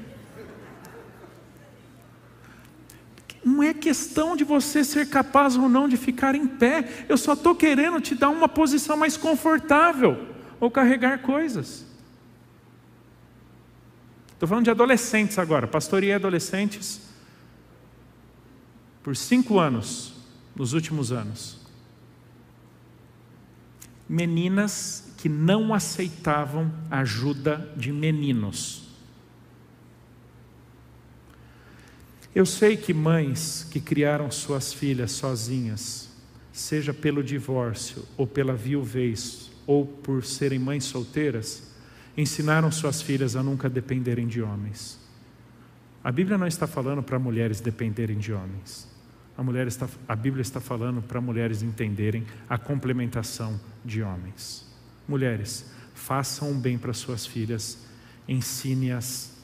Não 3.43 3.63
é 3.63 3.73
questão 3.73 4.37
de 4.37 4.45
você 4.45 4.85
ser 4.85 5.09
capaz 5.09 5.57
ou 5.57 5.71
não 5.71 5.89
de 5.89 5.97
ficar 5.97 6.35
em 6.35 6.47
pé, 6.47 7.07
eu 7.09 7.17
só 7.17 7.33
estou 7.33 7.55
querendo 7.55 7.99
te 7.99 8.15
dar 8.15 8.29
uma 8.29 8.49
posição 8.49 8.95
mais 8.95 9.17
confortável 9.17 10.29
ou 10.61 10.71
carregar 10.71 11.21
coisas. 11.21 11.88
Estou 14.39 14.49
falando 14.49 14.67
de 14.67 14.71
adolescentes 14.71 15.37
agora, 15.37 15.67
pastoreei 15.67 16.13
adolescentes 16.13 17.01
por 19.03 19.17
cinco 19.17 19.59
anos, 19.59 20.15
nos 20.55 20.75
últimos 20.75 21.11
anos. 21.11 21.59
Meninas 24.09 25.13
que 25.17 25.29
não 25.29 25.75
aceitavam 25.75 26.73
ajuda 26.89 27.69
de 27.77 27.91
meninos. 27.91 28.85
Eu 32.33 32.47
sei 32.47 32.77
que 32.77 32.95
mães 32.95 33.67
que 33.69 33.81
criaram 33.81 34.31
suas 34.31 34.73
filhas 34.73 35.11
sozinhas, 35.11 36.11
seja 36.53 36.95
pelo 36.95 37.25
divórcio, 37.25 38.05
ou 38.17 38.25
pela 38.25 38.55
viuvez, 38.55 39.51
ou 39.67 39.85
por 39.85 40.25
serem 40.25 40.61
mães 40.61 40.85
solteiras, 40.85 41.68
ensinaram 42.19 42.73
suas 42.73 43.01
filhas 43.01 43.37
a 43.37 43.43
nunca 43.45 43.71
dependerem 43.71 44.27
de 44.27 44.43
homens. 44.43 44.99
A 46.03 46.11
Bíblia 46.11 46.37
não 46.37 46.49
está 46.49 46.67
falando 46.67 47.01
para 47.01 47.17
mulheres 47.17 47.61
dependerem 47.61 48.19
de 48.19 48.33
homens. 48.33 48.89
A, 49.37 49.43
mulher 49.43 49.69
está, 49.69 49.89
a 50.09 50.17
Bíblia 50.17 50.43
está 50.43 50.61
falando 50.61 51.01
para 51.01 51.21
mulheres 51.21 51.63
entenderem 51.63 52.27
a 52.49 52.59
complementação 52.59 53.61
de 53.85 54.03
homens. 54.03 54.67
Mulheres, 55.07 55.71
façam 55.95 56.51
um 56.51 56.59
bem 56.59 56.77
para 56.77 56.93
suas 56.93 57.25
filhas, 57.25 57.87
ensine-as 58.27 59.39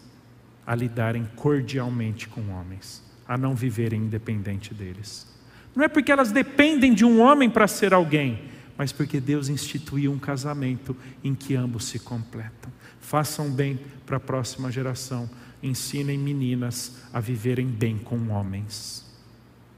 a 0.67 0.75
lidarem 0.75 1.29
cordialmente 1.37 2.27
com 2.27 2.51
homens, 2.51 3.05
a 3.29 3.39
não 3.39 3.55
viverem 3.55 4.01
independente 4.01 4.75
deles. 4.75 5.33
Não 5.77 5.85
é 5.85 5.89
porque 5.89 6.11
elas 6.11 6.33
dependem 6.33 6.93
de 6.93 7.05
um 7.05 7.21
homem 7.21 7.49
para 7.49 7.69
ser 7.69 7.95
alguém, 7.95 8.51
mas 8.77 8.93
porque 8.93 9.21
Deus 9.21 9.49
instituiu 9.49 10.13
um 10.13 10.19
casamento 10.19 10.97
em 11.23 11.35
que 11.35 11.55
ambos 11.55 11.85
se 11.85 11.99
completam. 11.99 12.73
Façam 13.01 13.51
bem 13.51 13.79
para 14.05 14.17
a 14.17 14.21
próxima 14.21 14.71
geração, 14.71 15.29
ensinem 15.63 16.19
meninas 16.19 16.97
a 17.13 17.21
viverem 17.21 17.67
bem 17.67 17.99
com 17.99 18.29
homens. 18.29 19.05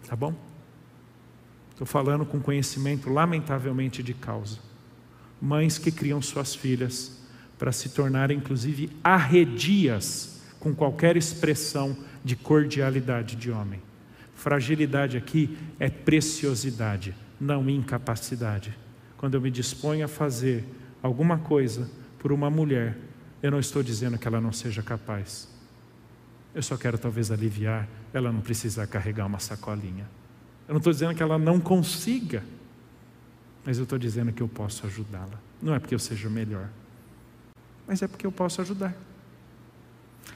Tá 0.07 0.17
bom? 0.17 0.35
Estou 1.71 1.87
falando 1.87 2.25
com 2.25 2.41
conhecimento, 2.41 3.11
lamentavelmente, 3.11 4.03
de 4.03 4.15
causa. 4.15 4.59
Mães 5.41 5.77
que 5.77 5.93
criam 5.93 6.23
suas 6.23 6.55
filhas 6.55 7.21
para 7.59 7.73
se 7.73 7.91
tornarem, 7.91 8.39
inclusive, 8.39 8.91
arredias 9.05 10.41
com 10.59 10.75
qualquer 10.75 11.17
expressão 11.17 11.97
de 12.25 12.35
cordialidade 12.35 13.37
de 13.37 13.51
homem. 13.51 13.81
Fragilidade 14.35 15.17
aqui 15.17 15.57
é 15.79 15.89
preciosidade, 15.89 17.15
não 17.41 17.69
incapacidade. 17.69 18.86
Quando 19.19 19.35
eu 19.35 19.41
me 19.41 19.51
disponho 19.51 20.05
a 20.05 20.09
fazer 20.09 20.65
alguma 21.03 21.39
coisa 21.39 21.91
por 22.19 22.33
uma 22.33 22.51
mulher, 22.51 22.97
eu 23.43 23.51
não 23.51 23.61
estou 23.61 23.83
dizendo 23.83 24.19
que 24.19 24.27
ela 24.27 24.41
não 24.41 24.53
seja 24.53 24.83
capaz. 24.83 25.49
Eu 26.55 26.63
só 26.63 26.77
quero 26.77 26.99
talvez 26.99 27.31
aliviar 27.31 27.89
ela 28.13 28.33
não 28.33 28.41
precisar 28.41 28.87
carregar 28.87 29.27
uma 29.27 29.39
sacolinha. 29.39 30.09
Eu 30.67 30.73
não 30.73 30.79
estou 30.79 30.93
dizendo 30.93 31.15
que 31.15 31.23
ela 31.23 31.39
não 31.39 31.61
consiga, 31.61 32.43
mas 33.65 33.79
eu 33.79 33.85
estou 33.85 33.99
dizendo 33.99 34.33
que 34.33 34.43
eu 34.43 34.49
posso 34.49 34.87
ajudá-la. 34.87 35.39
Não 35.61 35.75
é 35.75 35.79
porque 35.79 35.95
eu 35.95 35.99
seja 35.99 36.29
melhor, 36.29 36.69
mas 37.87 38.03
é 38.03 38.09
porque 38.09 38.27
eu 38.27 38.33
posso 38.33 38.61
ajudar. 38.61 38.95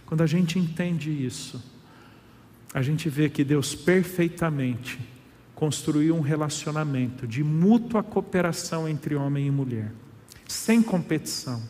Quando 0.04 0.22
a 0.22 0.26
gente 0.26 0.58
entende 0.58 1.10
isso, 1.10 1.62
a 2.72 2.82
gente 2.82 3.08
vê 3.08 3.28
que 3.28 3.42
Deus 3.42 3.74
perfeitamente 3.74 5.00
construiu 5.60 6.16
um 6.16 6.22
relacionamento 6.22 7.26
de 7.26 7.44
mútua 7.44 8.02
cooperação 8.02 8.88
entre 8.88 9.14
homem 9.14 9.46
e 9.46 9.50
mulher, 9.50 9.92
sem 10.48 10.82
competição, 10.82 11.62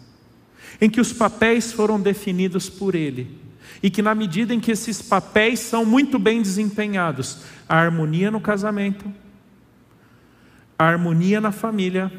em 0.80 0.88
que 0.88 1.00
os 1.00 1.12
papéis 1.12 1.72
foram 1.72 2.00
definidos 2.00 2.70
por 2.70 2.94
Ele, 2.94 3.36
e 3.82 3.90
que 3.90 4.00
na 4.00 4.14
medida 4.14 4.54
em 4.54 4.60
que 4.60 4.70
esses 4.70 5.02
papéis 5.02 5.58
são 5.58 5.84
muito 5.84 6.20
bem 6.20 6.40
desempenhados, 6.40 7.38
a 7.68 7.78
harmonia 7.78 8.30
no 8.30 8.40
casamento, 8.40 9.12
a 10.78 10.84
harmonia 10.84 11.40
na 11.40 11.50
família, 11.50 12.12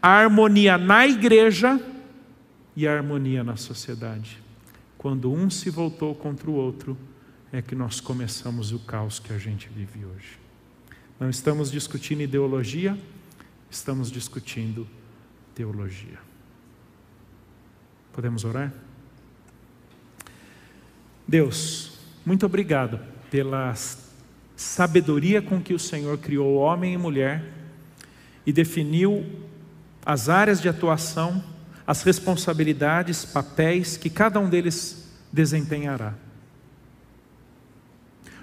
a 0.00 0.10
harmonia 0.10 0.78
na 0.78 1.08
igreja 1.08 1.80
e 2.76 2.86
a 2.86 2.94
harmonia 2.94 3.42
na 3.42 3.56
sociedade. 3.56 4.40
Quando 4.96 5.32
um 5.32 5.50
se 5.50 5.70
voltou 5.70 6.14
contra 6.14 6.48
o 6.48 6.54
outro, 6.54 6.96
é 7.50 7.60
que 7.60 7.74
nós 7.74 7.98
começamos 7.98 8.70
o 8.70 8.78
caos 8.78 9.18
que 9.18 9.32
a 9.32 9.38
gente 9.38 9.68
vive 9.68 10.04
hoje. 10.04 10.44
Não 11.18 11.30
estamos 11.30 11.70
discutindo 11.70 12.22
ideologia, 12.22 12.98
estamos 13.70 14.10
discutindo 14.10 14.86
teologia. 15.54 16.18
Podemos 18.12 18.44
orar? 18.44 18.72
Deus, 21.26 21.98
muito 22.24 22.44
obrigado 22.44 23.00
pela 23.30 23.74
sabedoria 24.56 25.40
com 25.40 25.60
que 25.60 25.74
o 25.74 25.78
Senhor 25.78 26.18
criou 26.18 26.56
homem 26.56 26.94
e 26.94 26.98
mulher 26.98 27.44
e 28.46 28.52
definiu 28.52 29.24
as 30.04 30.28
áreas 30.28 30.60
de 30.60 30.68
atuação 30.68 31.42
as 31.86 32.02
responsabilidades, 32.02 33.24
papéis 33.24 33.96
que 33.96 34.08
cada 34.08 34.40
um 34.40 34.48
deles 34.48 35.12
desempenhará. 35.32 36.14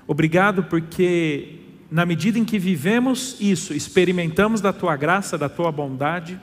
Obrigado 0.06 0.64
porque, 0.66 1.60
na 1.92 2.06
medida 2.06 2.40
em 2.40 2.46
que 2.46 2.58
vivemos 2.58 3.36
isso, 3.42 3.74
experimentamos 3.74 4.62
da 4.62 4.72
tua 4.72 4.96
graça, 4.96 5.38
da 5.38 5.50
tua 5.50 5.70
bondade, 5.74 6.40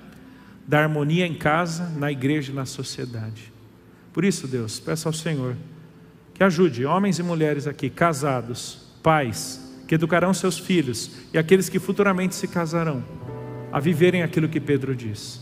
da 0.67 0.81
harmonia 0.83 1.27
em 1.27 1.35
casa, 1.35 1.89
na 1.97 2.13
igreja 2.13 2.53
e 2.53 2.55
na 2.55 2.67
sociedade. 2.67 3.51
Por 4.13 4.27
isso, 4.27 4.47
Deus, 4.47 4.79
peço 4.79 5.09
ao 5.09 5.15
Senhor 5.15 5.57
que 6.35 6.45
ajude 6.45 6.85
homens 6.85 7.19
e 7.19 7.23
mulheres 7.23 7.67
aqui, 7.67 7.89
casados, 7.89 8.93
pais, 9.03 9.75
que 9.89 9.95
educarão 9.95 10.35
seus 10.35 10.59
filhos 10.59 11.11
e 11.33 11.39
aqueles 11.39 11.71
que 11.71 11.79
futuramente 11.79 12.35
se 12.35 12.47
casarão, 12.47 13.03
a 13.73 13.81
viverem 13.81 14.23
aquilo 14.23 14.49
que 14.49 14.61
Pedro 14.61 14.95
diz, 14.95 15.41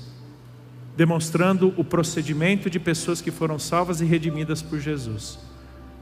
demonstrando 0.96 1.74
o 1.76 1.84
procedimento 1.84 2.70
de 2.70 2.78
pessoas 2.78 3.20
que 3.20 3.32
foram 3.32 3.58
salvas 3.58 4.00
e 4.00 4.04
redimidas 4.04 4.62
por 4.62 4.78
Jesus. 4.78 5.38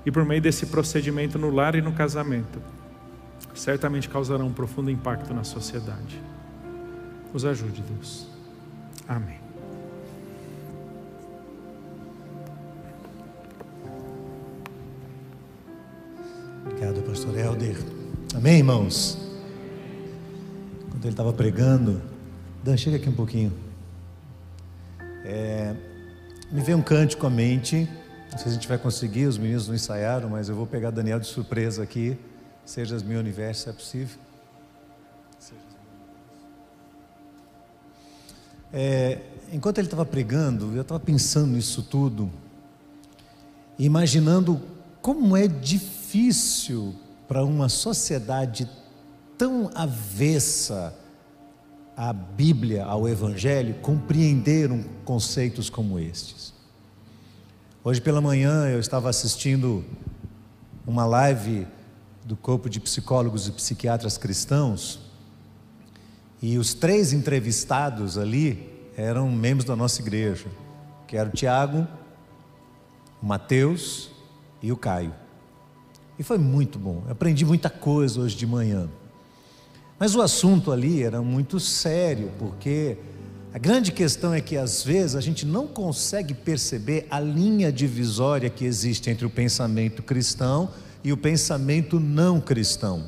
E 0.07 0.12
por 0.12 0.24
meio 0.26 0.42
desse 0.42 0.66
procedimento 0.66 1.38
no 1.38 1.48
lar 1.48 1.74
e 1.74 1.80
no 1.80 1.92
casamento, 1.92 2.61
certamente 3.55 4.09
causarão 4.09 4.48
um 4.48 4.52
profundo 4.52 4.90
impacto 4.90 5.32
na 5.32 5.44
sociedade. 5.44 6.20
Nos 7.32 7.44
ajude, 7.44 7.82
Deus. 7.82 8.26
Amém. 9.09 9.38
Obrigado, 16.66 17.02
pastor 17.02 17.38
Helder. 17.38 17.76
Amém, 18.34 18.59
irmãos? 18.59 19.18
Quando 20.90 21.05
ele 21.05 21.12
estava 21.12 21.32
pregando, 21.32 22.02
Dan, 22.62 22.76
chega 22.76 22.96
aqui 22.96 23.09
um 23.09 23.14
pouquinho. 23.14 23.52
É, 25.24 25.74
me 26.50 26.61
veio 26.61 26.78
um 26.78 26.82
cântico 26.82 27.26
à 27.26 27.30
mente. 27.30 27.88
Não 28.30 28.38
sei 28.38 28.38
se 28.38 28.48
a 28.48 28.52
gente 28.52 28.68
vai 28.68 28.78
conseguir, 28.78 29.26
os 29.26 29.38
meninos 29.38 29.68
não 29.68 29.74
ensaiaram, 29.74 30.28
mas 30.28 30.48
eu 30.48 30.57
vou 30.57 30.66
pegar 30.66 30.90
Daniel 30.90 31.20
de 31.20 31.26
surpresa 31.26 31.82
aqui. 31.82 32.18
Sejas 32.64 33.02
meu 33.02 33.18
universo, 33.18 33.68
é 33.68 33.72
possível. 33.72 34.18
É, 38.72 39.20
enquanto 39.52 39.78
ele 39.78 39.86
estava 39.86 40.04
pregando, 40.04 40.74
eu 40.74 40.82
estava 40.82 40.98
pensando 40.98 41.52
nisso 41.52 41.80
tudo, 41.82 42.28
imaginando 43.78 44.60
como 45.00 45.36
é 45.36 45.46
difícil 45.46 46.94
para 47.28 47.44
uma 47.44 47.68
sociedade 47.68 48.68
tão 49.38 49.70
avessa 49.74 50.92
à 51.96 52.12
Bíblia, 52.12 52.84
ao 52.84 53.08
Evangelho, 53.08 53.74
compreender 53.74 54.72
um, 54.72 54.82
conceitos 55.04 55.70
como 55.70 55.98
estes. 55.98 56.52
Hoje 57.84 58.00
pela 58.00 58.20
manhã 58.20 58.66
eu 58.68 58.80
estava 58.80 59.08
assistindo 59.08 59.84
uma 60.86 61.06
live 61.06 61.66
do 62.24 62.36
corpo 62.36 62.70
de 62.70 62.80
psicólogos 62.80 63.46
e 63.46 63.52
psiquiatras 63.52 64.16
cristãos 64.16 65.04
e 66.46 66.58
os 66.58 66.74
três 66.74 67.14
entrevistados 67.14 68.18
ali 68.18 68.68
eram 68.98 69.30
membros 69.30 69.64
da 69.64 69.74
nossa 69.74 70.02
igreja, 70.02 70.44
que 71.06 71.16
era 71.16 71.26
o 71.26 71.32
Tiago, 71.32 71.86
o 73.22 73.26
Mateus 73.26 74.10
e 74.62 74.70
o 74.70 74.76
Caio. 74.76 75.14
E 76.18 76.22
foi 76.22 76.36
muito 76.36 76.78
bom. 76.78 77.02
Eu 77.06 77.12
aprendi 77.12 77.46
muita 77.46 77.70
coisa 77.70 78.20
hoje 78.20 78.36
de 78.36 78.46
manhã. 78.46 78.90
Mas 79.98 80.14
o 80.14 80.20
assunto 80.20 80.70
ali 80.70 81.02
era 81.02 81.22
muito 81.22 81.58
sério, 81.58 82.30
porque 82.38 82.98
a 83.54 83.58
grande 83.58 83.90
questão 83.90 84.34
é 84.34 84.40
que 84.42 84.58
às 84.58 84.82
vezes 84.82 85.16
a 85.16 85.22
gente 85.22 85.46
não 85.46 85.66
consegue 85.66 86.34
perceber 86.34 87.06
a 87.10 87.18
linha 87.18 87.72
divisória 87.72 88.50
que 88.50 88.66
existe 88.66 89.08
entre 89.08 89.24
o 89.24 89.30
pensamento 89.30 90.02
cristão 90.02 90.68
e 91.05 91.12
o 91.12 91.16
pensamento 91.16 92.00
não 92.00 92.40
cristão. 92.40 93.05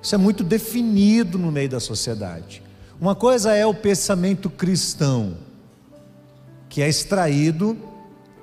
Isso 0.00 0.14
é 0.14 0.18
muito 0.18 0.44
definido 0.44 1.36
no 1.36 1.50
meio 1.50 1.68
da 1.68 1.80
sociedade. 1.80 2.62
Uma 3.00 3.16
coisa 3.16 3.52
é 3.52 3.66
o 3.66 3.74
pensamento 3.74 4.48
cristão, 4.48 5.36
que 6.68 6.80
é 6.80 6.88
extraído 6.88 7.76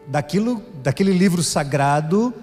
daquilo, 0.07 0.61
daquele 0.83 1.13
livro 1.13 1.41
sagrado 1.41 2.33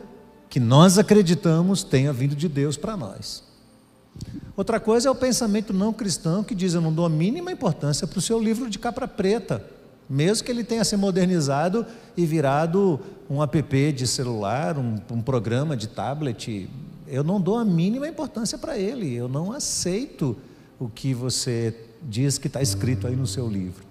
que 0.49 0.59
nós 0.59 0.99
acreditamos 0.99 1.85
tenha 1.85 2.13
vindo 2.13 2.35
de 2.35 2.49
Deus 2.49 2.77
para 2.77 2.97
nós. 2.97 3.45
Outra 4.57 4.81
coisa 4.81 5.09
é 5.09 5.11
o 5.11 5.15
pensamento 5.15 5.73
não 5.73 5.93
cristão 5.93 6.43
que 6.43 6.55
diz: 6.55 6.75
eu 6.75 6.81
não 6.81 6.93
dou 6.93 7.07
a 7.07 7.11
mínima 7.11 7.53
importância 7.53 8.07
para 8.07 8.19
o 8.19 8.23
seu 8.23 8.41
livro 8.43 8.69
de 8.69 8.79
capa 8.79 9.07
preta, 9.07 9.65
mesmo 10.11 10.45
que 10.45 10.51
ele 10.51 10.65
tenha 10.65 10.85
se 10.85 10.97
modernizado 10.97 11.87
e 12.17 12.27
virado 12.27 12.99
um 13.31 13.41
app 13.41 13.93
de 13.93 14.07
celular, 14.07 14.77
um, 14.77 14.97
um 15.11 15.23
programa 15.23 15.77
de 15.77 15.87
tablet 15.87 16.69
eu 17.11 17.25
não 17.25 17.41
dou 17.41 17.59
a 17.59 17.65
mínima 17.65 18.09
importância 18.09 18.57
para 18.57 18.79
ele, 18.79 19.13
eu 19.13 19.29
não 19.29 19.53
aceito 19.53 20.37
o 20.79 20.89
que 20.89 21.13
você 21.13 21.75
diz 22.03 22.39
que 22.39 22.47
está 22.47 22.63
escrito 22.63 23.07
aí 23.07 23.17
no 23.17 23.27
seu 23.27 23.49
livro. 23.49 23.85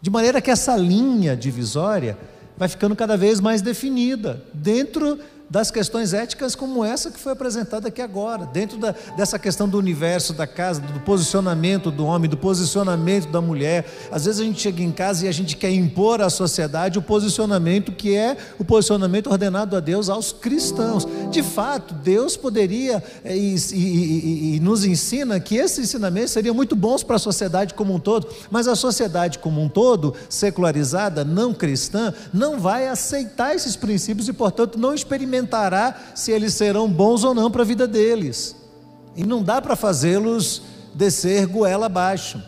De 0.00 0.10
maneira 0.10 0.40
que 0.40 0.50
essa 0.50 0.74
linha 0.74 1.36
divisória 1.36 2.18
vai 2.56 2.68
ficando 2.68 2.96
cada 2.96 3.16
vez 3.16 3.38
mais 3.38 3.60
definida 3.60 4.42
dentro 4.52 5.18
das 5.52 5.70
questões 5.70 6.14
éticas 6.14 6.54
como 6.54 6.82
essa 6.82 7.10
que 7.10 7.20
foi 7.20 7.32
apresentada 7.32 7.88
aqui 7.88 8.00
agora, 8.00 8.46
dentro 8.46 8.78
da, 8.78 8.94
dessa 9.18 9.38
questão 9.38 9.68
do 9.68 9.76
universo, 9.76 10.32
da 10.32 10.46
casa, 10.46 10.80
do 10.80 11.00
posicionamento 11.00 11.90
do 11.90 12.06
homem, 12.06 12.28
do 12.28 12.38
posicionamento 12.38 13.28
da 13.30 13.38
mulher. 13.42 13.84
Às 14.10 14.24
vezes 14.24 14.40
a 14.40 14.44
gente 14.44 14.62
chega 14.62 14.82
em 14.82 14.90
casa 14.90 15.26
e 15.26 15.28
a 15.28 15.32
gente 15.32 15.54
quer 15.54 15.70
impor 15.70 16.22
à 16.22 16.30
sociedade 16.30 16.98
o 16.98 17.02
posicionamento 17.02 17.92
que 17.92 18.16
é 18.16 18.34
o 18.58 18.64
posicionamento 18.64 19.26
ordenado 19.26 19.76
a 19.76 19.80
Deus 19.80 20.08
aos 20.08 20.32
cristãos. 20.32 21.06
De 21.30 21.42
fato, 21.42 21.92
Deus 21.92 22.34
poderia 22.34 23.04
eh, 23.22 23.36
e, 23.36 23.54
e, 23.54 23.76
e, 23.76 24.56
e 24.56 24.60
nos 24.60 24.86
ensina 24.86 25.38
que 25.38 25.56
esses 25.56 25.80
ensinamentos 25.80 26.30
seriam 26.30 26.54
muito 26.54 26.74
bons 26.74 27.02
para 27.02 27.16
a 27.16 27.18
sociedade 27.18 27.74
como 27.74 27.94
um 27.94 28.00
todo, 28.00 28.26
mas 28.50 28.66
a 28.66 28.74
sociedade 28.74 29.38
como 29.38 29.60
um 29.60 29.68
todo, 29.68 30.14
secularizada, 30.30 31.26
não 31.26 31.52
cristã, 31.52 32.14
não 32.32 32.58
vai 32.58 32.88
aceitar 32.88 33.54
esses 33.54 33.76
princípios 33.76 34.28
e, 34.28 34.32
portanto, 34.32 34.78
não 34.78 34.94
experimentar 34.94 35.41
experimentará 35.42 35.94
se 36.14 36.30
eles 36.30 36.54
serão 36.54 36.90
bons 36.90 37.24
ou 37.24 37.34
não 37.34 37.50
para 37.50 37.62
a 37.62 37.64
vida 37.64 37.86
deles. 37.86 38.56
E 39.16 39.24
não 39.24 39.42
dá 39.42 39.60
para 39.60 39.76
fazê-los 39.76 40.62
descer 40.94 41.46
goela 41.46 41.86
abaixo. 41.86 42.42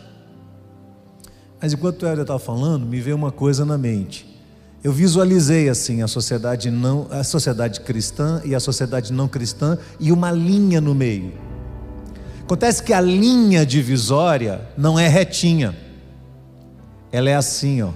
Mas 1.61 1.73
enquanto 1.73 2.03
o 2.03 2.07
Hélio 2.07 2.21
estava 2.21 2.39
falando, 2.39 2.85
me 2.85 2.99
veio 2.99 3.15
uma 3.15 3.31
coisa 3.31 3.65
na 3.65 3.77
mente. 3.77 4.33
Eu 4.83 4.91
visualizei 4.91 5.67
assim 5.67 6.01
a 6.01 6.07
sociedade 6.07 6.69
não, 6.69 7.07
a 7.09 7.23
sociedade 7.23 7.81
cristã 7.81 8.41
e 8.45 8.53
a 8.53 8.59
sociedade 8.59 9.11
não 9.11 9.27
cristã 9.27 9.77
e 9.99 10.11
uma 10.11 10.31
linha 10.31 10.79
no 10.79 10.93
meio. 10.93 11.33
Acontece 12.41 12.83
que 12.83 12.93
a 12.93 13.01
linha 13.01 13.65
divisória 13.65 14.61
não 14.77 14.99
é 14.99 15.07
retinha. 15.07 15.75
Ela 17.11 17.31
é 17.31 17.35
assim, 17.35 17.81
ó. 17.81 17.89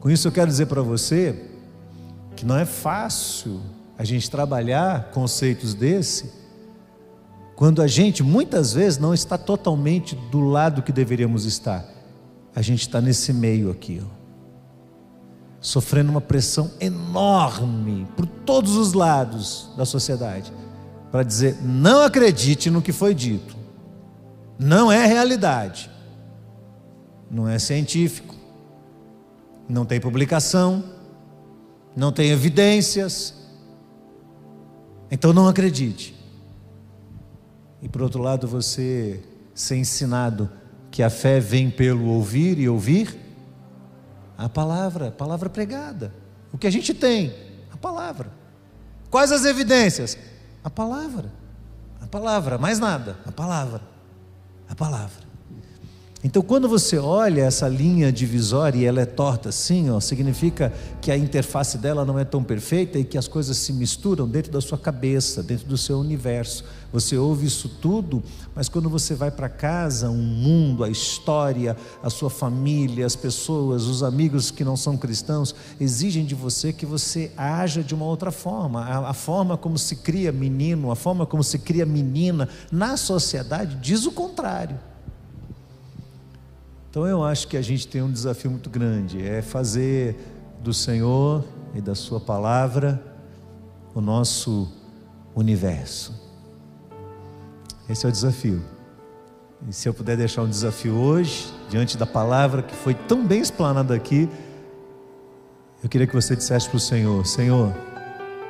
Com 0.00 0.08
isso 0.08 0.26
eu 0.26 0.32
quero 0.32 0.50
dizer 0.50 0.66
para 0.66 0.80
você 0.80 1.38
que 2.34 2.46
não 2.46 2.56
é 2.56 2.64
fácil 2.64 3.60
a 3.98 4.04
gente 4.04 4.30
trabalhar 4.30 5.10
conceitos 5.10 5.74
desse 5.74 6.32
quando 7.54 7.82
a 7.82 7.86
gente 7.86 8.22
muitas 8.22 8.72
vezes 8.72 8.98
não 8.98 9.12
está 9.12 9.36
totalmente 9.36 10.16
do 10.16 10.40
lado 10.40 10.82
que 10.82 10.90
deveríamos 10.90 11.44
estar. 11.44 11.84
A 12.56 12.62
gente 12.62 12.80
está 12.80 12.98
nesse 13.02 13.34
meio 13.34 13.70
aqui, 13.70 14.02
ó, 14.02 14.08
sofrendo 15.60 16.10
uma 16.10 16.22
pressão 16.22 16.70
enorme 16.80 18.08
por 18.16 18.24
todos 18.24 18.76
os 18.76 18.94
lados 18.94 19.70
da 19.76 19.84
sociedade 19.84 20.50
para 21.12 21.22
dizer: 21.22 21.58
não 21.62 22.02
acredite 22.02 22.70
no 22.70 22.80
que 22.80 22.92
foi 22.92 23.14
dito, 23.14 23.54
não 24.58 24.90
é 24.90 25.04
realidade, 25.04 25.90
não 27.30 27.46
é 27.46 27.58
científico 27.58 28.39
não 29.70 29.84
tem 29.84 30.00
publicação, 30.00 30.84
não 31.96 32.12
tem 32.12 32.30
evidências, 32.30 33.34
então 35.10 35.32
não 35.32 35.48
acredite. 35.48 36.14
E 37.80 37.88
por 37.88 38.02
outro 38.02 38.20
lado, 38.20 38.46
você 38.46 39.22
ser 39.54 39.76
ensinado 39.76 40.50
que 40.90 41.02
a 41.02 41.10
fé 41.10 41.40
vem 41.40 41.70
pelo 41.70 42.06
ouvir 42.06 42.58
e 42.58 42.68
ouvir 42.68 43.18
a 44.36 44.48
palavra, 44.48 45.08
a 45.08 45.12
palavra 45.12 45.48
pregada. 45.48 46.12
O 46.52 46.58
que 46.58 46.66
a 46.66 46.70
gente 46.70 46.92
tem? 46.92 47.32
A 47.72 47.76
palavra. 47.76 48.30
Quais 49.10 49.30
as 49.30 49.44
evidências? 49.44 50.18
A 50.64 50.70
palavra. 50.70 51.30
A 52.00 52.06
palavra, 52.06 52.58
mais 52.58 52.78
nada. 52.78 53.18
A 53.24 53.32
palavra. 53.32 53.82
A 54.68 54.74
palavra. 54.74 55.29
Então, 56.22 56.42
quando 56.42 56.68
você 56.68 56.98
olha 56.98 57.40
essa 57.44 57.66
linha 57.66 58.12
divisória 58.12 58.78
e 58.78 58.84
ela 58.84 59.00
é 59.00 59.06
torta 59.06 59.48
assim, 59.48 59.88
ó, 59.88 59.98
significa 60.00 60.70
que 61.00 61.10
a 61.10 61.16
interface 61.16 61.78
dela 61.78 62.04
não 62.04 62.18
é 62.18 62.26
tão 62.26 62.44
perfeita 62.44 62.98
e 62.98 63.04
que 63.04 63.16
as 63.16 63.26
coisas 63.26 63.56
se 63.56 63.72
misturam 63.72 64.28
dentro 64.28 64.52
da 64.52 64.60
sua 64.60 64.76
cabeça, 64.76 65.42
dentro 65.42 65.66
do 65.66 65.78
seu 65.78 65.98
universo. 65.98 66.62
Você 66.92 67.16
ouve 67.16 67.46
isso 67.46 67.70
tudo, 67.70 68.22
mas 68.54 68.68
quando 68.68 68.90
você 68.90 69.14
vai 69.14 69.30
para 69.30 69.48
casa, 69.48 70.10
um 70.10 70.22
mundo, 70.22 70.84
a 70.84 70.90
história, 70.90 71.74
a 72.02 72.10
sua 72.10 72.28
família, 72.28 73.06
as 73.06 73.16
pessoas, 73.16 73.84
os 73.84 74.02
amigos 74.02 74.50
que 74.50 74.62
não 74.62 74.76
são 74.76 74.98
cristãos, 74.98 75.54
exigem 75.80 76.26
de 76.26 76.34
você 76.34 76.70
que 76.70 76.84
você 76.84 77.32
haja 77.34 77.82
de 77.82 77.94
uma 77.94 78.04
outra 78.04 78.30
forma. 78.30 78.84
A, 78.84 79.08
a 79.08 79.14
forma 79.14 79.56
como 79.56 79.78
se 79.78 79.96
cria 79.96 80.30
menino, 80.30 80.90
a 80.90 80.96
forma 80.96 81.24
como 81.24 81.42
se 81.42 81.58
cria 81.58 81.86
menina 81.86 82.46
na 82.70 82.98
sociedade 82.98 83.76
diz 83.76 84.04
o 84.04 84.12
contrário. 84.12 84.89
Então 86.90 87.06
eu 87.06 87.22
acho 87.22 87.46
que 87.46 87.56
a 87.56 87.62
gente 87.62 87.86
tem 87.86 88.02
um 88.02 88.10
desafio 88.10 88.50
muito 88.50 88.68
grande, 88.68 89.24
é 89.24 89.40
fazer 89.40 90.16
do 90.60 90.74
Senhor 90.74 91.44
e 91.72 91.80
da 91.80 91.94
Sua 91.94 92.18
palavra 92.18 93.00
o 93.94 94.00
nosso 94.00 94.68
universo. 95.32 96.12
Esse 97.88 98.06
é 98.06 98.08
o 98.08 98.12
desafio. 98.12 98.60
E 99.68 99.72
se 99.72 99.88
eu 99.88 99.94
puder 99.94 100.16
deixar 100.16 100.42
um 100.42 100.48
desafio 100.48 100.96
hoje, 100.96 101.52
diante 101.68 101.96
da 101.96 102.06
palavra 102.06 102.60
que 102.60 102.74
foi 102.74 102.94
tão 102.94 103.24
bem 103.24 103.40
explanada 103.40 103.94
aqui, 103.94 104.28
eu 105.84 105.88
queria 105.88 106.08
que 106.08 106.14
você 106.14 106.34
dissesse 106.34 106.68
para 106.68 106.76
o 106.76 106.80
Senhor: 106.80 107.24
Senhor, 107.24 107.72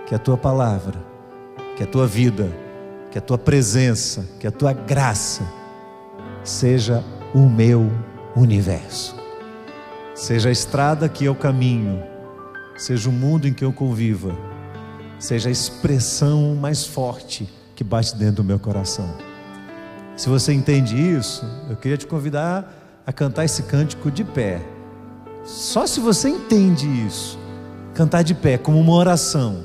que 0.07 0.15
a 0.15 0.19
tua 0.19 0.39
palavra, 0.39 0.99
que 1.77 1.83
a 1.83 1.87
tua 1.87 2.07
vida, 2.07 2.51
que 3.11 3.19
a 3.19 3.21
tua 3.21 3.37
presença, 3.37 4.27
que 4.41 4.47
a 4.47 4.51
tua 4.51 4.73
graça 4.73 5.43
seja 6.43 7.05
o 7.35 7.47
meu 7.47 7.91
universo, 8.37 9.17
seja 10.15 10.49
a 10.49 10.53
estrada 10.53 11.09
que 11.09 11.25
eu 11.25 11.35
caminho, 11.35 12.03
seja 12.77 13.09
o 13.09 13.13
mundo 13.13 13.47
em 13.47 13.53
que 13.53 13.65
eu 13.65 13.73
conviva, 13.73 14.37
seja 15.19 15.49
a 15.49 15.53
expressão 15.53 16.55
mais 16.55 16.85
forte 16.85 17.49
que 17.75 17.85
bate 17.85 18.15
dentro 18.17 18.37
do 18.37 18.45
meu 18.45 18.59
coração. 18.59 19.09
Se 20.17 20.29
você 20.29 20.53
entende 20.53 20.97
isso, 20.97 21.45
eu 21.69 21.77
queria 21.77 21.97
te 21.97 22.07
convidar 22.07 23.03
a 23.07 23.13
cantar 23.13 23.45
esse 23.45 23.63
cântico 23.63 24.11
de 24.11 24.23
pé. 24.23 24.61
Só 25.45 25.87
se 25.87 25.99
você 25.99 26.29
entende 26.29 26.87
isso, 27.07 27.39
cantar 27.95 28.23
de 28.23 28.35
pé 28.35 28.59
como 28.59 28.79
uma 28.79 28.93
oração, 28.93 29.65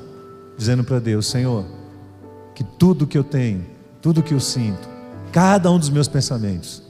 dizendo 0.56 0.82
para 0.82 0.98
Deus: 0.98 1.26
Senhor, 1.26 1.66
que 2.54 2.64
tudo 2.64 3.06
que 3.06 3.18
eu 3.18 3.24
tenho, 3.24 3.66
tudo 4.00 4.22
que 4.22 4.32
eu 4.32 4.40
sinto, 4.40 4.88
cada 5.30 5.70
um 5.70 5.78
dos 5.78 5.90
meus 5.90 6.08
pensamentos, 6.08 6.82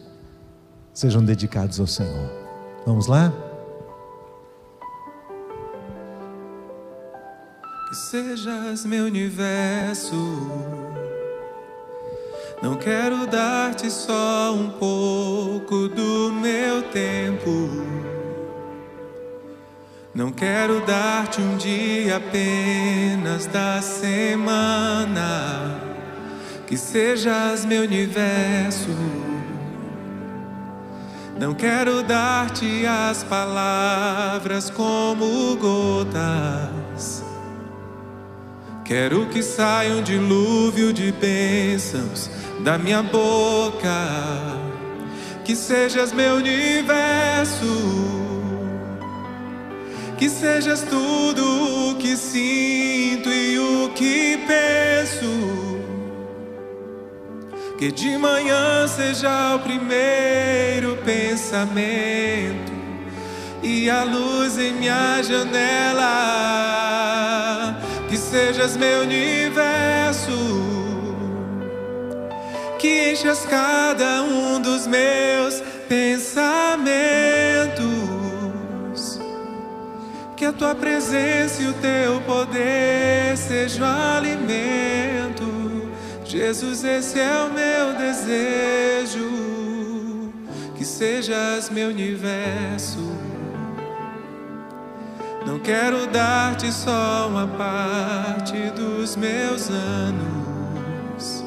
sejam 0.96 1.22
dedicados 1.22 1.78
ao 1.78 1.86
Senhor. 1.86 2.30
Vamos 2.86 3.06
lá? 3.06 3.30
Que 7.88 7.94
sejas 7.94 8.86
meu 8.86 9.04
universo. 9.04 10.16
Não 12.62 12.76
quero 12.76 13.26
dar-te 13.26 13.90
só 13.90 14.54
um 14.54 14.70
pouco 14.70 15.86
do 15.88 16.32
meu 16.32 16.82
tempo. 16.84 17.68
Não 20.14 20.32
quero 20.32 20.80
dar-te 20.86 21.42
um 21.42 21.58
dia 21.58 22.16
apenas 22.16 23.44
da 23.44 23.82
semana. 23.82 25.78
Que 26.66 26.78
sejas 26.78 27.66
meu 27.66 27.82
universo. 27.82 29.35
Não 31.38 31.52
quero 31.52 32.02
dar-te 32.02 32.86
as 32.86 33.22
palavras 33.22 34.70
como 34.70 35.54
gotas. 35.56 37.22
Quero 38.82 39.26
que 39.26 39.42
saia 39.42 39.92
um 39.92 40.02
dilúvio 40.02 40.94
de 40.94 41.12
bênçãos 41.12 42.30
da 42.60 42.78
minha 42.78 43.02
boca, 43.02 43.90
que 45.44 45.54
sejas 45.54 46.10
meu 46.10 46.36
universo, 46.36 47.66
que 50.16 50.30
sejas 50.30 50.82
tudo 50.82 51.90
o 51.90 51.96
que 51.96 52.16
sinto 52.16 53.28
e 53.28 53.58
o 53.58 53.90
que 53.90 54.38
penso. 54.46 55.75
Que 57.78 57.92
de 57.92 58.16
manhã 58.16 58.86
seja 58.88 59.54
o 59.56 59.58
primeiro 59.58 60.96
pensamento 61.04 62.72
e 63.62 63.90
a 63.90 64.02
luz 64.02 64.58
em 64.58 64.72
minha 64.72 65.22
janela 65.22 66.86
que 68.08 68.16
sejas 68.16 68.76
meu 68.76 69.02
universo, 69.02 70.32
que 72.78 73.12
enchas 73.12 73.44
cada 73.44 74.22
um 74.22 74.60
dos 74.60 74.86
meus 74.86 75.60
pensamentos, 75.88 76.46
que 80.36 80.44
a 80.44 80.52
tua 80.52 80.74
presença 80.74 81.62
e 81.62 81.68
o 81.68 81.72
teu 81.74 82.20
poder 82.22 83.36
sejam 83.36 83.86
alimento. 83.86 85.25
Jesus, 86.36 86.84
esse 86.84 87.18
é 87.18 87.42
o 87.44 87.52
meu 87.52 87.94
desejo, 87.96 89.30
que 90.76 90.84
sejas 90.84 91.70
meu 91.70 91.88
universo 91.88 93.16
não 95.46 95.60
quero 95.60 96.08
dar-te 96.08 96.72
só 96.72 97.28
uma 97.28 97.46
parte 97.46 98.52
dos 98.72 99.14
meus 99.14 99.70
anos. 99.70 101.44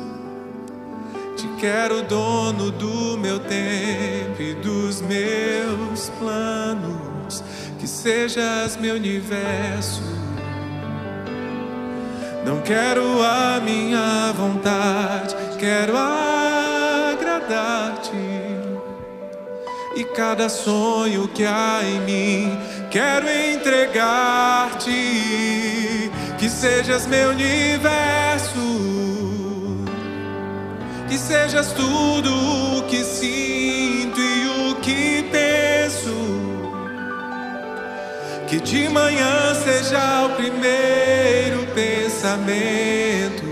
Te 1.36 1.46
quero 1.60 2.02
dono 2.04 2.72
do 2.72 3.18
meu 3.18 3.40
tempo 3.40 4.42
e 4.42 4.54
dos 4.54 5.02
meus 5.02 6.10
planos. 6.18 7.44
Que 7.78 7.86
sejas 7.86 8.78
meu 8.78 8.96
universo. 8.96 10.02
Não 12.46 12.62
quero 12.62 13.22
a 13.22 13.60
minha 13.60 14.34
vontade, 14.34 15.36
quero 15.58 15.94
agradar-te. 17.12 18.16
E 19.96 20.04
cada 20.04 20.48
sonho 20.50 21.28
que 21.28 21.44
há 21.44 21.82
em 21.84 22.00
mim 22.02 22.58
quero 22.90 23.28
entregar-te, 23.30 24.90
que 26.38 26.50
sejas 26.50 27.06
meu 27.06 27.30
universo, 27.32 28.60
que 31.08 31.18
sejas 31.18 31.74
tudo 31.74 32.34
o 32.78 32.84
que 32.84 33.04
sinto 33.04 34.20
e 34.20 34.49
que 38.50 38.60
de 38.60 38.90
manhã 38.90 39.54
seja 39.64 40.26
o 40.26 40.30
primeiro 40.36 41.68
pensamento 41.76 43.46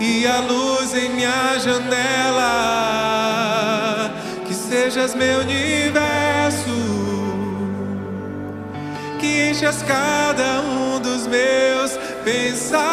e 0.00 0.26
a 0.26 0.40
luz 0.40 0.94
em 0.94 1.10
minha 1.10 1.58
janela, 1.58 2.50
que 4.46 4.54
sejas 4.54 5.14
meu 5.14 5.40
universo 5.40 6.70
que 9.20 9.50
enches 9.50 9.82
cada 9.82 10.60
um 10.62 11.00
dos 11.00 11.26
meus 11.26 11.98
pensamentos. 12.24 12.84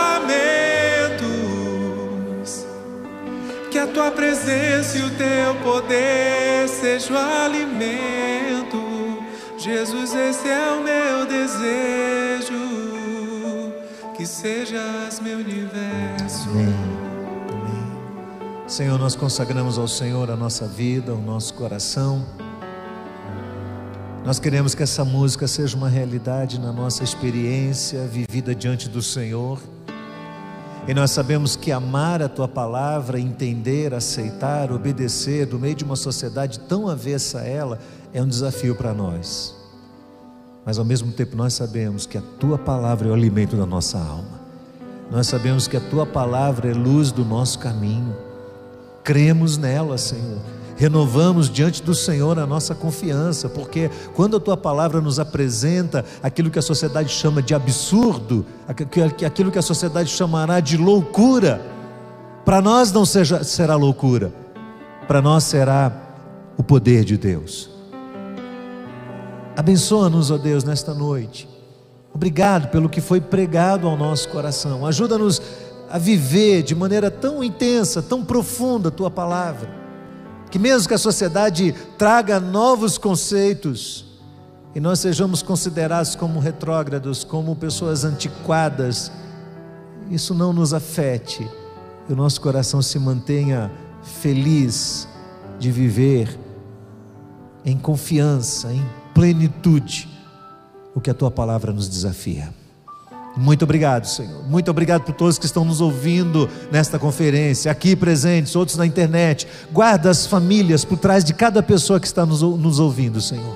Que 3.69 3.79
a 3.79 3.87
tua 3.87 4.11
presença 4.11 4.97
e 4.97 5.01
o 5.03 5.09
teu 5.11 5.55
poder 5.63 6.67
sejam 6.67 7.17
alimento. 7.17 8.90
Jesus, 9.63 10.15
esse 10.15 10.49
é 10.49 10.71
o 10.71 10.83
meu 10.83 11.27
desejo. 11.27 12.51
Que 14.17 14.25
sejas 14.25 15.19
meu 15.19 15.37
universo. 15.37 16.49
Amém. 16.49 16.73
Amém. 17.47 18.67
Senhor, 18.67 18.97
nós 18.97 19.15
consagramos 19.15 19.77
ao 19.77 19.87
Senhor 19.87 20.31
a 20.31 20.35
nossa 20.35 20.65
vida, 20.65 21.13
o 21.13 21.21
nosso 21.21 21.53
coração. 21.53 22.25
Nós 24.25 24.39
queremos 24.39 24.73
que 24.73 24.81
essa 24.81 25.05
música 25.05 25.47
seja 25.47 25.77
uma 25.77 25.89
realidade 25.89 26.59
na 26.59 26.73
nossa 26.73 27.03
experiência 27.03 28.07
vivida 28.07 28.55
diante 28.55 28.89
do 28.89 29.01
Senhor. 29.03 29.59
E 30.87 30.93
nós 30.95 31.11
sabemos 31.11 31.55
que 31.55 31.71
amar 31.71 32.23
a 32.23 32.27
tua 32.27 32.47
palavra, 32.47 33.19
entender, 33.19 33.93
aceitar, 33.93 34.71
obedecer, 34.71 35.45
no 35.45 35.59
meio 35.59 35.75
de 35.75 35.83
uma 35.83 35.95
sociedade 35.95 36.59
tão 36.61 36.87
avessa 36.87 37.41
a 37.41 37.45
ela, 37.45 37.77
é 38.13 38.21
um 38.21 38.27
desafio 38.27 38.75
para 38.75 38.93
nós. 38.93 39.55
Mas 40.65 40.77
ao 40.77 40.85
mesmo 40.85 41.11
tempo 41.11 41.35
nós 41.35 41.53
sabemos 41.53 42.05
que 42.05 42.17
a 42.17 42.23
tua 42.39 42.57
palavra 42.57 43.07
é 43.07 43.11
o 43.11 43.13
alimento 43.13 43.55
da 43.55 43.65
nossa 43.65 43.97
alma. 43.97 44.41
Nós 45.09 45.27
sabemos 45.27 45.67
que 45.67 45.75
a 45.75 45.81
tua 45.81 46.05
palavra 46.05 46.69
é 46.69 46.73
luz 46.73 47.11
do 47.11 47.25
nosso 47.25 47.59
caminho. 47.59 48.15
Cremos 49.03 49.57
nela, 49.57 49.97
Senhor 49.97 50.39
renovamos 50.81 51.47
diante 51.47 51.83
do 51.83 51.93
Senhor 51.93 52.39
a 52.39 52.47
nossa 52.47 52.73
confiança, 52.73 53.47
porque 53.47 53.87
quando 54.15 54.37
a 54.37 54.39
tua 54.39 54.57
palavra 54.57 54.99
nos 54.99 55.19
apresenta 55.19 56.03
aquilo 56.23 56.49
que 56.49 56.57
a 56.57 56.61
sociedade 56.61 57.09
chama 57.09 57.39
de 57.39 57.53
absurdo, 57.53 58.43
aquilo 58.67 59.51
que 59.51 59.59
a 59.59 59.61
sociedade 59.61 60.09
chamará 60.09 60.59
de 60.59 60.77
loucura, 60.77 61.61
para 62.43 62.61
nós 62.61 62.91
não 62.91 63.05
seja, 63.05 63.43
será 63.43 63.75
loucura, 63.75 64.33
para 65.07 65.21
nós 65.21 65.43
será 65.43 65.91
o 66.57 66.63
poder 66.63 67.05
de 67.05 67.15
Deus. 67.15 67.69
Abençoa-nos, 69.55 70.31
ó 70.31 70.37
Deus, 70.37 70.63
nesta 70.63 70.93
noite. 70.93 71.47
Obrigado 72.13 72.69
pelo 72.69 72.89
que 72.89 73.01
foi 73.01 73.21
pregado 73.21 73.87
ao 73.87 73.97
nosso 73.97 74.29
coração. 74.29 74.85
Ajuda-nos 74.85 75.41
a 75.89 75.97
viver 75.97 76.63
de 76.63 76.73
maneira 76.73 77.11
tão 77.11 77.43
intensa, 77.43 78.01
tão 78.01 78.23
profunda 78.23 78.87
a 78.87 78.91
tua 78.91 79.11
palavra 79.11 79.69
Que 80.49 80.57
mesmo 80.57 80.87
que 80.87 80.93
a 80.93 80.97
sociedade 80.97 81.75
traga 81.97 82.39
novos 82.39 82.97
conceitos 82.97 84.05
e 84.73 84.79
nós 84.79 84.99
sejamos 84.99 85.41
considerados 85.41 86.15
como 86.15 86.39
retrógrados, 86.39 87.25
como 87.25 87.55
pessoas 87.57 88.05
antiquadas, 88.05 89.11
isso 90.09 90.33
não 90.33 90.53
nos 90.53 90.73
afete 90.73 91.45
e 92.07 92.13
o 92.13 92.15
nosso 92.15 92.39
coração 92.39 92.81
se 92.81 92.97
mantenha 92.97 93.69
feliz 94.01 95.07
de 95.59 95.71
viver 95.71 96.39
em 97.65 97.77
confiança, 97.77 98.71
em 98.73 98.83
plenitude, 99.21 100.09
o 100.95 100.99
que 100.99 101.11
a 101.11 101.13
tua 101.13 101.29
palavra 101.29 101.71
nos 101.71 101.87
desafia. 101.87 102.51
Muito 103.37 103.61
obrigado, 103.61 104.05
Senhor. 104.05 104.43
Muito 104.49 104.71
obrigado 104.71 105.03
por 105.03 105.13
todos 105.13 105.37
que 105.37 105.45
estão 105.45 105.63
nos 105.63 105.79
ouvindo 105.79 106.49
nesta 106.71 106.97
conferência, 106.97 107.71
aqui 107.71 107.95
presentes, 107.95 108.55
outros 108.55 108.77
na 108.77 108.85
internet. 108.85 109.47
Guarda 109.71 110.09
as 110.09 110.25
famílias 110.25 110.83
por 110.83 110.97
trás 110.97 111.23
de 111.23 111.35
cada 111.35 111.61
pessoa 111.61 111.99
que 111.99 112.07
está 112.07 112.25
nos, 112.25 112.41
nos 112.41 112.79
ouvindo, 112.79 113.21
Senhor. 113.21 113.55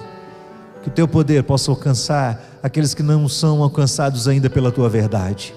Que 0.84 0.89
o 0.89 0.91
teu 0.91 1.07
poder 1.07 1.43
possa 1.43 1.72
alcançar 1.72 2.59
aqueles 2.61 2.93
que 2.93 3.01
não 3.01 3.28
são 3.28 3.63
alcançados 3.63 4.28
ainda 4.28 4.51
pela 4.51 4.72
tua 4.72 4.88
verdade. 4.88 5.51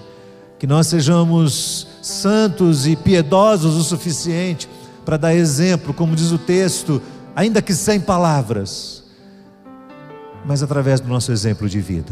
Que 0.57 0.65
nós 0.65 0.87
sejamos 0.87 1.85
santos 2.01 2.87
e 2.87 2.95
piedosos 2.95 3.75
o 3.75 3.83
suficiente 3.83 4.67
para 5.05 5.17
dar 5.17 5.35
exemplo, 5.35 5.93
como 5.93 6.15
diz 6.15 6.31
o 6.31 6.39
texto, 6.39 6.99
ainda 7.35 7.61
que 7.61 7.75
sem 7.75 7.99
palavras, 7.99 8.98
mas 10.45 10.63
através 10.63 10.99
do 10.99 11.07
nosso 11.07 11.31
exemplo 11.31 11.69
de 11.69 11.79
vida. 11.79 12.11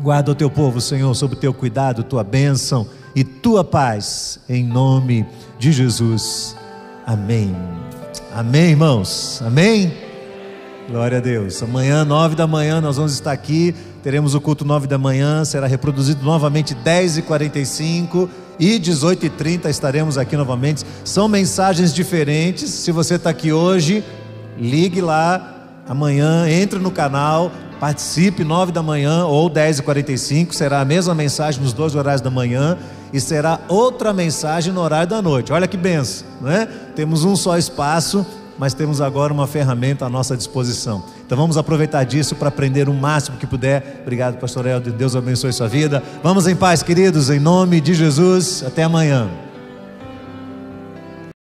Guarda 0.00 0.30
o 0.30 0.34
teu 0.34 0.48
povo, 0.48 0.80
Senhor, 0.80 1.12
sob 1.14 1.34
o 1.34 1.36
teu 1.36 1.52
cuidado, 1.52 2.04
tua 2.04 2.22
bênção 2.22 2.86
e 3.14 3.24
tua 3.24 3.64
paz, 3.64 4.38
em 4.48 4.64
nome 4.64 5.26
de 5.58 5.72
Jesus. 5.72 6.56
Amém. 7.04 7.54
Amém, 8.32 8.70
irmãos. 8.70 9.40
Amém. 9.44 9.92
Glória 10.88 11.18
a 11.18 11.20
Deus. 11.20 11.62
Amanhã, 11.62 12.04
nove 12.04 12.36
da 12.36 12.46
manhã, 12.46 12.80
nós 12.80 12.96
vamos 12.96 13.12
estar 13.12 13.32
aqui. 13.32 13.74
Teremos 14.02 14.34
o 14.34 14.40
culto 14.40 14.64
nove 14.64 14.86
da 14.86 14.96
manhã. 14.96 15.44
Será 15.44 15.66
reproduzido 15.66 16.24
novamente 16.24 16.74
dez 16.74 17.18
e 17.18 17.22
quarenta 17.22 17.58
e 17.58 17.66
cinco 17.66 18.30
e 18.58 18.78
18h30 18.78 19.68
estaremos 19.68 20.16
aqui 20.18 20.36
novamente. 20.36 20.84
São 21.04 21.28
mensagens 21.28 21.92
diferentes. 21.92 22.70
Se 22.70 22.90
você 22.90 23.14
está 23.14 23.30
aqui 23.30 23.52
hoje, 23.52 24.04
ligue 24.56 25.00
lá 25.00 25.57
amanhã, 25.88 26.48
entre 26.48 26.78
no 26.78 26.90
canal, 26.90 27.50
Participe 27.80 28.42
9 28.42 28.72
da 28.72 28.82
manhã 28.82 29.24
ou 29.24 29.48
10 29.48 29.78
e 29.78 29.82
45 29.82 30.54
será 30.54 30.80
a 30.80 30.84
mesma 30.84 31.14
mensagem 31.14 31.62
nos 31.62 31.72
dois 31.72 31.94
horários 31.94 32.20
da 32.20 32.30
manhã 32.30 32.76
e 33.12 33.20
será 33.20 33.60
outra 33.68 34.12
mensagem 34.12 34.72
no 34.72 34.80
horário 34.80 35.08
da 35.08 35.22
noite. 35.22 35.52
Olha 35.52 35.68
que 35.68 35.76
benção, 35.76 36.26
não 36.40 36.50
é? 36.50 36.66
Temos 36.96 37.24
um 37.24 37.36
só 37.36 37.56
espaço, 37.56 38.26
mas 38.58 38.74
temos 38.74 39.00
agora 39.00 39.32
uma 39.32 39.46
ferramenta 39.46 40.04
à 40.04 40.08
nossa 40.08 40.36
disposição. 40.36 41.04
Então 41.24 41.38
vamos 41.38 41.56
aproveitar 41.56 42.02
disso 42.02 42.34
para 42.34 42.48
aprender 42.48 42.88
o 42.88 42.94
máximo 42.94 43.36
que 43.36 43.46
puder. 43.46 44.00
Obrigado, 44.02 44.38
pastor 44.38 44.66
Helder. 44.66 44.92
Deus 44.92 45.14
abençoe 45.14 45.52
sua 45.52 45.68
vida. 45.68 46.02
Vamos 46.20 46.48
em 46.48 46.56
paz, 46.56 46.82
queridos, 46.82 47.30
em 47.30 47.38
nome 47.38 47.80
de 47.80 47.94
Jesus. 47.94 48.64
Até 48.66 48.82
amanhã. 48.82 49.47